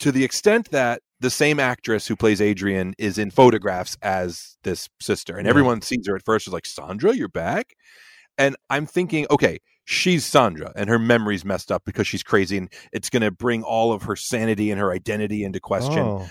to 0.00 0.12
the 0.12 0.24
extent 0.24 0.70
that 0.72 1.00
the 1.20 1.30
same 1.30 1.58
actress 1.60 2.06
who 2.06 2.16
plays 2.16 2.40
adrian 2.40 2.92
is 2.98 3.16
in 3.18 3.30
photographs 3.30 3.96
as 4.02 4.58
this 4.64 4.88
sister 5.00 5.36
and 5.36 5.46
Yeah. 5.46 5.50
everyone 5.50 5.80
sees 5.80 6.06
her 6.08 6.16
at 6.16 6.24
first 6.24 6.46
is 6.46 6.52
like 6.52 6.66
sandra 6.66 7.14
you're 7.14 7.28
back 7.28 7.74
and 8.36 8.56
i'm 8.68 8.84
thinking 8.84 9.26
okay 9.30 9.60
she's 9.84 10.24
sandra 10.26 10.72
and 10.76 10.88
her 10.90 10.98
memory's 10.98 11.44
messed 11.44 11.70
up 11.70 11.84
because 11.86 12.06
she's 12.06 12.22
crazy 12.22 12.58
and 12.58 12.72
it's 12.92 13.08
going 13.10 13.22
to 13.22 13.30
bring 13.30 13.62
all 13.62 13.92
of 13.92 14.02
her 14.02 14.16
sanity 14.16 14.70
and 14.70 14.80
her 14.80 14.90
identity 14.92 15.44
into 15.44 15.60
question 15.60 15.98
Oh. 16.04 16.28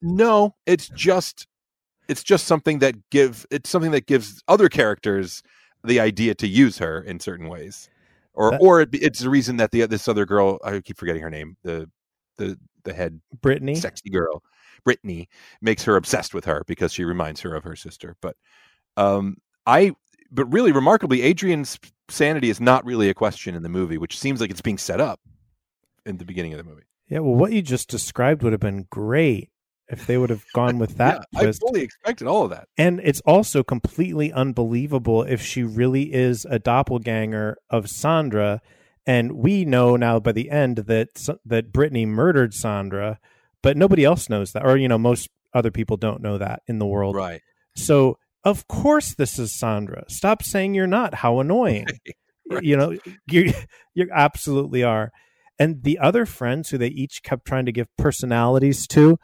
no 0.00 0.54
it's 0.66 0.88
just 0.88 1.46
it's 2.08 2.22
just 2.22 2.46
something 2.46 2.78
that 2.78 2.94
give 3.10 3.44
it's 3.50 3.68
something 3.68 3.90
that 3.90 4.06
gives 4.06 4.42
other 4.48 4.68
characters 4.68 5.42
the 5.84 6.00
idea 6.00 6.34
to 6.36 6.46
use 6.46 6.78
her 6.78 7.00
in 7.02 7.20
certain 7.20 7.48
ways 7.48 7.90
or 8.34 8.50
That- 8.52 8.60
or 8.60 8.80
it, 8.82 8.88
it's 8.92 9.20
the 9.20 9.30
reason 9.30 9.56
that 9.58 9.70
the 9.70 9.86
this 9.86 10.08
other 10.08 10.26
girl 10.26 10.58
i 10.64 10.80
keep 10.80 10.96
forgetting 10.98 11.22
her 11.22 11.30
name 11.30 11.56
the 11.62 11.88
the 12.38 12.58
the 12.84 12.92
head 12.92 13.20
Brittany. 13.40 13.74
sexy 13.74 14.10
girl 14.10 14.42
brittany 14.84 15.28
makes 15.60 15.84
her 15.84 15.96
obsessed 15.96 16.34
with 16.34 16.44
her 16.44 16.62
because 16.66 16.92
she 16.92 17.04
reminds 17.04 17.40
her 17.40 17.54
of 17.54 17.62
her 17.64 17.76
sister 17.76 18.16
but 18.20 18.36
um 18.96 19.36
i 19.66 19.92
but 20.30 20.46
really 20.46 20.72
remarkably 20.72 21.22
adrian's 21.22 21.78
sanity 22.08 22.50
is 22.50 22.60
not 22.60 22.84
really 22.84 23.08
a 23.08 23.14
question 23.14 23.54
in 23.54 23.62
the 23.62 23.68
movie 23.68 23.98
which 23.98 24.18
seems 24.18 24.40
like 24.40 24.50
it's 24.50 24.60
being 24.60 24.78
set 24.78 25.00
up 25.00 25.20
in 26.04 26.16
the 26.18 26.24
beginning 26.24 26.52
of 26.52 26.58
the 26.58 26.64
movie 26.64 26.82
Yeah, 27.08 27.20
well, 27.20 27.34
what 27.34 27.52
you 27.52 27.62
just 27.62 27.88
described 27.88 28.42
would 28.42 28.52
have 28.52 28.60
been 28.60 28.86
great 28.90 29.50
if 29.88 30.06
they 30.06 30.16
would 30.16 30.30
have 30.30 30.44
gone 30.54 30.78
with 30.78 30.96
that 30.96 31.26
yeah, 31.32 31.40
i 31.40 31.42
twist. 31.42 31.60
fully 31.60 31.82
expected 31.82 32.26
all 32.26 32.44
of 32.44 32.50
that 32.50 32.66
and 32.78 33.00
it's 33.02 33.20
also 33.22 33.62
completely 33.62 34.32
unbelievable 34.32 35.22
if 35.22 35.42
she 35.42 35.62
really 35.62 36.12
is 36.12 36.46
a 36.48 36.58
doppelganger 36.58 37.56
of 37.70 37.88
Sandra. 37.88 38.60
And 39.06 39.32
we 39.32 39.64
know 39.64 39.96
now 39.96 40.20
by 40.20 40.32
the 40.32 40.50
end 40.50 40.78
that 40.78 41.08
that 41.44 41.72
Brittany 41.72 42.06
murdered 42.06 42.54
Sandra, 42.54 43.18
but 43.62 43.76
nobody 43.76 44.04
else 44.04 44.28
knows 44.28 44.52
that, 44.52 44.64
or 44.64 44.76
you 44.76 44.88
know, 44.88 44.98
most 44.98 45.28
other 45.54 45.70
people 45.70 45.96
don't 45.96 46.22
know 46.22 46.38
that 46.38 46.62
in 46.66 46.78
the 46.78 46.86
world. 46.86 47.14
right 47.14 47.42
So 47.76 48.18
of 48.44 48.66
course 48.68 49.14
this 49.14 49.38
is 49.38 49.58
Sandra. 49.58 50.04
Stop 50.08 50.42
saying 50.42 50.74
you're 50.74 50.86
not. 50.86 51.16
How 51.16 51.40
annoying. 51.40 51.86
Right. 52.50 52.64
You 52.64 52.76
know, 52.76 52.98
you 53.30 53.52
you 53.94 54.08
absolutely 54.12 54.82
are. 54.82 55.10
And 55.60 55.84
the 55.84 55.98
other 56.00 56.26
friends 56.26 56.68
who 56.68 56.76
they 56.76 56.88
each 56.88 57.22
kept 57.22 57.46
trying 57.46 57.64
to 57.66 57.72
give 57.72 57.86
personalities 57.96 58.86
to, 58.88 59.16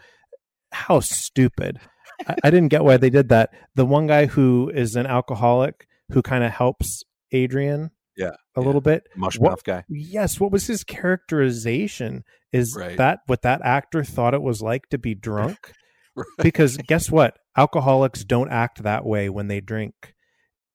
how 0.72 1.00
stupid. 1.00 1.78
I, 2.26 2.36
I 2.44 2.50
didn't 2.50 2.68
get 2.68 2.84
why 2.84 2.96
they 2.96 3.10
did 3.10 3.28
that. 3.30 3.50
The 3.74 3.84
one 3.86 4.06
guy 4.06 4.26
who 4.26 4.70
is 4.74 4.96
an 4.96 5.06
alcoholic 5.06 5.86
who 6.12 6.22
kind 6.22 6.42
of 6.44 6.50
helps 6.52 7.04
Adrian 7.32 7.90
Yeah, 8.16 8.28
a 8.56 8.60
yeah. 8.60 8.66
little 8.66 8.80
bit. 8.80 9.04
Mush 9.16 9.38
What- 9.38 9.62
guy. 9.64 9.84
Yes, 9.88 10.40
what 10.40 10.50
was 10.52 10.66
his 10.66 10.82
characterization? 10.84 12.24
Is 12.52 12.74
Right. 12.78 12.96
that 12.96 13.20
what 13.26 13.42
that 13.42 13.60
actor 13.62 14.02
thought 14.04 14.34
it 14.34 14.42
was 14.42 14.62
like 14.62 14.88
to 14.90 14.98
be 14.98 15.14
drunk? 15.14 15.72
Right. 16.16 16.26
Because 16.42 16.76
guess 16.78 17.12
what? 17.12 17.38
Alcoholics 17.56 18.24
don't 18.24 18.50
act 18.50 18.82
that 18.82 19.06
way 19.06 19.28
when 19.28 19.46
they 19.46 19.60
drink. 19.60 19.94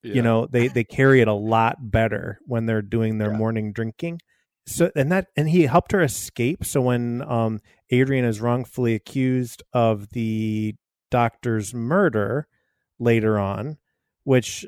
Yeah. 0.02 0.14
You 0.14 0.22
know, 0.22 0.48
they 0.50 0.70
they 0.70 0.86
carry 0.86 1.20
it 1.20 1.28
a 1.28 1.34
lot 1.34 1.92
better 1.92 2.40
when 2.46 2.66
they're 2.66 2.82
doing 2.82 3.18
their 3.18 3.32
Yeah. 3.34 3.38
morning 3.40 3.74
drinking. 3.74 4.22
So 4.68 4.90
and 4.96 5.12
that 5.12 5.28
and 5.36 5.50
he 5.50 5.64
helped 5.64 5.92
her 5.92 6.02
escape. 6.02 6.64
So 6.64 6.80
when 6.80 7.22
um 7.24 7.60
Adrian 7.94 8.26
is 8.26 8.42
wrongfully 8.42 8.96
accused 8.96 9.62
of 9.74 10.10
the 10.10 10.76
doctor's 11.12 11.74
murder 11.74 12.48
later 13.00 13.38
on, 13.40 13.78
which 14.24 14.66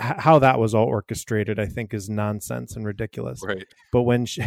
h- 0.00 0.16
how 0.18 0.38
that 0.40 0.58
was 0.58 0.74
all 0.74 0.86
orchestrated, 0.86 1.58
I 1.58 1.66
think, 1.66 1.94
is 1.94 2.08
nonsense 2.08 2.74
and 2.76 2.84
ridiculous 2.84 3.40
right. 3.46 3.64
but 3.92 4.02
when 4.02 4.26
she, 4.26 4.42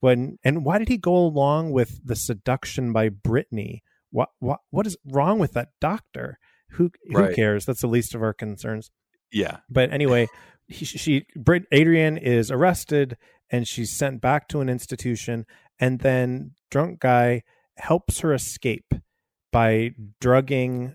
when 0.00 0.38
and 0.44 0.64
why 0.64 0.78
did 0.78 0.88
he 0.88 0.98
go 0.98 1.16
along 1.16 1.70
with 1.72 2.00
the 2.04 2.16
seduction 2.16 2.92
by 2.92 3.08
Brittany? 3.08 3.82
What 4.10 4.28
what 4.40 4.60
what 4.70 4.86
is 4.86 4.96
wrong 5.06 5.38
with 5.38 5.52
that 5.54 5.68
doctor? 5.80 6.38
Who 6.72 6.90
who 7.08 7.18
Right. 7.18 7.34
cares? 7.36 7.64
That's 7.64 7.80
the 7.80 7.86
least 7.86 8.14
of 8.14 8.22
our 8.22 8.34
concerns. 8.34 8.90
Yeah. 9.30 9.58
But 9.70 9.92
anyway, 9.92 10.28
he, 10.66 10.84
she 10.84 11.24
Brit, 11.36 11.64
Adrian 11.72 12.18
is 12.18 12.50
arrested 12.50 13.16
and 13.50 13.66
she's 13.68 13.92
sent 13.92 14.20
back 14.20 14.48
to 14.48 14.60
an 14.60 14.68
institution, 14.68 15.44
and 15.78 16.00
then 16.00 16.52
drunk 16.70 17.00
guy 17.00 17.42
helps 17.78 18.20
her 18.20 18.32
escape 18.34 18.92
by 19.52 19.90
drugging 20.20 20.94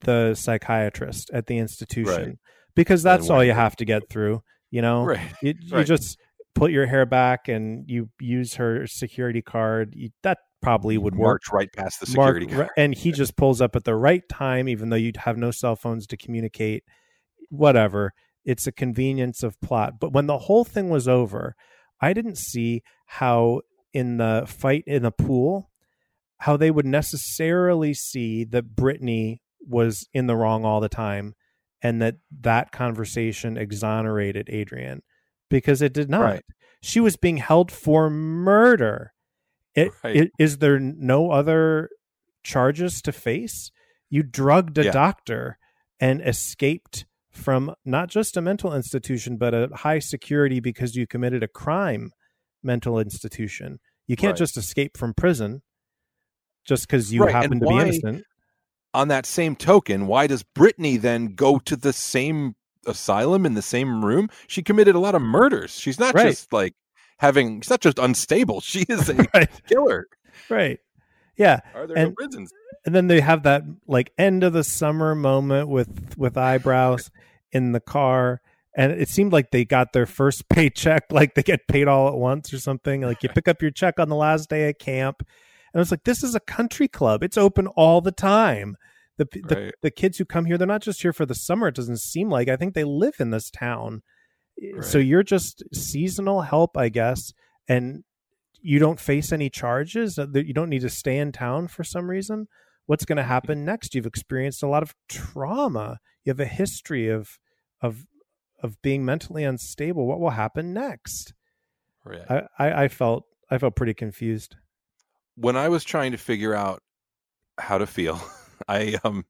the 0.00 0.34
psychiatrist 0.34 1.30
at 1.32 1.46
the 1.46 1.58
institution 1.58 2.14
Right. 2.24 2.38
because 2.74 3.02
that's 3.02 3.30
all 3.30 3.42
you 3.42 3.52
have 3.52 3.76
to 3.76 3.84
get 3.84 4.08
through. 4.10 4.42
You 4.70 4.82
know, 4.82 5.04
Right. 5.04 5.20
you, 5.42 5.54
you 5.60 5.76
Right. 5.76 5.86
just 5.86 6.18
put 6.54 6.70
your 6.70 6.86
hair 6.86 7.06
back 7.06 7.48
and 7.48 7.84
you 7.88 8.10
use 8.20 8.54
her 8.54 8.86
security 8.86 9.42
card. 9.42 9.94
You, 9.96 10.10
that 10.22 10.38
probably 10.60 10.98
would 10.98 11.14
work. 11.14 11.42
March 11.44 11.52
right 11.52 11.72
past 11.72 12.00
the 12.00 12.16
Mark- 12.16 12.34
security 12.36 12.46
guard. 12.56 12.68
and 12.76 12.94
he 12.94 13.12
just 13.20 13.36
pulls 13.36 13.60
up 13.60 13.74
at 13.76 13.84
the 13.84 13.94
right 13.96 14.22
time, 14.28 14.68
even 14.68 14.90
though 14.90 14.96
you'd 14.96 15.18
have 15.18 15.36
no 15.36 15.50
cell 15.50 15.76
phones 15.76 16.06
to 16.08 16.16
communicate. 16.16 16.84
Whatever. 17.50 18.12
It's 18.44 18.66
a 18.66 18.72
convenience 18.72 19.42
of 19.42 19.60
plot. 19.60 19.94
But 20.00 20.12
when 20.12 20.26
the 20.26 20.38
whole 20.38 20.64
thing 20.64 20.88
was 20.90 21.06
over, 21.08 21.54
I 22.00 22.12
didn't 22.12 22.38
see 22.38 22.82
how 23.06 23.62
in 23.92 24.16
the 24.18 24.44
fight 24.46 24.84
in 24.86 25.02
the 25.02 25.10
pool, 25.10 25.70
how 26.38 26.56
they 26.56 26.70
would 26.70 26.86
necessarily 26.86 27.94
see 27.94 28.44
that 28.44 28.74
Brittany 28.76 29.42
was 29.66 30.06
in 30.12 30.26
the 30.26 30.36
wrong 30.36 30.64
all 30.64 30.80
the 30.80 30.88
time 30.88 31.34
and 31.82 32.00
that 32.00 32.16
that 32.40 32.72
conversation 32.72 33.56
exonerated 33.56 34.48
Adrian 34.50 35.02
because 35.50 35.82
it 35.82 35.92
did 35.92 36.08
not. 36.08 36.22
Right. 36.22 36.44
She 36.82 37.00
was 37.00 37.16
being 37.16 37.38
held 37.38 37.70
for 37.72 38.08
murder. 38.08 39.12
It, 39.74 39.92
Right. 40.02 40.16
it, 40.16 40.30
is 40.38 40.58
there 40.58 40.78
no 40.78 41.30
other 41.30 41.90
charges 42.44 43.02
to 43.02 43.12
face? 43.12 43.70
You 44.10 44.22
drugged 44.22 44.78
a 44.78 44.84
Yeah. 44.86 44.90
doctor 44.92 45.58
and 46.00 46.20
escaped 46.22 47.04
from 47.30 47.74
not 47.84 48.08
just 48.08 48.36
a 48.36 48.40
mental 48.40 48.74
institution, 48.74 49.36
but 49.36 49.54
a 49.54 49.68
high 49.74 49.98
security 49.98 50.60
because 50.60 50.96
you 50.96 51.06
committed 51.06 51.42
a 51.42 51.48
crime 51.48 52.10
mental 52.62 52.98
institution. 52.98 53.78
You 54.06 54.16
can't 54.16 54.32
Right. 54.32 54.38
just 54.38 54.56
escape 54.56 54.96
from 54.96 55.14
prison 55.14 55.62
just 56.68 56.86
because 56.86 57.12
you 57.12 57.22
Right, 57.22 57.34
and 57.34 57.42
happen 57.42 57.60
to 57.60 57.66
be 57.66 57.74
innocent. 57.78 58.24
On 58.94 59.08
that 59.08 59.26
same 59.26 59.56
token, 59.56 60.06
why 60.06 60.26
does 60.26 60.42
Brittany 60.42 60.96
then 60.96 61.34
go 61.34 61.58
to 61.60 61.76
the 61.76 61.92
same 61.92 62.54
asylum 62.86 63.44
in 63.46 63.54
the 63.54 63.62
same 63.62 64.04
room? 64.04 64.28
She 64.46 64.62
committed 64.62 64.94
a 64.94 64.98
lot 64.98 65.14
of 65.14 65.22
murders. 65.22 65.72
She's 65.78 65.98
not 65.98 66.14
Right. 66.14 66.28
just 66.28 66.52
like 66.52 66.74
having. 67.18 67.60
She's 67.60 67.70
not 67.70 67.80
just 67.80 67.98
unstable. 67.98 68.60
She 68.60 68.84
is 68.88 69.08
a 69.08 69.14
Right. 69.34 69.50
killer. 69.66 70.06
Right. 70.48 70.78
Yeah. 71.36 71.60
Are 71.74 71.86
there 71.86 71.96
no 71.96 72.02
And- 72.06 72.14
prisons? 72.16 72.52
and 72.86 72.94
then 72.94 73.08
they 73.08 73.20
have 73.20 73.42
that 73.42 73.62
like 73.86 74.12
end 74.18 74.44
of 74.44 74.52
the 74.52 74.62
summer 74.64 75.14
moment 75.14 75.68
with 75.68 76.16
with 76.16 76.38
eyebrows 76.38 77.10
in 77.52 77.72
the 77.72 77.80
car 77.80 78.40
and 78.76 78.92
it 78.92 79.08
seemed 79.08 79.32
like 79.32 79.50
they 79.50 79.64
got 79.64 79.92
their 79.92 80.06
first 80.06 80.48
paycheck 80.50 81.02
like 81.10 81.34
they 81.34 81.42
get 81.42 81.66
paid 81.68 81.88
all 81.88 82.08
at 82.08 82.14
once 82.14 82.52
or 82.54 82.58
something 82.58 83.00
like 83.02 83.22
you 83.22 83.28
pick 83.30 83.48
up 83.48 83.60
your 83.60 83.72
check 83.72 83.98
on 83.98 84.08
the 84.08 84.14
last 84.14 84.48
day 84.48 84.68
of 84.70 84.78
camp 84.78 85.22
and 85.72 85.78
i 85.78 85.82
was 85.82 85.90
like 85.90 86.04
this 86.04 86.22
is 86.22 86.34
a 86.34 86.40
country 86.40 86.88
club. 86.88 87.22
It's 87.22 87.38
open 87.38 87.66
all 87.68 88.00
the 88.00 88.12
time. 88.12 88.76
The 89.16 89.26
the, 89.48 89.56
Right. 89.56 89.74
the 89.82 89.90
kids 89.90 90.18
who 90.18 90.24
come 90.24 90.44
here 90.44 90.56
they're 90.58 90.66
not 90.66 90.82
just 90.82 91.02
here 91.02 91.12
for 91.12 91.26
the 91.26 91.34
summer 91.34 91.68
it 91.68 91.74
doesn't 91.74 91.98
seem 92.00 92.28
like. 92.30 92.48
I 92.48 92.56
think 92.56 92.74
they 92.74 92.84
live 92.84 93.16
in 93.20 93.30
this 93.30 93.50
town. 93.50 94.02
So 94.80 94.98
you're 94.98 95.22
just 95.22 95.62
seasonal 95.72 96.42
help 96.42 96.76
i 96.76 96.88
guess 96.88 97.32
and 97.68 98.02
you 98.60 98.80
don't 98.80 98.98
face 98.98 99.30
any 99.30 99.48
charges 99.48 100.18
uh, 100.18 100.26
you 100.34 100.52
don't 100.52 100.68
need 100.68 100.80
to 100.82 100.90
stay 100.90 101.18
in 101.18 101.30
town 101.32 101.68
for 101.68 101.84
some 101.84 102.10
reason? 102.10 102.48
What's 102.86 103.04
going 103.04 103.18
to 103.18 103.22
happen 103.22 103.64
next? 103.64 103.94
You've 103.94 104.06
experienced 104.06 104.62
a 104.62 104.66
lot 104.66 104.82
of 104.82 104.94
trauma. 105.08 106.00
You 106.24 106.30
have 106.30 106.40
a 106.40 106.46
history 106.46 107.08
of 107.08 107.38
of 107.80 108.06
of 108.62 108.80
being 108.82 109.04
mentally 109.04 109.44
unstable. 109.44 110.06
What 110.06 110.18
will 110.18 110.30
happen 110.30 110.72
next? 110.72 111.34
Right. 112.04 112.22
i 112.28 112.42
i, 112.58 112.84
I 112.84 112.88
felt 112.88 113.24
i 113.50 113.58
felt 113.58 113.76
pretty 113.76 113.94
confused 113.94 114.56
when 115.40 115.56
I 115.56 115.68
was 115.68 115.84
trying 115.84 116.12
to 116.12 116.18
figure 116.18 116.54
out 116.54 116.82
how 117.58 117.78
to 117.78 117.86
feel, 117.86 118.20
I 118.68 118.98
um 119.04 119.24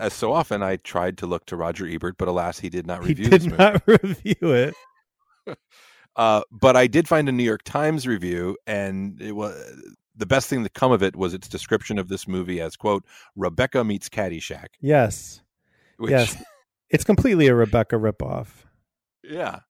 as 0.00 0.12
so 0.12 0.32
often 0.32 0.62
I 0.62 0.76
tried 0.76 1.18
to 1.18 1.26
look 1.26 1.46
to 1.46 1.56
Roger 1.56 1.86
Ebert, 1.86 2.16
but 2.18 2.28
alas, 2.28 2.58
he 2.58 2.68
did 2.68 2.86
not 2.86 3.02
he 3.04 3.14
review 3.14 3.28
did 3.28 3.30
this 3.30 3.46
movie. 3.46 3.56
not 3.58 3.82
review 3.86 4.52
it 4.52 4.74
Uh, 6.16 6.42
but 6.50 6.76
I 6.76 6.88
did 6.88 7.06
find 7.06 7.28
a 7.28 7.32
New 7.32 7.44
York 7.44 7.62
Times 7.62 8.04
review, 8.04 8.56
and 8.66 9.22
it 9.22 9.32
was 9.32 9.54
the 10.16 10.26
best 10.26 10.48
thing 10.48 10.64
to 10.64 10.70
come 10.70 10.90
of 10.90 11.00
it 11.00 11.14
was 11.14 11.32
its 11.32 11.46
description 11.48 11.96
of 11.96 12.08
this 12.08 12.26
movie 12.26 12.60
as 12.60 12.74
quote 12.76 13.04
Rebecca 13.36 13.84
meets 13.84 14.08
Caddyshack. 14.08 14.68
yes 14.80 15.42
Which, 15.98 16.10
yes 16.10 16.36
it's 16.90 17.04
completely 17.04 17.46
a 17.46 17.54
rebecca 17.54 17.96
ripoff 17.96 18.48
yeah, 19.22 19.60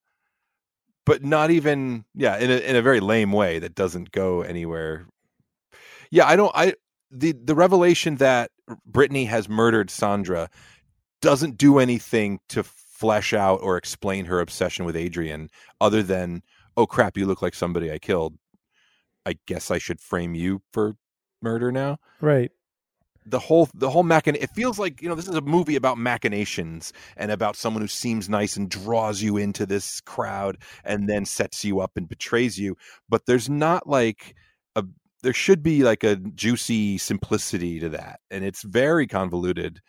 but 1.05 1.24
not 1.24 1.51
even 1.51 2.05
yeah 2.14 2.39
in 2.39 2.51
a 2.51 2.57
in 2.59 2.76
a 2.76 2.82
very 2.82 3.01
lame 3.01 3.32
way 3.32 3.59
that 3.59 3.74
doesn't 3.74 4.12
go 4.12 4.43
anywhere. 4.43 5.07
Yeah, 6.11 6.27
I 6.27 6.37
don't. 6.37 6.53
I 6.55 6.75
the 7.11 7.33
the 7.33 7.55
revelation 7.55 8.17
that 8.17 8.51
Brittany 8.87 9.25
has 9.27 9.49
murdered 9.49 9.91
Sandra 9.91 10.51
doesn't 11.21 11.57
do 11.57 11.79
anything 11.79 12.39
to 12.51 12.63
flesh 12.63 13.33
out 13.33 13.61
or 13.63 13.77
explain 13.77 14.25
her 14.27 14.41
obsession 14.41 14.85
with 14.85 14.97
Adrian 14.97 15.49
other 15.81 16.03
than 16.03 16.43
oh 16.77 16.87
crap 16.87 17.17
you 17.17 17.27
look 17.27 17.43
like 17.43 17.55
somebody 17.55 17.93
I 17.93 17.99
killed 17.99 18.35
I 19.25 19.37
guess 19.47 19.71
I 19.71 19.79
should 19.79 20.01
frame 20.01 20.35
you 20.35 20.63
for 20.73 20.97
murder 21.41 21.71
now 21.71 21.99
right 22.21 22.51
the 23.25 23.39
whole 23.39 23.69
the 23.73 23.91
whole 23.91 24.03
machin 24.03 24.35
it 24.35 24.51
feels 24.51 24.79
like 24.81 25.01
you 25.01 25.09
know 25.09 25.15
this 25.15 25.29
is 25.29 25.35
a 25.35 25.41
movie 25.41 25.77
about 25.77 25.97
machinations 25.97 26.93
and 27.17 27.31
about 27.31 27.55
someone 27.55 27.83
who 27.83 27.89
seems 27.89 28.29
nice 28.29 28.57
and 28.57 28.69
draws 28.69 29.23
you 29.23 29.37
into 29.37 29.65
this 29.65 30.01
crowd 30.01 30.59
and 30.85 31.09
then 31.09 31.25
sets 31.25 31.65
you 31.65 31.81
up 31.81 31.93
and 31.97 32.09
betrays 32.09 32.59
you 32.59 32.77
but 33.09 33.27
there's 33.27 33.49
not 33.49 33.89
like 33.89 34.35
there 35.23 35.33
should 35.33 35.62
be 35.62 35.83
like 35.83 36.05
a 36.05 36.16
juicy 36.16 36.99
simplicity 36.99 37.81
to 37.81 37.89
that 37.89 38.21
and 38.31 38.45
it's 38.45 38.62
very 38.62 39.07
convoluted 39.07 39.81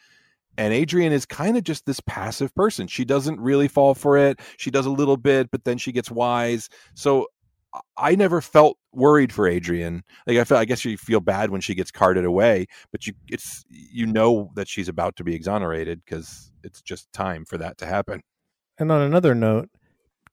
and 0.58 0.74
Adrian 0.74 1.14
is 1.14 1.26
kind 1.26 1.56
of 1.56 1.64
just 1.64 1.86
this 1.86 2.02
passive 2.02 2.54
person. 2.54 2.88
She 2.88 3.06
doesn't 3.06 3.40
really 3.40 3.70
fall 3.70 3.96
for 3.96 4.18
it. 4.18 4.42
She 4.58 4.70
does 4.70 4.86
a 4.86 4.90
little 4.90 5.16
bit, 5.16 5.52
but 5.52 5.64
then 5.64 5.78
she 5.78 5.94
gets 5.94 6.12
wise. 6.12 6.68
So 6.96 7.28
I- 7.96 8.16
never 8.16 8.42
felt 8.42 8.78
worried 8.92 9.32
for 9.32 9.48
Adrian. 9.48 10.04
Like 10.28 10.38
I 10.38 10.44
felt, 10.44 10.60
I 10.60 10.66
guess 10.66 10.84
you 10.84 10.98
feel 10.98 11.22
bad 11.22 11.52
when 11.52 11.62
she 11.62 11.76
gets 11.76 11.92
carted 11.92 12.26
away, 12.26 12.66
but 12.92 13.08
you, 13.08 13.14
it's 13.30 13.64
you 13.70 14.06
know 14.06 14.52
that 14.56 14.68
she's 14.68 14.90
about 14.90 15.16
to 15.18 15.24
be 15.24 15.36
exonerated 15.36 16.02
because 16.04 16.52
it's 16.64 16.82
just 16.82 17.12
time 17.14 17.46
for 17.46 17.58
that 17.58 17.78
to 17.78 17.86
happen. 17.86 18.22
And 18.78 18.92
on 18.92 19.02
another 19.02 19.36
note, 19.36 19.70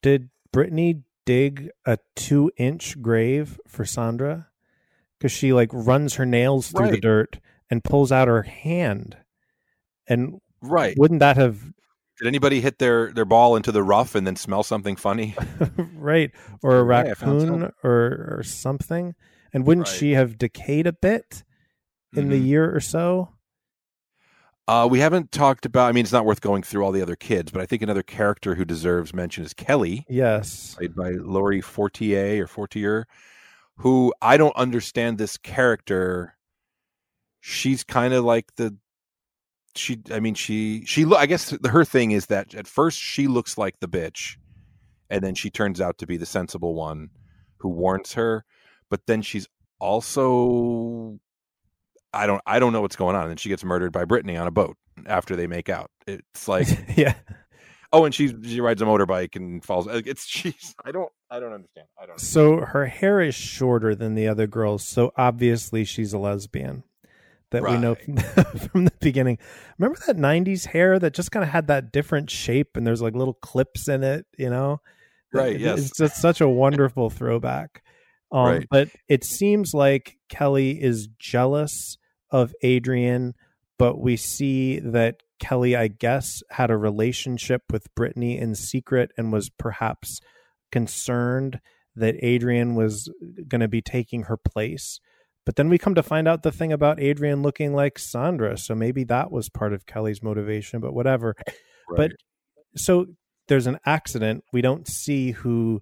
did 0.01 0.29
Brittany 0.51 1.03
dig 1.25 1.69
a 1.85 1.99
two 2.15 2.51
inch 2.57 3.01
grave 3.01 3.59
for 3.67 3.85
Sandra? 3.85 4.46
Because 5.19 5.31
she 5.31 5.53
like 5.53 5.69
runs 5.73 6.15
her 6.15 6.25
nails 6.25 6.71
through 6.71 6.91
the 6.91 6.99
dirt 7.01 7.39
and 7.69 7.83
pulls 7.83 8.11
out 8.11 8.27
her 8.27 8.43
hand. 8.43 9.17
And 10.07 10.39
Right? 10.61 10.95
wouldn't 10.97 11.19
that 11.21 11.37
have 11.37 11.61
Did 12.19 12.27
anybody 12.27 12.61
hit 12.61 12.79
their 12.79 13.11
their 13.13 13.25
ball 13.25 13.55
into 13.55 13.71
the 13.71 13.83
rough 13.83 14.15
and 14.15 14.25
then 14.25 14.35
smell 14.35 14.63
something 14.63 14.95
funny? 14.95 15.35
right 15.95 16.31
or 16.63 16.77
a 16.79 16.83
Hey, 16.83 17.09
raccoon 17.13 17.71
or 17.83 18.37
or 18.37 18.43
something? 18.43 19.15
And 19.53 19.65
wouldn't 19.65 19.87
Right. 19.87 19.95
she 19.95 20.11
have 20.11 20.37
decayed 20.37 20.87
a 20.87 20.93
bit 20.93 21.43
in 22.15 22.29
the 22.29 22.39
Mhm. 22.39 22.45
year 22.45 22.75
or 22.75 22.79
so? 22.79 23.29
Uh, 24.67 24.85
we 24.89 24.99
haven't 24.99 25.31
talked 25.31 25.65
about. 25.65 25.87
I 25.87 25.91
mean, 25.93 26.03
it's 26.03 26.11
not 26.11 26.25
worth 26.25 26.41
going 26.41 26.61
through 26.61 26.83
all 26.83 26.91
the 26.91 27.01
other 27.01 27.15
kids, 27.15 27.51
but 27.51 27.61
I 27.61 27.65
think 27.65 27.81
another 27.81 28.03
character 28.03 28.55
who 28.55 28.65
deserves 28.65 29.13
mention 29.13 29.45
is 29.45 29.53
Kelly. 29.53 30.05
Yes. 30.09 30.75
played 30.75 30.93
by 30.95 31.11
Laurie 31.11 31.61
Fortier 31.61 32.43
or 32.43 32.47
Fortier, 32.47 33.07
who 33.77 34.13
I 34.21 34.37
don't 34.37 34.55
understand 34.55 35.17
this 35.17 35.37
character 35.37 36.37
she's 37.41 37.83
kind 37.83 38.13
of 38.13 38.25
like 38.25 38.53
the 38.55 38.75
she 39.75 40.01
i 40.11 40.19
mean 40.19 40.33
she 40.33 40.83
she 40.85 41.05
i 41.15 41.25
guess 41.25 41.55
her 41.65 41.85
thing 41.85 42.11
is 42.11 42.25
that 42.25 42.53
at 42.55 42.67
first 42.67 42.99
she 42.99 43.27
looks 43.27 43.57
like 43.57 43.79
the 43.79 43.87
bitch 43.87 44.35
and 45.09 45.23
then 45.23 45.35
she 45.35 45.49
turns 45.49 45.79
out 45.79 45.97
to 45.97 46.07
be 46.07 46.17
the 46.17 46.25
sensible 46.25 46.73
one 46.73 47.09
who 47.59 47.69
warns 47.69 48.13
her 48.13 48.43
but 48.89 49.01
then 49.07 49.21
she's 49.21 49.47
also 49.79 51.19
i 52.11 52.25
don't 52.25 52.41
i 52.47 52.59
don't 52.59 52.73
know 52.73 52.81
what's 52.81 52.95
going 52.95 53.15
on 53.15 53.21
and 53.21 53.29
then 53.29 53.37
she 53.37 53.49
gets 53.49 53.63
murdered 53.63 53.93
by 53.93 54.03
brittany 54.03 54.35
on 54.35 54.47
a 54.47 54.51
boat 54.51 54.75
after 55.05 55.35
they 55.35 55.47
make 55.47 55.69
out 55.69 55.91
it's 56.07 56.47
like 56.47 56.67
yeah. 56.97 57.13
Oh 57.93 58.05
and 58.05 58.13
she 58.13 58.27
she 58.43 58.61
rides 58.61 58.81
a 58.81 58.85
motorbike 58.85 59.35
and 59.35 59.63
falls 59.63 59.87
it's 59.89 60.25
she's 60.27 60.75
i 60.85 60.91
don't 60.91 61.11
i 61.31 61.39
don't 61.39 61.53
understand 61.53 61.87
i 62.01 62.05
don't 62.05 62.19
So 62.19 62.57
her 62.61 62.85
hair 62.85 63.21
is 63.21 63.35
shorter 63.35 63.95
than 63.95 64.15
the 64.15 64.27
other 64.27 64.47
girls, 64.47 64.85
so 64.87 65.11
obviously 65.17 65.83
she's 65.85 66.13
a 66.13 66.17
lesbian. 66.19 66.83
That 67.51 67.63
we 67.63 67.77
know 67.77 67.95
from 67.95 68.15
the, 68.15 68.69
from 68.73 68.85
the 68.85 68.93
beginning. 68.99 69.37
Remember 69.77 69.97
that 70.05 70.17
'90s 70.17 70.65
hair 70.65 70.99
that 70.99 71.13
just 71.13 71.31
kind 71.31 71.45
of 71.45 71.49
had 71.49 71.67
that 71.67 71.93
different 71.93 72.29
shape, 72.29 72.75
and 72.75 72.85
there's 72.85 73.01
like 73.01 73.15
little 73.15 73.35
clips 73.35 73.87
in 73.87 74.03
it. 74.03 74.25
You 74.37 74.49
know, 74.49 74.81
Right, 75.31 75.55
It- 75.55 75.61
yes. 75.61 75.79
It's 75.79 75.97
just 75.97 76.21
such 76.21 76.41
a 76.41 76.49
wonderful 76.49 77.09
throwback. 77.09 77.83
Um, 78.33 78.45
Right. 78.45 78.67
But 78.69 78.89
it 79.07 79.23
seems 79.23 79.73
like 79.73 80.17
Kelly 80.27 80.71
is 80.83 81.07
jealous 81.19 81.97
of 82.31 82.53
Adrian, 82.63 83.33
but 83.79 83.97
we 83.97 84.17
see 84.17 84.79
that 84.79 85.23
Kelly, 85.39 85.75
I 85.75 85.87
guess, 85.87 86.41
had 86.51 86.71
a 86.71 86.77
relationship 86.77 87.63
with 87.71 87.93
Brittany 87.95 88.37
in 88.37 88.55
secret 88.55 89.11
and 89.17 89.31
was 89.31 89.49
perhaps 89.49 90.19
concerned 90.71 91.59
that 91.95 92.15
Adrian 92.21 92.75
was 92.75 93.11
going 93.47 93.61
to 93.61 93.67
be 93.67 93.81
taking 93.81 94.23
her 94.23 94.37
place. 94.37 94.99
But 95.45 95.55
then 95.55 95.69
we 95.69 95.77
come 95.77 95.95
to 95.95 96.03
find 96.03 96.27
out 96.27 96.43
the 96.43 96.51
thing 96.51 96.73
about 96.73 96.99
Adrian 96.99 97.41
looking 97.41 97.73
like 97.73 97.97
Sandra. 97.97 98.57
So 98.57 98.75
maybe 98.75 99.03
that 99.05 99.31
was 99.31 99.49
part 99.49 99.73
of 99.73 99.85
Kelly's 99.85 100.21
motivation, 100.21 100.79
but 100.81 100.93
whatever. 100.93 101.35
But 101.95 102.11
so 102.75 103.05
there's 103.47 103.67
an 103.67 103.79
accident. 103.85 104.43
We 104.51 104.61
don't 104.61 104.87
see 104.87 105.31
who 105.31 105.81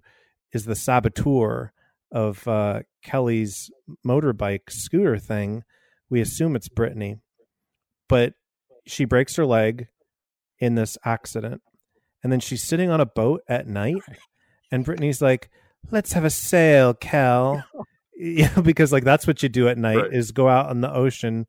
is 0.52 0.64
the 0.64 0.76
saboteur 0.76 1.72
of 2.12 2.46
uh, 2.46 2.82
Kelly's 3.02 3.70
motorbike 4.06 4.70
scooter 4.70 5.18
thing. 5.18 5.64
We 6.08 6.20
assume 6.20 6.54
it's 6.54 6.68
Brittany, 6.68 7.16
but 8.08 8.34
she 8.86 9.04
breaks 9.04 9.36
her 9.36 9.46
leg 9.46 9.88
in 10.58 10.74
this 10.74 10.96
accident. 11.04 11.62
And 12.22 12.32
then 12.32 12.40
she's 12.40 12.62
sitting 12.62 12.90
on 12.90 13.00
a 13.00 13.06
boat 13.06 13.42
at 13.48 13.66
night. 13.68 14.02
And 14.72 14.84
Brittany's 14.84 15.22
like, 15.22 15.50
let's 15.90 16.12
have 16.14 16.24
a 16.24 16.30
sail, 16.30 16.94
Cal. 16.94 17.62
yeah, 18.16 18.58
because 18.62 18.92
like 18.92 19.04
that's 19.04 19.26
what 19.26 19.42
you 19.42 19.48
do 19.48 19.68
at 19.68 19.78
night 19.78 19.96
Right. 19.98 20.12
is 20.12 20.32
go 20.32 20.48
out 20.48 20.68
on 20.70 20.80
the 20.80 20.92
ocean 20.92 21.46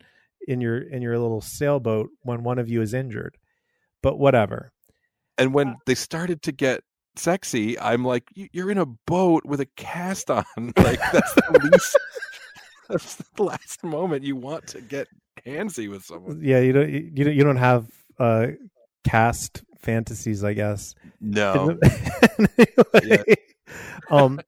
in 0.47 0.61
your 0.61 0.77
in 0.77 1.01
your 1.01 1.17
little 1.17 1.41
sailboat 1.41 2.09
when 2.21 2.43
one 2.43 2.59
of 2.59 2.69
you 2.69 2.81
is 2.81 2.93
injured. 2.93 3.37
But 4.03 4.19
whatever. 4.19 4.71
and 5.37 5.53
when 5.53 5.69
uh 5.69 5.73
they 5.85 5.95
started 5.95 6.41
to 6.43 6.51
get 6.51 6.81
sexy 7.15 7.79
i'm 7.79 8.05
like 8.05 8.23
"You- 8.35 8.47
you're 8.53 8.69
in 8.69 8.77
a 8.77 8.85
boat 8.85 9.43
with 9.43 9.59
a 9.59 9.65
cast 9.75 10.29
on 10.29 10.45
like 10.77 10.99
that's 11.11 11.33
the 11.33 11.69
least 11.71 11.97
that's 12.89 13.15
the 13.15 13.43
last 13.43 13.83
moment 13.83 14.23
you 14.23 14.35
want 14.35 14.67
to 14.67 14.81
get 14.81 15.07
handsy 15.47 15.89
with 15.89 16.03
someone 16.03 16.39
Yeah, 16.43 16.59
you 16.59 16.73
don't 16.73 16.89
you 16.89 17.23
don't 17.23 17.35
you 17.35 17.43
don't 17.43 17.57
have 17.57 17.87
uh 18.19 18.47
cast 19.03 19.63
fantasies, 19.79 20.43
I 20.43 20.53
guess. 20.53 20.93
no 21.21 21.77
Anyway, 22.93 23.35
um 24.09 24.39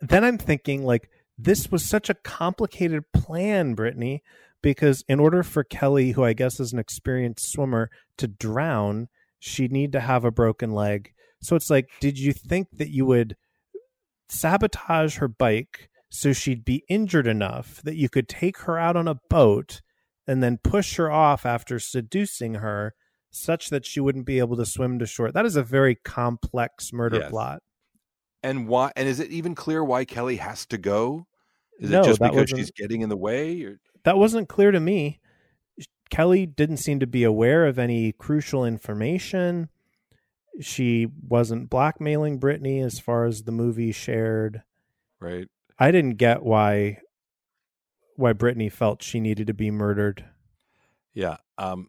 then 0.00 0.24
I'm 0.24 0.38
thinking 0.38 0.84
like 0.84 1.08
this 1.38 1.70
was 1.70 1.84
such 1.84 2.10
a 2.10 2.14
complicated 2.14 3.04
plan, 3.12 3.74
Brittany, 3.74 4.22
because 4.62 5.04
in 5.08 5.18
order 5.18 5.42
for 5.42 5.64
Kelly, 5.64 6.12
who 6.12 6.24
I 6.24 6.32
guess 6.32 6.60
is 6.60 6.72
an 6.72 6.78
experienced 6.78 7.50
swimmer, 7.50 7.90
to 8.18 8.28
drown, 8.28 9.08
she'd 9.38 9.72
need 9.72 9.92
to 9.92 10.00
have 10.00 10.24
a 10.24 10.30
broken 10.30 10.72
leg. 10.72 11.12
So 11.40 11.56
it's 11.56 11.70
like, 11.70 11.88
did 12.00 12.18
you 12.18 12.32
think 12.32 12.68
that 12.74 12.90
you 12.90 13.04
would 13.06 13.36
sabotage 14.28 15.16
her 15.16 15.28
bike 15.28 15.88
so 16.08 16.32
she'd 16.32 16.64
be 16.64 16.84
injured 16.88 17.26
enough 17.26 17.82
that 17.82 17.96
you 17.96 18.08
could 18.08 18.28
take 18.28 18.58
her 18.58 18.78
out 18.78 18.96
on 18.96 19.08
a 19.08 19.18
boat 19.28 19.82
and 20.26 20.42
then 20.42 20.58
push 20.58 20.96
her 20.96 21.10
off 21.10 21.44
after 21.46 21.78
seducing 21.78 22.54
her 22.54 22.94
such 23.30 23.70
that 23.70 23.84
she 23.84 24.00
wouldn't 24.00 24.26
be 24.26 24.38
able 24.38 24.56
to 24.56 24.66
swim 24.66 24.98
to 25.00 25.06
shore? 25.06 25.32
That 25.32 25.44
is 25.46 25.56
a 25.56 25.62
very 25.62 25.94
complex 25.96 26.92
murder 26.92 27.18
Yes. 27.18 27.30
plot. 27.30 27.62
and 28.42 28.68
why 28.68 28.92
and 28.96 29.08
is 29.08 29.20
it 29.20 29.30
even 29.30 29.54
clear 29.54 29.82
why 29.82 30.04
kelly 30.04 30.36
has 30.36 30.66
to 30.66 30.76
go 30.76 31.26
is 31.80 31.88
No, 31.90 32.02
it 32.02 32.04
just 32.04 32.20
because 32.20 32.50
she's 32.50 32.70
getting 32.70 33.00
in 33.00 33.08
the 33.08 33.16
way 33.16 33.62
or 33.62 33.80
that 34.04 34.18
wasn't 34.18 34.48
clear 34.50 34.70
to 34.70 34.78
me. 34.80 35.18
Kelly 36.10 36.44
didn't 36.46 36.76
seem 36.76 37.00
to 37.00 37.06
be 37.06 37.24
aware 37.24 37.66
of 37.66 37.78
any 37.78 38.12
crucial 38.12 38.64
information. 38.66 39.70
She 40.60 41.08
wasn't 41.26 41.70
blackmailing 41.70 42.38
Brittany 42.38 42.80
as 42.80 43.00
far 43.00 43.24
as 43.24 43.42
the 43.44 43.50
movie 43.52 43.90
shared. 43.92 44.62
right 45.20 45.48
I 45.78 45.90
didn't 45.90 46.18
get 46.18 46.42
why 46.44 46.98
why 48.16 48.32
Brittany 48.32 48.68
felt 48.68 49.02
she 49.02 49.20
needed 49.20 49.46
to 49.46 49.54
be 49.54 49.70
murdered. 49.70 50.24
yeah 51.14 51.36
um 51.58 51.88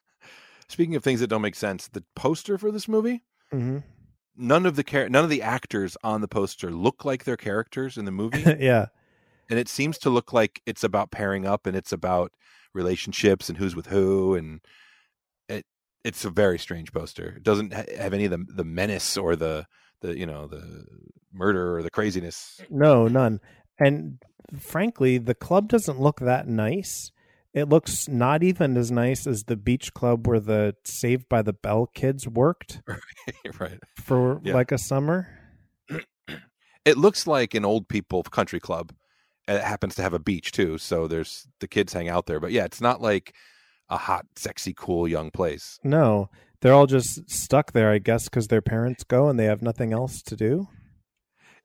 speaking 0.68 0.94
of 0.96 1.02
things 1.02 1.20
that 1.20 1.26
don't 1.28 1.42
make 1.42 1.54
sense 1.54 1.88
the 1.88 2.04
poster 2.14 2.58
for 2.58 2.70
this 2.70 2.86
movie 2.88 3.22
mm-hmm. 3.52 3.78
none 4.36 4.66
of 4.66 4.76
the 4.76 4.82
char- 4.82 5.08
none 5.08 5.24
of 5.24 5.30
the 5.30 5.42
actors 5.42 5.96
on 6.04 6.20
the 6.20 6.28
poster 6.28 6.70
look 6.70 7.04
like 7.04 7.24
their 7.24 7.36
characters 7.36 7.96
in 7.96 8.04
the 8.04 8.10
movie 8.10 8.44
yeah. 8.60 8.86
and 9.48 9.58
it 9.58 9.68
seems 9.68 9.98
to 9.98 10.10
look 10.10 10.32
like 10.32 10.60
it's 10.66 10.84
about 10.84 11.10
pairing 11.10 11.46
up 11.46 11.66
and 11.66 11.76
it's 11.76 11.92
about 11.92 12.32
relationships 12.74 13.48
and 13.48 13.58
who's 13.58 13.74
with 13.74 13.86
who 13.86 14.34
and 14.34 14.60
it 15.48 15.64
it's 16.04 16.24
a 16.24 16.30
very 16.30 16.58
strange 16.58 16.92
poster 16.92 17.34
it 17.36 17.42
doesn't 17.42 17.72
ha- 17.72 17.82
have 17.98 18.12
any 18.14 18.24
of 18.26 18.30
the 18.30 18.44
the 18.54 18.64
menace 18.64 19.16
or 19.16 19.34
the 19.34 19.66
the 20.02 20.16
you 20.16 20.26
know 20.26 20.46
the 20.46 20.84
murder 21.32 21.76
or 21.76 21.82
the 21.82 21.90
craziness 21.90 22.60
No, 22.70 23.06
none. 23.08 23.40
And 23.78 24.18
frankly, 24.58 25.18
the 25.18 25.34
club 25.34 25.68
doesn't 25.68 26.00
look 26.00 26.20
that 26.20 26.48
nice. 26.48 27.12
It 27.52 27.68
looks 27.68 28.08
not 28.08 28.42
even 28.42 28.76
as 28.76 28.90
nice 28.92 29.26
as 29.26 29.44
the 29.44 29.56
beach 29.56 29.92
club 29.92 30.26
where 30.26 30.38
the 30.40 30.76
Saved 30.84 31.28
by 31.28 31.42
the 31.42 31.52
Bell 31.52 31.86
kids 31.92 32.26
worked 32.28 32.80
right 33.58 33.78
for 33.96 34.40
Yeah. 34.44 34.54
like 34.54 34.70
a 34.72 34.78
summer. 34.78 35.28
it 36.84 36.96
looks 36.96 37.26
like 37.26 37.54
an 37.54 37.64
old 37.64 37.88
people 37.88 38.22
country 38.22 38.60
club 38.60 38.92
and 39.48 39.58
it 39.58 39.64
happens 39.64 39.94
to 39.96 40.02
have 40.02 40.14
a 40.14 40.18
beach 40.18 40.52
too 40.52 40.78
so 40.78 41.06
there's 41.08 41.46
the 41.60 41.66
kids 41.68 41.92
hang 41.92 42.08
out 42.08 42.26
there 42.26 42.38
but 42.40 42.52
yeah 42.52 42.64
it's 42.64 42.80
not 42.80 43.02
like 43.02 43.34
a 43.88 43.96
hot 43.96 44.24
sexy 44.36 44.72
cool 44.76 45.08
young 45.08 45.30
place 45.30 45.78
No, 45.82 46.30
they're 46.60 46.72
all 46.74 46.86
just 46.86 47.28
stuck 47.28 47.72
there, 47.72 47.90
I 47.90 47.98
guess, 47.98 48.24
because 48.28 48.46
their 48.48 48.60
parents 48.62 49.02
go 49.02 49.28
and 49.28 49.38
they 49.40 49.46
have 49.46 49.62
nothing 49.62 49.92
else 49.92 50.22
to 50.22 50.36
do. 50.36 50.68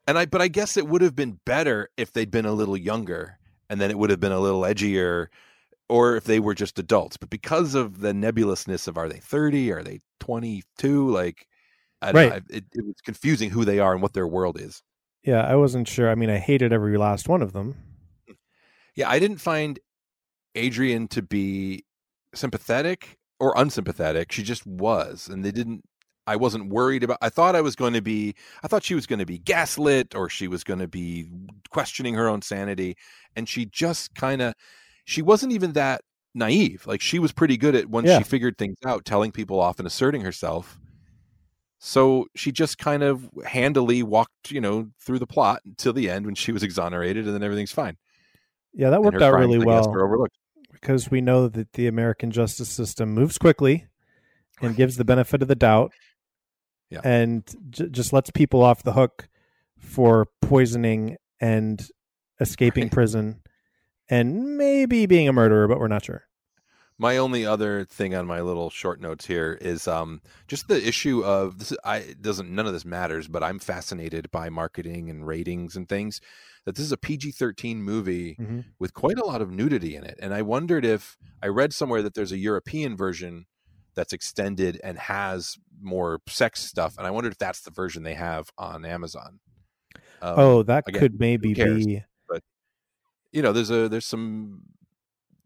And 0.07 0.17
I, 0.17 0.25
but 0.25 0.41
I 0.41 0.47
guess 0.47 0.77
it 0.77 0.87
would 0.87 1.01
have 1.01 1.15
been 1.15 1.39
better 1.45 1.89
if 1.97 2.11
they'd 2.13 2.29
been 2.29 2.45
a 2.45 2.51
little 2.51 2.77
younger, 2.77 3.39
and 3.69 3.81
then 3.81 3.89
it 3.89 3.97
would 3.97 4.11
have 4.11 4.19
been 4.19 4.31
a 4.31 4.39
little 4.39 4.61
edgier, 4.61 5.27
or 5.89 6.15
if 6.15 6.25
they 6.25 6.39
were 6.39 6.53
just 6.53 6.77
adults. 6.77 7.17
But 7.17 7.29
because 7.29 7.73
of 7.73 8.01
the 8.01 8.13
nebulousness 8.13 8.87
of 8.87 8.97
are 8.97 9.09
they 9.09 9.17
thirty, 9.19 9.71
are 9.71 9.81
they 9.83 10.01
twenty 10.19 10.63
two, 10.77 11.09
like, 11.09 11.47
I 12.01 12.11
don't 12.11 12.21
know, 12.21 12.29
Right. 12.35 12.43
it, 12.49 12.65
it 12.73 12.85
was 12.85 12.95
confusing 13.03 13.49
who 13.49 13.65
they 13.65 13.79
are 13.79 13.93
and 13.93 14.01
what 14.01 14.13
their 14.13 14.27
world 14.27 14.59
is. 14.59 14.83
Yeah, 15.23 15.41
I 15.41 15.55
wasn't 15.55 15.87
sure. 15.87 16.11
I 16.11 16.15
mean, 16.15 16.29
I 16.29 16.37
hated 16.37 16.71
every 16.71 16.97
last 16.97 17.27
one 17.27 17.41
of 17.41 17.53
them. 17.53 17.75
Hmm. 18.27 18.33
Yeah, 18.95 19.09
I 19.09 19.17
didn't 19.17 19.37
find 19.37 19.79
Adrian 20.53 21.07
to 21.09 21.23
be 21.23 21.83
sympathetic 22.35 23.17
or 23.39 23.53
unsympathetic. 23.57 24.31
She 24.31 24.43
just 24.43 24.67
was, 24.67 25.27
and 25.27 25.43
they 25.43 25.51
didn't. 25.51 25.83
I 26.27 26.35
wasn't 26.35 26.69
worried 26.69 27.03
about. 27.03 27.17
I 27.21 27.29
thought 27.29 27.55
I 27.55 27.61
was 27.61 27.75
going 27.75 27.93
to 27.93 28.01
be. 28.01 28.35
I 28.63 28.67
thought 28.67 28.83
she 28.83 28.95
was 28.95 29.05
going 29.05 29.19
to 29.19 29.25
be 29.25 29.37
gaslit, 29.37 30.15
or 30.15 30.29
she 30.29 30.47
was 30.47 30.63
going 30.63 30.79
to 30.79 30.87
be 30.87 31.27
questioning 31.69 32.13
her 32.15 32.27
own 32.27 32.41
sanity, 32.41 32.97
and 33.35 33.47
she 33.47 33.65
just 33.65 34.15
kind 34.15 34.41
of. 34.41 34.53
She 35.05 35.21
wasn't 35.21 35.53
even 35.53 35.73
that 35.73 36.01
naive. 36.33 36.85
Like 36.87 37.01
she 37.01 37.19
was 37.19 37.31
pretty 37.31 37.57
good 37.57 37.75
at 37.75 37.89
once 37.89 38.07
Yeah. 38.07 38.17
she 38.17 38.23
figured 38.23 38.57
things 38.57 38.77
out, 38.85 39.05
telling 39.05 39.31
people 39.31 39.59
off 39.59 39.79
and 39.79 39.87
asserting 39.87 40.21
herself. 40.21 40.79
So 41.79 42.25
she 42.35 42.51
just 42.51 42.77
kind 42.77 43.03
of 43.03 43.29
handily 43.45 44.01
walked, 44.01 44.49
you 44.51 44.59
know, 44.61 44.89
through 44.99 45.19
the 45.19 45.27
plot 45.27 45.61
until 45.65 45.93
the 45.93 46.09
end 46.09 46.25
when 46.25 46.33
she 46.35 46.51
was 46.51 46.63
exonerated, 46.63 47.25
and 47.25 47.35
then 47.35 47.43
everything's 47.43 47.71
fine. 47.71 47.97
Yeah, 48.73 48.89
that 48.89 49.01
worked 49.03 49.21
out 49.21 49.33
really 49.35 49.59
well 49.59 50.27
because 50.73 51.09
we 51.09 51.21
know 51.21 51.47
that 51.47 51.73
the 51.73 51.87
American 51.87 52.31
justice 52.31 52.69
system 52.69 53.13
moves 53.13 53.37
quickly 53.37 53.85
and 54.61 54.75
gives 54.75 54.97
the 54.97 55.05
benefit 55.05 55.41
of 55.41 55.47
the 55.47 55.55
doubt 55.55 55.93
Yeah. 56.89 57.01
and 57.03 57.43
j- 57.69 57.89
just 57.89 58.13
lets 58.13 58.29
people 58.29 58.61
off 58.61 58.83
the 58.83 58.93
hook 58.93 59.27
for 59.77 60.27
poisoning 60.41 61.17
and 61.39 61.87
escaping 62.39 62.83
Right. 62.85 62.91
prison 62.91 63.41
and 64.09 64.57
maybe 64.57 65.05
being 65.05 65.27
a 65.27 65.33
murderer, 65.33 65.67
but 65.67 65.79
we're 65.79 65.87
not 65.87 66.05
sure. 66.05 66.23
My 66.97 67.17
only 67.17 67.45
other 67.45 67.83
thing 67.83 68.15
on 68.15 68.25
my 68.25 68.39
little 68.39 68.69
short 68.69 69.01
notes 69.01 69.25
here 69.25 69.57
is 69.59 69.85
um, 69.87 70.21
just 70.47 70.69
the 70.69 70.87
issue 70.87 71.25
of 71.25 71.59
this. 71.59 71.73
I 71.83 72.15
doesn't 72.21 72.49
none 72.49 72.67
of 72.67 72.71
this 72.73 72.85
matters, 72.85 73.27
but 73.27 73.43
I'm 73.43 73.59
fascinated 73.59 74.31
by 74.31 74.49
marketing 74.49 75.09
and 75.09 75.27
ratings 75.27 75.75
and 75.75 75.89
things. 75.89 76.21
That 76.63 76.75
this 76.75 76.85
is 76.85 76.93
a 76.93 76.97
PG-13 76.97 77.77
movie 77.77 78.35
hmm 78.35 78.61
with 78.79 78.93
quite 78.93 79.17
a 79.19 79.25
lot 79.25 79.41
of 79.41 79.51
nudity 79.51 79.95
in 79.95 80.03
it, 80.05 80.17
and 80.21 80.33
I 80.33 80.41
wondered 80.41 80.85
if 80.85 81.17
I 81.43 81.47
read 81.47 81.73
somewhere 81.73 82.01
that 82.01 82.13
there's 82.13 82.31
a 82.31 82.37
European 82.37 82.95
version 82.95 83.45
that's 83.95 84.13
extended 84.13 84.79
and 84.83 84.97
has 84.97 85.57
more 85.81 86.19
sex 86.27 86.61
stuff, 86.61 86.97
and 86.97 87.07
I 87.07 87.11
wondered 87.11 87.33
if 87.33 87.37
that's 87.37 87.61
the 87.61 87.71
version 87.71 88.03
they 88.03 88.13
have 88.13 88.49
on 88.57 88.85
Amazon. 88.85 89.39
Um, 90.21 90.35
oh, 90.37 90.63
that 90.63 90.85
again, 90.87 90.99
could 90.99 91.19
maybe 91.19 91.53
cares? 91.53 91.85
be. 91.85 92.03
But 92.29 92.43
you 93.31 93.41
know, 93.41 93.51
there's 93.51 93.71
a 93.71 93.89
there's 93.89 94.05
some 94.05 94.61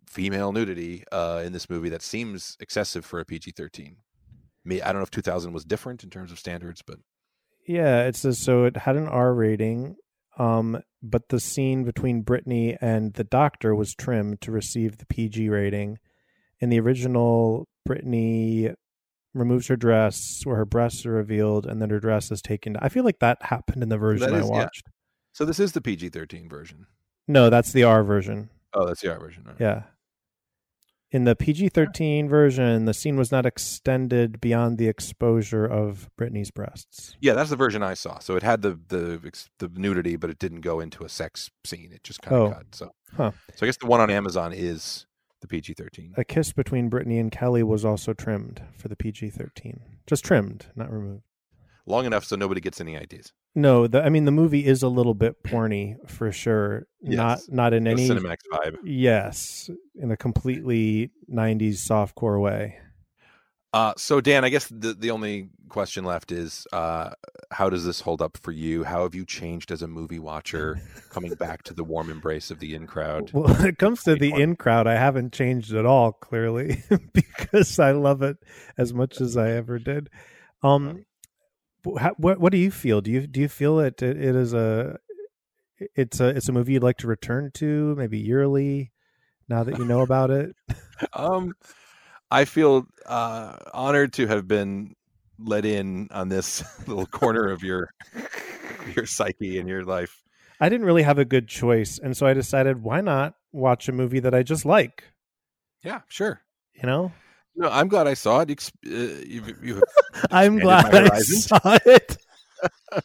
female 0.07 0.51
nudity 0.51 1.03
uh, 1.11 1.43
in 1.45 1.53
this 1.53 1.69
movie 1.69 1.89
that 1.89 2.01
seems 2.01 2.57
excessive 2.59 3.05
for 3.05 3.19
a 3.19 3.25
PG-13. 3.25 3.95
Me, 4.65 4.81
I 4.81 4.87
don't 4.87 4.97
know 4.97 5.03
if 5.03 5.11
2000 5.11 5.53
was 5.53 5.63
different 5.63 6.03
in 6.03 6.09
terms 6.09 6.31
of 6.31 6.39
standards, 6.39 6.81
but 6.81 6.97
Yeah, 7.67 8.05
it 8.05 8.15
says 8.15 8.39
so. 8.39 8.65
It 8.65 8.77
had 8.77 8.95
an 8.95 9.07
R 9.07 9.33
rating, 9.33 9.95
um, 10.37 10.81
but 11.01 11.29
the 11.29 11.39
scene 11.39 11.83
between 11.83 12.23
Brittany 12.23 12.77
and 12.81 13.13
the 13.13 13.23
doctor 13.23 13.75
was 13.75 13.93
trimmed 13.93 14.41
to 14.41 14.51
receive 14.51 14.97
the 14.97 15.05
PG 15.05 15.49
rating. 15.49 15.99
In 16.59 16.69
the 16.69 16.79
original, 16.79 17.69
Brittany 17.89 18.71
removes 19.33 19.67
her 19.67 19.75
dress 19.75 20.41
where 20.43 20.55
her 20.57 20.65
breasts 20.65 21.05
are 21.05 21.11
revealed, 21.11 21.65
and 21.65 21.81
then 21.81 21.89
her 21.89 21.99
dress 21.99 22.31
is 22.31 22.41
taken. 22.41 22.77
I 22.81 22.89
feel 22.89 23.03
like 23.03 23.19
that 23.19 23.37
happened 23.43 23.83
in 23.83 23.89
the 23.89 23.97
version 23.97 24.29
That 24.29 24.35
I 24.35 24.39
is- 24.39 24.45
yeah. 24.49 24.51
watched. 24.51 24.87
so 25.33 25.43
this 25.45 25.59
is 25.59 25.71
the 25.73 25.81
PG-13 25.81 26.49
version. 26.49 26.85
No, 27.27 27.49
that's 27.49 27.71
the 27.71 27.83
R 27.83 28.03
version. 28.03 28.49
Oh, 28.73 28.85
that's 28.85 29.01
the 29.01 29.11
R 29.11 29.19
version. 29.19 29.43
right. 29.45 29.55
Yeah. 29.59 29.83
In 31.11 31.23
the 31.23 31.35
PG 31.35 31.69
13 31.69 32.29
version, 32.29 32.85
the 32.85 32.93
scene 32.93 33.17
was 33.17 33.31
not 33.31 33.43
extended 33.43 34.39
beyond 34.39 34.77
the 34.77 34.87
exposure 34.87 35.65
of 35.65 36.07
Brittany's 36.15 36.51
breasts. 36.51 37.15
Yeah, 37.19 37.33
that's 37.33 37.49
the 37.49 37.55
version 37.55 37.81
I 37.81 37.95
saw. 37.95 38.19
So 38.19 38.35
it 38.35 38.43
had 38.43 38.61
the 38.61 38.79
the 38.89 39.19
the 39.57 39.69
nudity, 39.75 40.17
but 40.17 40.29
it 40.29 40.37
didn't 40.37 40.61
go 40.61 40.79
into 40.79 41.03
a 41.03 41.09
sex 41.09 41.49
scene. 41.65 41.89
It 41.91 42.03
just 42.03 42.21
kind 42.21 42.35
of 42.35 42.51
Oh. 42.51 42.53
cut. 42.53 42.65
So, 42.75 42.91
Huh. 43.17 43.31
so 43.55 43.65
I 43.65 43.67
guess 43.67 43.77
the 43.77 43.87
one 43.87 43.99
on 44.01 44.11
Amazon 44.11 44.53
is 44.53 45.07
the 45.41 45.47
PG-13. 45.47 46.17
A 46.17 46.23
kiss 46.23 46.51
between 46.53 46.89
Brittany 46.89 47.19
and 47.19 47.31
Kelly 47.31 47.63
was 47.63 47.85
also 47.85 48.13
trimmed 48.13 48.61
for 48.77 48.87
the 48.87 48.95
PG 48.95 49.29
13. 49.31 49.79
Just 50.07 50.25
trimmed, 50.25 50.67
not 50.75 50.91
removed. 50.91 51.23
Long 51.85 52.05
enough 52.05 52.23
so 52.25 52.35
nobody 52.35 52.61
gets 52.61 52.79
any 52.79 52.95
ideas. 52.95 53.33
No, 53.55 53.87
the, 53.87 54.03
I 54.03 54.09
mean, 54.09 54.25
the 54.25 54.31
movie 54.31 54.65
is 54.65 54.83
a 54.83 54.87
little 54.87 55.15
bit 55.15 55.43
porny 55.43 55.95
for 56.07 56.31
sure. 56.31 56.85
Not 57.01 57.39
not 57.49 57.73
in 57.73 57.85
The 57.85 57.91
any. 57.91 58.07
Cinemax 58.07 58.37
vibe. 58.51 58.77
Yes, 58.83 59.71
in 59.95 60.11
a 60.11 60.17
completely 60.17 61.09
90s 61.33 61.77
softcore 61.77 62.39
way. 62.39 62.77
Uh, 63.71 63.93
so 63.97 64.19
Dan, 64.19 64.43
I 64.43 64.49
guess 64.49 64.67
the 64.67 64.93
the 64.93 65.11
only 65.11 65.49
question 65.69 66.03
left 66.03 66.31
is, 66.31 66.65
uh, 66.73 67.11
how 67.51 67.69
does 67.69 67.85
this 67.85 68.01
hold 68.01 68.21
up 68.21 68.37
for 68.37 68.51
you? 68.51 68.83
How 68.83 69.03
have 69.03 69.13
you 69.13 69.25
changed 69.25 69.71
as 69.71 69.83
a 69.83 69.87
movie 69.87 70.17
watcher, 70.17 70.81
coming 71.11 71.33
back 71.35 71.61
to 71.63 71.75
the 71.75 71.83
warm 71.83 72.09
embrace 72.09 72.49
of 72.49 72.59
the 72.59 72.73
in 72.73 72.87
crowd? 72.87 73.31
Well, 73.31 73.43
when 73.53 73.67
it 73.67 73.77
comes 73.77 74.03
to 74.03 74.15
the 74.15 74.33
in 74.33 74.55
crowd, 74.55 74.87
I 74.87 74.95
haven't 74.95 75.33
changed 75.33 75.73
at 75.73 75.85
all, 75.85 76.13
clearly, 76.13 76.83
because 77.13 77.77
I 77.77 77.91
love 77.91 78.23
it 78.23 78.37
as 78.77 78.93
much 78.93 79.21
as 79.21 79.37
I 79.37 79.51
ever 79.51 79.77
did. 79.77 80.09
Um, 80.63 81.05
how, 81.99 82.15
what 82.17 82.39
what 82.39 82.51
do 82.51 82.57
you 82.57 82.71
feel? 82.71 83.01
Do 83.01 83.11
you 83.11 83.27
do 83.27 83.39
you 83.39 83.47
feel 83.47 83.79
it? 83.79 84.01
It, 84.01 84.17
it 84.17 84.35
is 84.35 84.53
a 84.53 84.97
it's 85.95 86.19
a 86.19 86.29
it's 86.29 86.49
a 86.49 86.53
movie 86.53 86.73
you'd 86.73 86.83
like 86.83 86.97
to 86.97 87.07
return 87.07 87.51
to, 87.55 87.95
maybe 87.95 88.17
yearly. 88.17 88.91
Now 89.47 89.63
that 89.63 89.79
you 89.79 89.85
know 89.85 90.01
about 90.01 90.29
it, 90.29 90.55
Um, 91.13 91.53
I 92.31 92.45
feel 92.45 92.85
uh, 93.05 93.55
honored 93.73 94.13
to 94.13 94.27
have 94.27 94.47
been 94.47 94.95
let 95.39 95.65
in 95.65 96.07
on 96.11 96.29
this 96.29 96.63
little 96.87 97.05
corner 97.05 97.49
of 97.49 97.63
your 97.63 97.89
your 98.95 99.05
psyche 99.05 99.59
and 99.59 99.67
your 99.67 99.83
life. 99.83 100.23
I 100.59 100.69
didn't 100.69 100.85
really 100.85 101.03
have 101.03 101.17
a 101.17 101.25
good 101.25 101.47
choice, 101.47 101.99
and 101.99 102.15
so 102.15 102.27
I 102.27 102.33
decided 102.33 102.83
why 102.83 103.01
not 103.01 103.35
watch 103.51 103.87
a 103.87 103.91
movie 103.91 104.19
that 104.19 104.35
I 104.35 104.43
just 104.43 104.65
like. 104.65 105.03
Yeah, 105.83 106.01
sure. 106.09 106.41
You 106.73 106.83
know, 106.83 107.11
No, 107.55 107.69
I'm 107.69 107.87
glad 107.87 108.07
I 108.07 108.13
saw 108.13 108.41
it. 108.41 108.71
Uh, 108.85 108.89
you, 108.89 109.43
you, 109.61 109.83
I'm 110.31 110.59
glad 110.59 110.93
I 110.93 111.19
saw 111.19 111.77
it. 111.85 112.17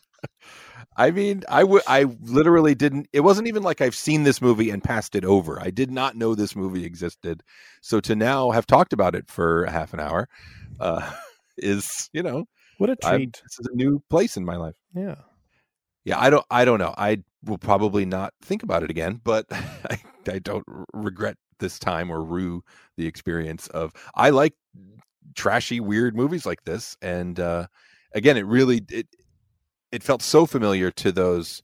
I 0.96 1.10
mean, 1.10 1.42
I 1.48 1.64
would. 1.64 1.82
I 1.86 2.04
literally 2.22 2.74
didn't. 2.74 3.08
It 3.12 3.20
wasn't 3.20 3.48
even 3.48 3.62
like 3.62 3.80
I've 3.80 3.94
seen 3.94 4.22
this 4.22 4.40
movie 4.40 4.70
and 4.70 4.82
passed 4.82 5.14
it 5.16 5.24
over. 5.24 5.60
I 5.60 5.70
did 5.70 5.90
not 5.90 6.16
know 6.16 6.34
this 6.34 6.54
movie 6.54 6.84
existed. 6.84 7.42
So 7.80 8.00
to 8.00 8.14
now 8.14 8.50
have 8.50 8.66
talked 8.66 8.92
about 8.92 9.14
it 9.14 9.28
for 9.28 9.64
a 9.64 9.70
half 9.70 9.92
an 9.92 10.00
hour, 10.00 10.28
uh, 10.80 11.12
is 11.56 12.08
you 12.12 12.22
know, 12.22 12.44
What 12.78 12.90
a 12.90 12.96
treat! 12.96 13.40
this 13.42 13.58
is 13.58 13.66
a 13.72 13.76
new 13.76 14.02
place 14.08 14.36
in 14.36 14.44
my 14.44 14.56
life. 14.56 14.76
Yeah. 14.94 15.16
Yeah, 16.04 16.20
I 16.20 16.30
don't. 16.30 16.46
I 16.50 16.64
don't 16.64 16.78
know. 16.78 16.94
I 16.96 17.22
will 17.44 17.58
probably 17.58 18.04
not 18.04 18.32
think 18.42 18.62
about 18.62 18.82
it 18.82 18.90
again, 18.90 19.20
but 19.24 19.46
I, 19.50 19.98
I 20.28 20.38
don't 20.38 20.64
regret 20.92 21.36
this 21.58 21.78
time 21.78 22.10
or 22.10 22.22
rue 22.22 22.62
the 22.96 23.06
experience 23.06 23.68
of. 23.68 23.92
I 24.14 24.30
like 24.30 24.54
trashy, 25.34 25.80
weird 25.80 26.14
movies 26.14 26.46
like 26.46 26.62
this, 26.64 26.96
and 27.02 27.40
uh, 27.40 27.66
again, 28.14 28.36
it 28.36 28.46
really 28.46 28.82
it 28.90 29.08
it 29.94 30.02
felt 30.02 30.22
so 30.22 30.44
familiar 30.46 30.90
to 30.90 31.12
those 31.12 31.62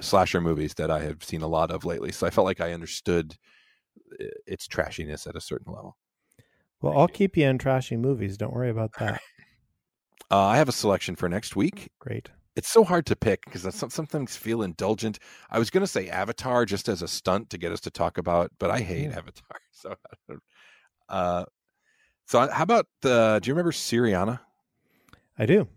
slasher 0.00 0.40
movies 0.40 0.74
that 0.74 0.90
I 0.90 1.00
have 1.00 1.22
seen 1.22 1.42
a 1.42 1.46
lot 1.48 1.70
of 1.70 1.84
lately. 1.84 2.12
So 2.12 2.26
I 2.26 2.30
felt 2.30 2.44
like 2.46 2.60
I 2.60 2.72
understood 2.72 3.36
its 4.46 4.66
trashiness 4.66 5.26
at 5.26 5.36
a 5.36 5.40
certain 5.40 5.72
level. 5.72 5.96
Well, 6.80 6.96
I'll 6.96 7.08
keep 7.08 7.36
you 7.36 7.46
in 7.46 7.58
trashy 7.58 7.96
movies. 7.96 8.36
Don't 8.36 8.52
worry 8.54 8.70
about 8.70 8.92
that. 8.98 9.20
Uh, 10.30 10.38
I 10.46 10.56
have 10.58 10.68
a 10.68 10.72
selection 10.72 11.16
for 11.16 11.28
next 11.28 11.56
week. 11.56 11.88
Great. 11.98 12.28
it's 12.56 12.68
so 12.68 12.84
hard 12.84 13.06
to 13.06 13.16
pick 13.16 13.44
because 13.44 13.64
I 13.66 13.70
some- 13.70 13.90
sometimes 13.90 14.36
feel 14.36 14.62
indulgent. 14.62 15.18
I 15.50 15.58
was 15.58 15.70
going 15.70 15.82
to 15.82 15.86
say 15.86 16.08
Avatar 16.08 16.64
just 16.64 16.88
as 16.88 17.02
a 17.02 17.08
stunt 17.08 17.50
to 17.50 17.58
get 17.58 17.72
us 17.72 17.80
to 17.80 17.90
talk 17.90 18.18
about, 18.18 18.50
but 18.58 18.70
I 18.70 18.80
hate 18.80 19.10
Yeah. 19.10 19.18
Avatar. 19.18 19.58
So, 19.72 19.94
uh, 21.08 21.44
so 22.26 22.48
how 22.50 22.62
about 22.64 22.86
the? 23.02 23.38
Do 23.42 23.48
you 23.48 23.54
remember 23.54 23.70
Syriana? 23.72 24.40
I 25.38 25.46
do. 25.46 25.68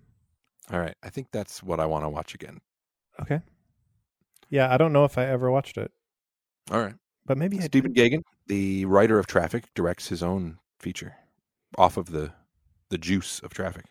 All 0.72 0.80
right, 0.80 0.95
I 1.03 1.09
think 1.09 1.28
that's 1.32 1.61
what 1.61 1.80
I 1.80 1.86
want 1.86 2.05
to 2.05 2.09
watch 2.09 2.34
again. 2.34 2.59
Okay. 3.22 3.41
Yeah, 4.49 4.74
I 4.74 4.78
don't 4.78 4.93
know 4.93 5.05
if 5.05 5.17
I 5.17 5.26
ever 5.26 5.49
watched 5.51 5.78
it, 5.78 5.91
All 6.72 6.80
right, 6.82 6.95
but 7.26 7.38
maybe 7.38 7.57
I 7.59 7.63
Stephen 7.63 7.93
did. 7.93 8.11
Gaghan, 8.13 8.22
the 8.47 8.86
writer 8.86 9.19
of 9.19 9.28
Traffic, 9.28 9.65
directs 9.76 10.07
his 10.07 10.22
own 10.24 10.57
feature 10.80 11.15
off 11.78 11.97
of 11.97 12.07
the 12.11 12.34
the 12.89 12.97
juice 12.97 13.39
of 13.39 13.53
Traffic. 13.53 13.86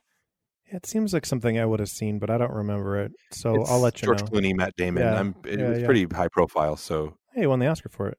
Yeah, 0.69 0.77
It 0.77 0.87
seems 0.87 1.13
like 1.13 1.25
something 1.27 1.59
I 1.59 1.65
would 1.67 1.81
have 1.81 1.89
seen, 1.89 2.19
but 2.19 2.29
I 2.31 2.37
don't 2.39 2.53
remember 2.53 2.99
it. 3.01 3.13
So 3.33 3.55
It's 3.63 3.71
I'll 3.71 3.81
let 3.81 4.01
you 4.03 4.07
George 4.07 4.21
know. 4.21 4.27
Clooney, 4.29 4.55
Matt 4.55 4.77
Damon. 4.77 5.03
Yeah, 5.03 5.19
I'm, 5.19 5.35
it 5.47 5.59
yeah, 5.59 5.69
was 5.71 5.79
yeah. 5.81 5.85
pretty 5.87 6.07
high 6.13 6.29
profile. 6.29 6.77
So 6.77 7.17
Hey, 7.35 7.47
won 7.47 7.59
the 7.59 7.67
Oscar 7.69 7.89
for 7.89 8.09
it. 8.09 8.19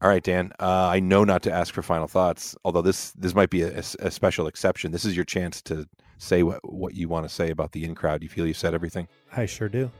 All 0.00 0.08
right, 0.08 0.22
Dan. 0.22 0.52
Uh, 0.58 0.88
I 0.88 1.00
know 1.00 1.24
not 1.24 1.42
to 1.44 1.52
ask 1.52 1.72
for 1.74 1.82
final 1.82 2.08
thoughts, 2.08 2.56
although 2.64 2.82
this 2.82 3.12
this 3.12 3.34
might 3.34 3.50
be 3.50 3.62
a, 3.62 3.78
a 3.78 4.10
special 4.10 4.46
exception. 4.46 4.90
This 4.92 5.04
is 5.04 5.14
your 5.16 5.24
chance 5.24 5.60
to 5.62 5.86
say 6.24 6.42
what 6.42 6.60
what 6.64 6.94
you 6.94 7.08
want 7.08 7.28
to 7.28 7.34
say 7.34 7.50
about 7.50 7.72
the 7.72 7.84
in 7.84 7.94
crowd. 7.94 8.22
You 8.22 8.28
feel 8.28 8.46
you 8.46 8.54
said 8.54 8.74
everything. 8.74 9.08
I 9.36 9.46
sure 9.46 9.68
do. 9.68 9.90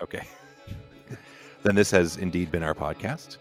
Okay. 0.00 0.22
then 1.62 1.74
this 1.74 1.90
has 1.90 2.16
indeed 2.16 2.50
been 2.50 2.62
our 2.62 2.74
podcast. 2.74 3.38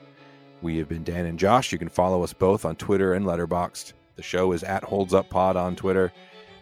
We 0.61 0.77
have 0.77 0.89
been 0.89 1.03
Dan 1.03 1.25
and 1.25 1.39
Josh. 1.39 1.71
You 1.71 1.79
can 1.79 1.89
follow 1.89 2.23
us 2.23 2.33
both 2.33 2.65
on 2.65 2.75
Twitter 2.75 3.13
and 3.13 3.25
Letterboxd. 3.25 3.93
The 4.15 4.23
show 4.23 4.51
is 4.51 4.63
at 4.63 4.83
Holds 4.83 5.13
Up 5.13 5.29
Pod 5.29 5.55
on 5.55 5.75
Twitter. 5.75 6.11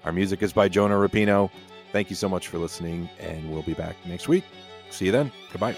Our 0.06 0.14
music 0.14 0.42
is 0.42 0.54
by 0.54 0.70
Jonah 0.70 0.96
Rapino. 0.96 1.50
Thank 1.92 2.10
you 2.10 2.16
so 2.16 2.30
much 2.30 2.48
for 2.48 2.58
listening, 2.58 3.10
and 3.20 3.52
we'll 3.52 3.64
be 3.64 3.74
back 3.74 3.96
next 4.06 4.28
week. 4.28 4.46
See 4.90 5.08
you 5.08 5.12
then. 5.12 5.32
Goodbye. 5.52 5.76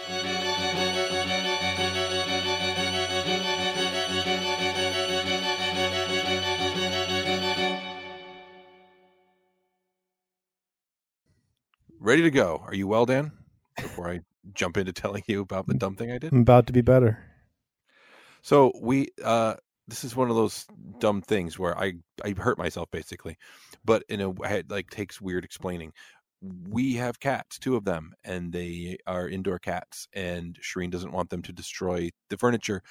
Ready 12.04 12.24
to 12.24 12.32
go. 12.32 12.64
Are 12.66 12.74
you 12.74 12.88
well, 12.88 13.06
Dan? 13.06 13.32
Before 13.78 14.10
I 14.10 14.22
jump 14.56 14.76
into 14.76 14.92
telling 14.92 15.22
you 15.28 15.42
about 15.42 15.68
the 15.68 15.76
dumb 15.76 15.96
thing 15.96 16.12
I 16.12 16.18
did. 16.18 16.34
I'm 16.34 16.40
about 16.40 16.66
to 16.66 16.74
be 16.74 16.82
better. 16.82 17.24
So 18.42 18.72
we 18.82 19.10
uh 19.24 19.58
this 19.88 20.04
is 20.04 20.16
one 20.16 20.32
of 20.32 20.36
those 20.36 20.66
dumb 20.98 21.22
things 21.22 21.60
where 21.60 21.78
I 21.78 21.94
I 22.26 22.32
hurt 22.36 22.58
myself 22.58 22.90
basically. 22.90 23.38
But 23.86 24.04
in 24.10 24.20
a 24.20 24.32
way 24.32 24.62
it 24.62 24.72
like 24.72 24.90
takes 24.90 25.22
weird 25.22 25.46
explaining. 25.46 25.94
We 26.68 26.96
have 26.96 27.20
cats, 27.20 27.60
two 27.60 27.76
of 27.76 27.86
them, 27.86 28.14
and 28.24 28.52
they 28.52 28.98
are 29.06 29.30
indoor 29.30 29.60
cats 29.60 30.08
and 30.12 30.58
Shireen 30.60 30.90
doesn't 30.90 31.14
want 31.14 31.30
them 31.30 31.44
to 31.44 31.54
destroy 31.54 32.10
the 32.32 32.38
furniture, 32.38 32.82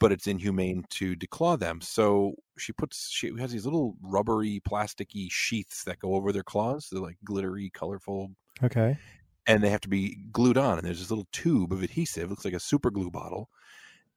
but 0.00 0.10
it's 0.10 0.26
inhumane 0.26 0.86
to 0.90 1.14
declaw 1.14 1.56
them. 1.56 1.80
So 1.80 2.34
she 2.58 2.72
puts 2.72 3.10
she 3.12 3.30
has 3.38 3.52
these 3.52 3.64
little 3.64 3.94
rubbery 4.02 4.60
plasticky 4.68 5.28
sheaths 5.30 5.84
that 5.84 6.00
go 6.00 6.16
over 6.16 6.32
their 6.32 6.42
claws. 6.42 6.88
They're 6.90 7.00
like 7.00 7.18
glittery, 7.24 7.70
colorful 7.72 8.32
Okay. 8.62 8.98
and 9.46 9.62
they 9.62 9.70
have 9.70 9.80
to 9.82 9.88
be 9.88 10.16
glued 10.32 10.58
on. 10.58 10.78
And 10.78 10.86
there's 10.86 10.98
this 11.00 11.10
little 11.10 11.28
tube 11.32 11.72
of 11.72 11.82
adhesive, 11.82 12.30
looks 12.30 12.44
like 12.44 12.54
a 12.54 12.60
super 12.60 12.90
glue 12.90 13.10
bottle. 13.10 13.48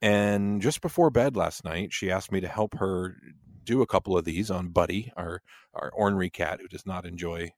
And 0.01 0.61
just 0.61 0.81
before 0.81 1.09
bed 1.09 1.35
last 1.35 1.63
night, 1.65 1.93
she 1.93 2.11
asked 2.11 2.31
me 2.31 2.41
to 2.41 2.47
help 2.47 2.75
her 2.77 3.17
do 3.63 3.81
a 3.81 3.87
couple 3.87 4.17
of 4.17 4.25
these 4.25 4.49
on 4.51 4.69
Buddy, 4.69 5.11
our 5.17 5.41
our 5.73 5.91
ornery 5.93 6.29
cat 6.29 6.59
who 6.61 6.67
does 6.67 6.85
not 6.85 7.05
enjoy. 7.05 7.51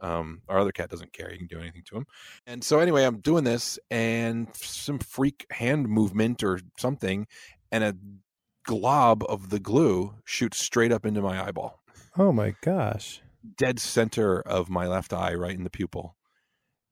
Um, 0.00 0.42
our 0.48 0.58
other 0.58 0.72
cat 0.72 0.90
doesn't 0.90 1.12
care; 1.12 1.32
you 1.32 1.38
can 1.38 1.46
do 1.46 1.60
anything 1.60 1.82
to 1.86 1.96
him. 1.98 2.06
And 2.46 2.62
so, 2.64 2.80
anyway, 2.80 3.04
I'm 3.04 3.20
doing 3.20 3.44
this, 3.44 3.78
and 3.90 4.48
some 4.54 4.98
freak 4.98 5.46
hand 5.50 5.88
movement 5.88 6.42
or 6.42 6.60
something, 6.78 7.26
and 7.72 7.84
a 7.84 7.96
glob 8.64 9.24
of 9.28 9.50
the 9.50 9.60
glue 9.60 10.14
shoots 10.24 10.58
straight 10.58 10.92
up 10.92 11.06
into 11.06 11.22
my 11.22 11.44
eyeball. 11.46 11.82
Oh 12.18 12.32
my 12.32 12.54
gosh! 12.60 13.22
Dead 13.56 13.78
center 13.78 14.40
of 14.40 14.68
my 14.68 14.86
left 14.86 15.12
eye, 15.12 15.34
right 15.34 15.54
in 15.56 15.64
the 15.64 15.70
pupil. 15.70 16.16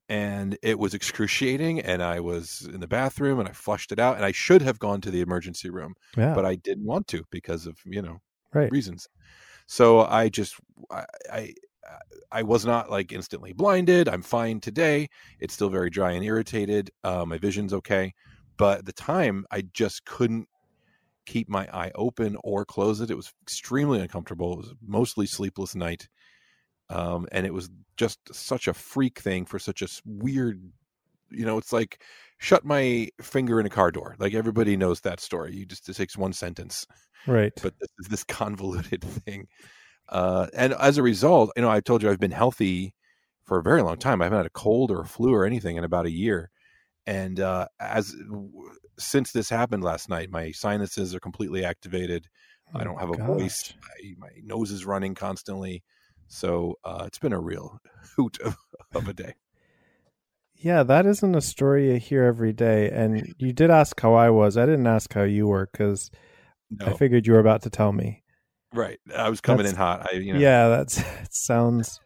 And 0.09 0.57
it 0.63 0.79
was 0.79 0.95
excruciating 0.95 1.81
and 1.81 2.01
i 2.01 2.21
was 2.21 2.69
in 2.73 2.79
the 2.79 2.87
bathroom 2.87 3.41
and 3.41 3.49
i 3.49 3.53
flushed 3.53 3.91
it 3.91 3.99
out 3.99 4.15
and 4.15 4.25
i 4.25 4.31
should 4.31 4.63
have 4.63 4.79
gone 4.79 5.01
to 5.01 5.11
the 5.11 5.21
emergency 5.21 5.69
room 5.69 5.95
Yeah. 6.17 6.33
but 6.33 6.45
i 6.47 6.55
didn't 6.55 6.85
want 6.87 7.09
to 7.09 7.25
because 7.33 7.67
of 7.67 7.77
you 7.85 8.03
know 8.03 8.19
right. 8.55 8.71
reasons. 8.71 9.09
So 9.67 10.03
i 10.03 10.29
just 10.29 10.55
I, 10.93 11.05
I 11.33 11.55
i 12.31 12.43
was 12.43 12.65
not 12.65 12.89
like 12.89 13.11
instantly 13.11 13.53
blinded. 13.53 14.09
I'm 14.09 14.23
fine 14.23 14.61
today. 14.61 15.09
It's 15.41 15.55
still 15.55 15.71
very 15.71 15.91
dry 15.91 16.13
and 16.13 16.25
irritated. 16.25 16.91
Uh, 17.03 17.25
my 17.27 17.39
vision's 17.39 17.73
okay. 17.73 18.15
But 18.59 18.79
at 18.79 18.85
the 18.87 18.93
time 18.93 19.45
i 19.51 19.63
just 19.73 20.05
couldn't 20.05 20.47
keep 21.27 21.49
my 21.49 21.67
eye 21.73 21.91
open 21.97 22.37
or 22.45 22.65
close 22.65 23.01
it. 23.01 23.11
It 23.11 23.17
was 23.17 23.33
extremely 23.43 24.01
uncomfortable. 24.01 24.53
It 24.53 24.59
was 24.59 24.75
mostly 24.87 25.27
sleepless 25.27 25.75
night 25.75 26.09
um, 26.91 27.27
and 27.33 27.47
it 27.47 27.55
was 27.55 27.71
just 27.97 28.19
such 28.33 28.69
a 28.69 28.75
freak 28.75 29.19
thing 29.21 29.45
for 29.45 29.59
such 29.59 29.83
a 29.83 29.89
weird 30.05 30.61
you 31.31 31.45
know 31.45 31.59
it's 31.59 31.73
like 31.73 32.03
shut 32.39 32.65
my 32.65 33.09
finger 33.21 33.59
in 33.59 33.67
a 33.67 33.71
car 33.71 33.91
door. 33.91 34.15
Like 34.19 34.35
everybody 34.35 34.77
knows 34.77 35.01
that 35.01 35.21
story. 35.21 35.55
You 35.57 35.67
just 35.67 35.89
it 35.89 35.95
takes 35.95 36.17
one 36.17 36.33
sentence. 36.33 36.87
Right. 37.27 37.53
but 37.61 37.75
this 37.81 37.91
is 37.99 38.09
this 38.09 38.25
convoluted 38.29 39.03
thing. 39.03 39.49
Uh, 40.09 40.47
and 40.55 40.73
as 40.75 40.99
a 40.99 41.03
result 41.03 41.51
you 41.57 41.63
know 41.63 41.69
i 41.69 41.81
told 41.81 42.01
you 42.01 42.09
i've 42.09 42.21
been 42.21 42.31
healthy 42.31 42.95
for 43.47 43.59
a 43.59 43.63
very 43.63 43.83
long 43.83 43.97
time. 43.97 44.21
I 44.21 44.27
haven't 44.27 44.39
had 44.39 44.47
a 44.47 44.51
cold 44.51 44.91
or 44.91 45.01
a 45.01 45.07
flu 45.07 45.33
or 45.33 45.47
anything 45.47 45.77
in 45.77 45.85
about 45.85 46.07
a 46.07 46.11
year. 46.11 46.51
And 47.07 47.39
uh, 47.39 47.69
as 47.79 48.15
since 48.99 49.31
this 49.31 49.49
happened 49.49 49.85
last 49.85 50.09
night 50.09 50.31
my 50.31 50.51
sinuses 50.51 51.15
are 51.15 51.21
completely 51.21 51.65
activated. 51.65 52.27
I 52.75 52.81
Oh 52.81 52.85
don't 52.85 52.99
have 52.99 53.11
a 53.11 53.25
voice. 53.25 53.73
I, 53.85 54.15
my 54.19 54.29
nose 54.43 54.73
is 54.73 54.85
running 54.85 55.15
constantly 55.15 55.85
so 56.29 56.75
uh, 56.85 57.05
it's 57.07 57.19
been 57.19 57.33
a 57.33 57.41
real 57.41 57.81
hoot 58.17 58.39
of, 58.41 58.57
of 58.95 59.09
a 59.09 59.13
day 59.13 59.35
Yeah, 60.55 60.83
that 60.85 61.07
isn't 61.07 61.35
a 61.35 61.41
story 61.41 61.93
you 61.93 61.99
hear 61.99 62.25
every 62.25 62.53
day. 62.53 62.91
And 62.91 63.35
you 63.39 63.53
did 63.53 63.71
ask 63.71 64.01
how 64.01 64.15
I 64.15 64.31
was. 64.31 64.57
I 64.57 64.65
didn't 64.67 64.87
ask 64.87 65.13
how 65.13 65.23
you 65.25 65.47
were 65.47 65.69
because 65.71 66.11
I 66.81 66.93
figured 66.95 67.27
you 67.27 67.35
were 67.35 67.39
about 67.41 67.63
to 67.63 67.71
tell 67.71 67.93
me. 67.93 68.23
right 68.75 68.99
i 69.17 69.29
was 69.29 69.41
coming 69.41 69.59
That's- 69.67 69.73
in 69.75 69.79
hot 69.79 70.07
i 70.13 70.17
you 70.17 70.33
know 70.33 70.41
Yeah, 70.41 70.69
that's 70.69 70.99
it 71.23 71.33
sounds 71.35 72.01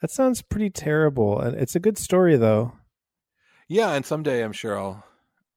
that 0.00 0.10
sounds 0.10 0.42
pretty 0.42 0.68
terrible. 0.70 1.38
And 1.40 1.56
it's 1.56 1.74
a 1.76 1.80
good 1.80 1.96
story 1.98 2.36
though. 2.36 2.72
yeah 3.68 3.92
and 3.94 4.04
someday 4.06 4.42
i'm 4.44 4.52
sure 4.52 4.78
i'll 4.78 5.02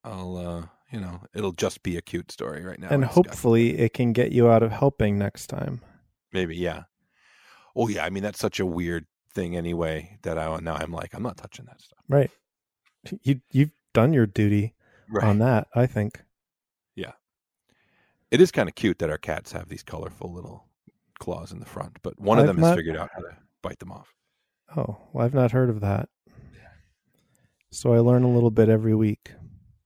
i'll 0.04 0.38
uh 0.38 0.64
you 0.92 1.00
know 1.02 1.20
it'll 1.36 1.52
just 1.52 1.84
be 1.84 1.98
a 1.98 2.02
cute 2.02 2.32
story 2.32 2.64
right 2.64 2.80
now 2.80 2.88
and 2.90 3.04
I 3.04 3.08
just 3.08 3.16
got- 3.18 3.26
hopefully 3.28 3.78
it 3.78 3.94
can 3.94 4.14
get 4.14 4.32
you 4.32 4.50
out 4.50 4.64
of 4.64 4.72
helping 4.72 5.18
next 5.18 5.48
time. 5.48 5.82
maybe 6.32 6.56
yeah 6.56 6.84
oh 7.76 7.88
yeah 7.88 8.03
i 8.05 8.09
mean 8.09 8.23
that's 8.23 8.39
such 8.39 8.59
a 8.59 8.65
weird 8.65 9.05
thing 9.34 9.55
anyway 9.55 10.17
that 10.23 10.38
i 10.38 10.57
now 10.59 10.76
i'm 10.76 10.91
like 10.91 11.13
i'm 11.13 11.23
not 11.23 11.38
touching 11.38 11.65
that 11.65 11.82
stuff 11.82 11.99
Right. 12.07 12.32
You 13.23 13.41
you've 13.51 13.71
done 13.93 14.13
your 14.13 14.26
duty 14.26 14.73
right 15.09 15.23
on 15.28 15.39
that, 15.39 15.67
I 15.76 15.86
think. 15.88 16.21
Yeah. 16.95 17.11
It 18.32 18.41
is 18.41 18.51
kind 18.51 18.67
of 18.67 18.76
cute 18.76 18.97
that 18.99 19.09
our 19.09 19.17
cats 19.17 19.51
have 19.51 19.69
these 19.69 19.84
colorful 19.84 20.34
little 20.34 20.67
claws 21.19 21.51
in 21.51 21.59
the 21.59 21.65
front 21.65 21.97
but 22.01 22.19
one 22.19 22.38
of 22.39 22.43
I've 22.43 22.55
them 22.55 22.63
has 22.63 22.76
figured 22.76 22.97
out 22.97 23.09
how 23.13 23.21
to 23.21 23.36
bite 23.61 23.80
them 23.80 23.91
off 23.91 24.13
Oh, 24.76 24.97
well, 25.13 25.23
I've 25.26 25.34
not 25.36 25.51
heard 25.51 25.69
of 25.69 25.80
that. 25.82 26.09
So 27.71 27.93
I 27.93 27.99
learn 27.99 28.23
a 28.23 28.32
little 28.34 28.51
bit 28.51 28.69
every 28.69 28.95
week. 28.95 29.32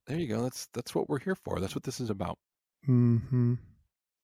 there 0.07 0.17
you 0.17 0.27
go 0.27 0.41
that's 0.43 0.67
that's 0.73 0.93
what 0.95 1.09
we're 1.09 1.19
here 1.19 1.35
for 1.35 1.59
that's 1.59 1.75
what 1.75 1.83
this 1.83 1.99
is 1.99 2.09
about 2.09 2.37
hmm 2.85 3.55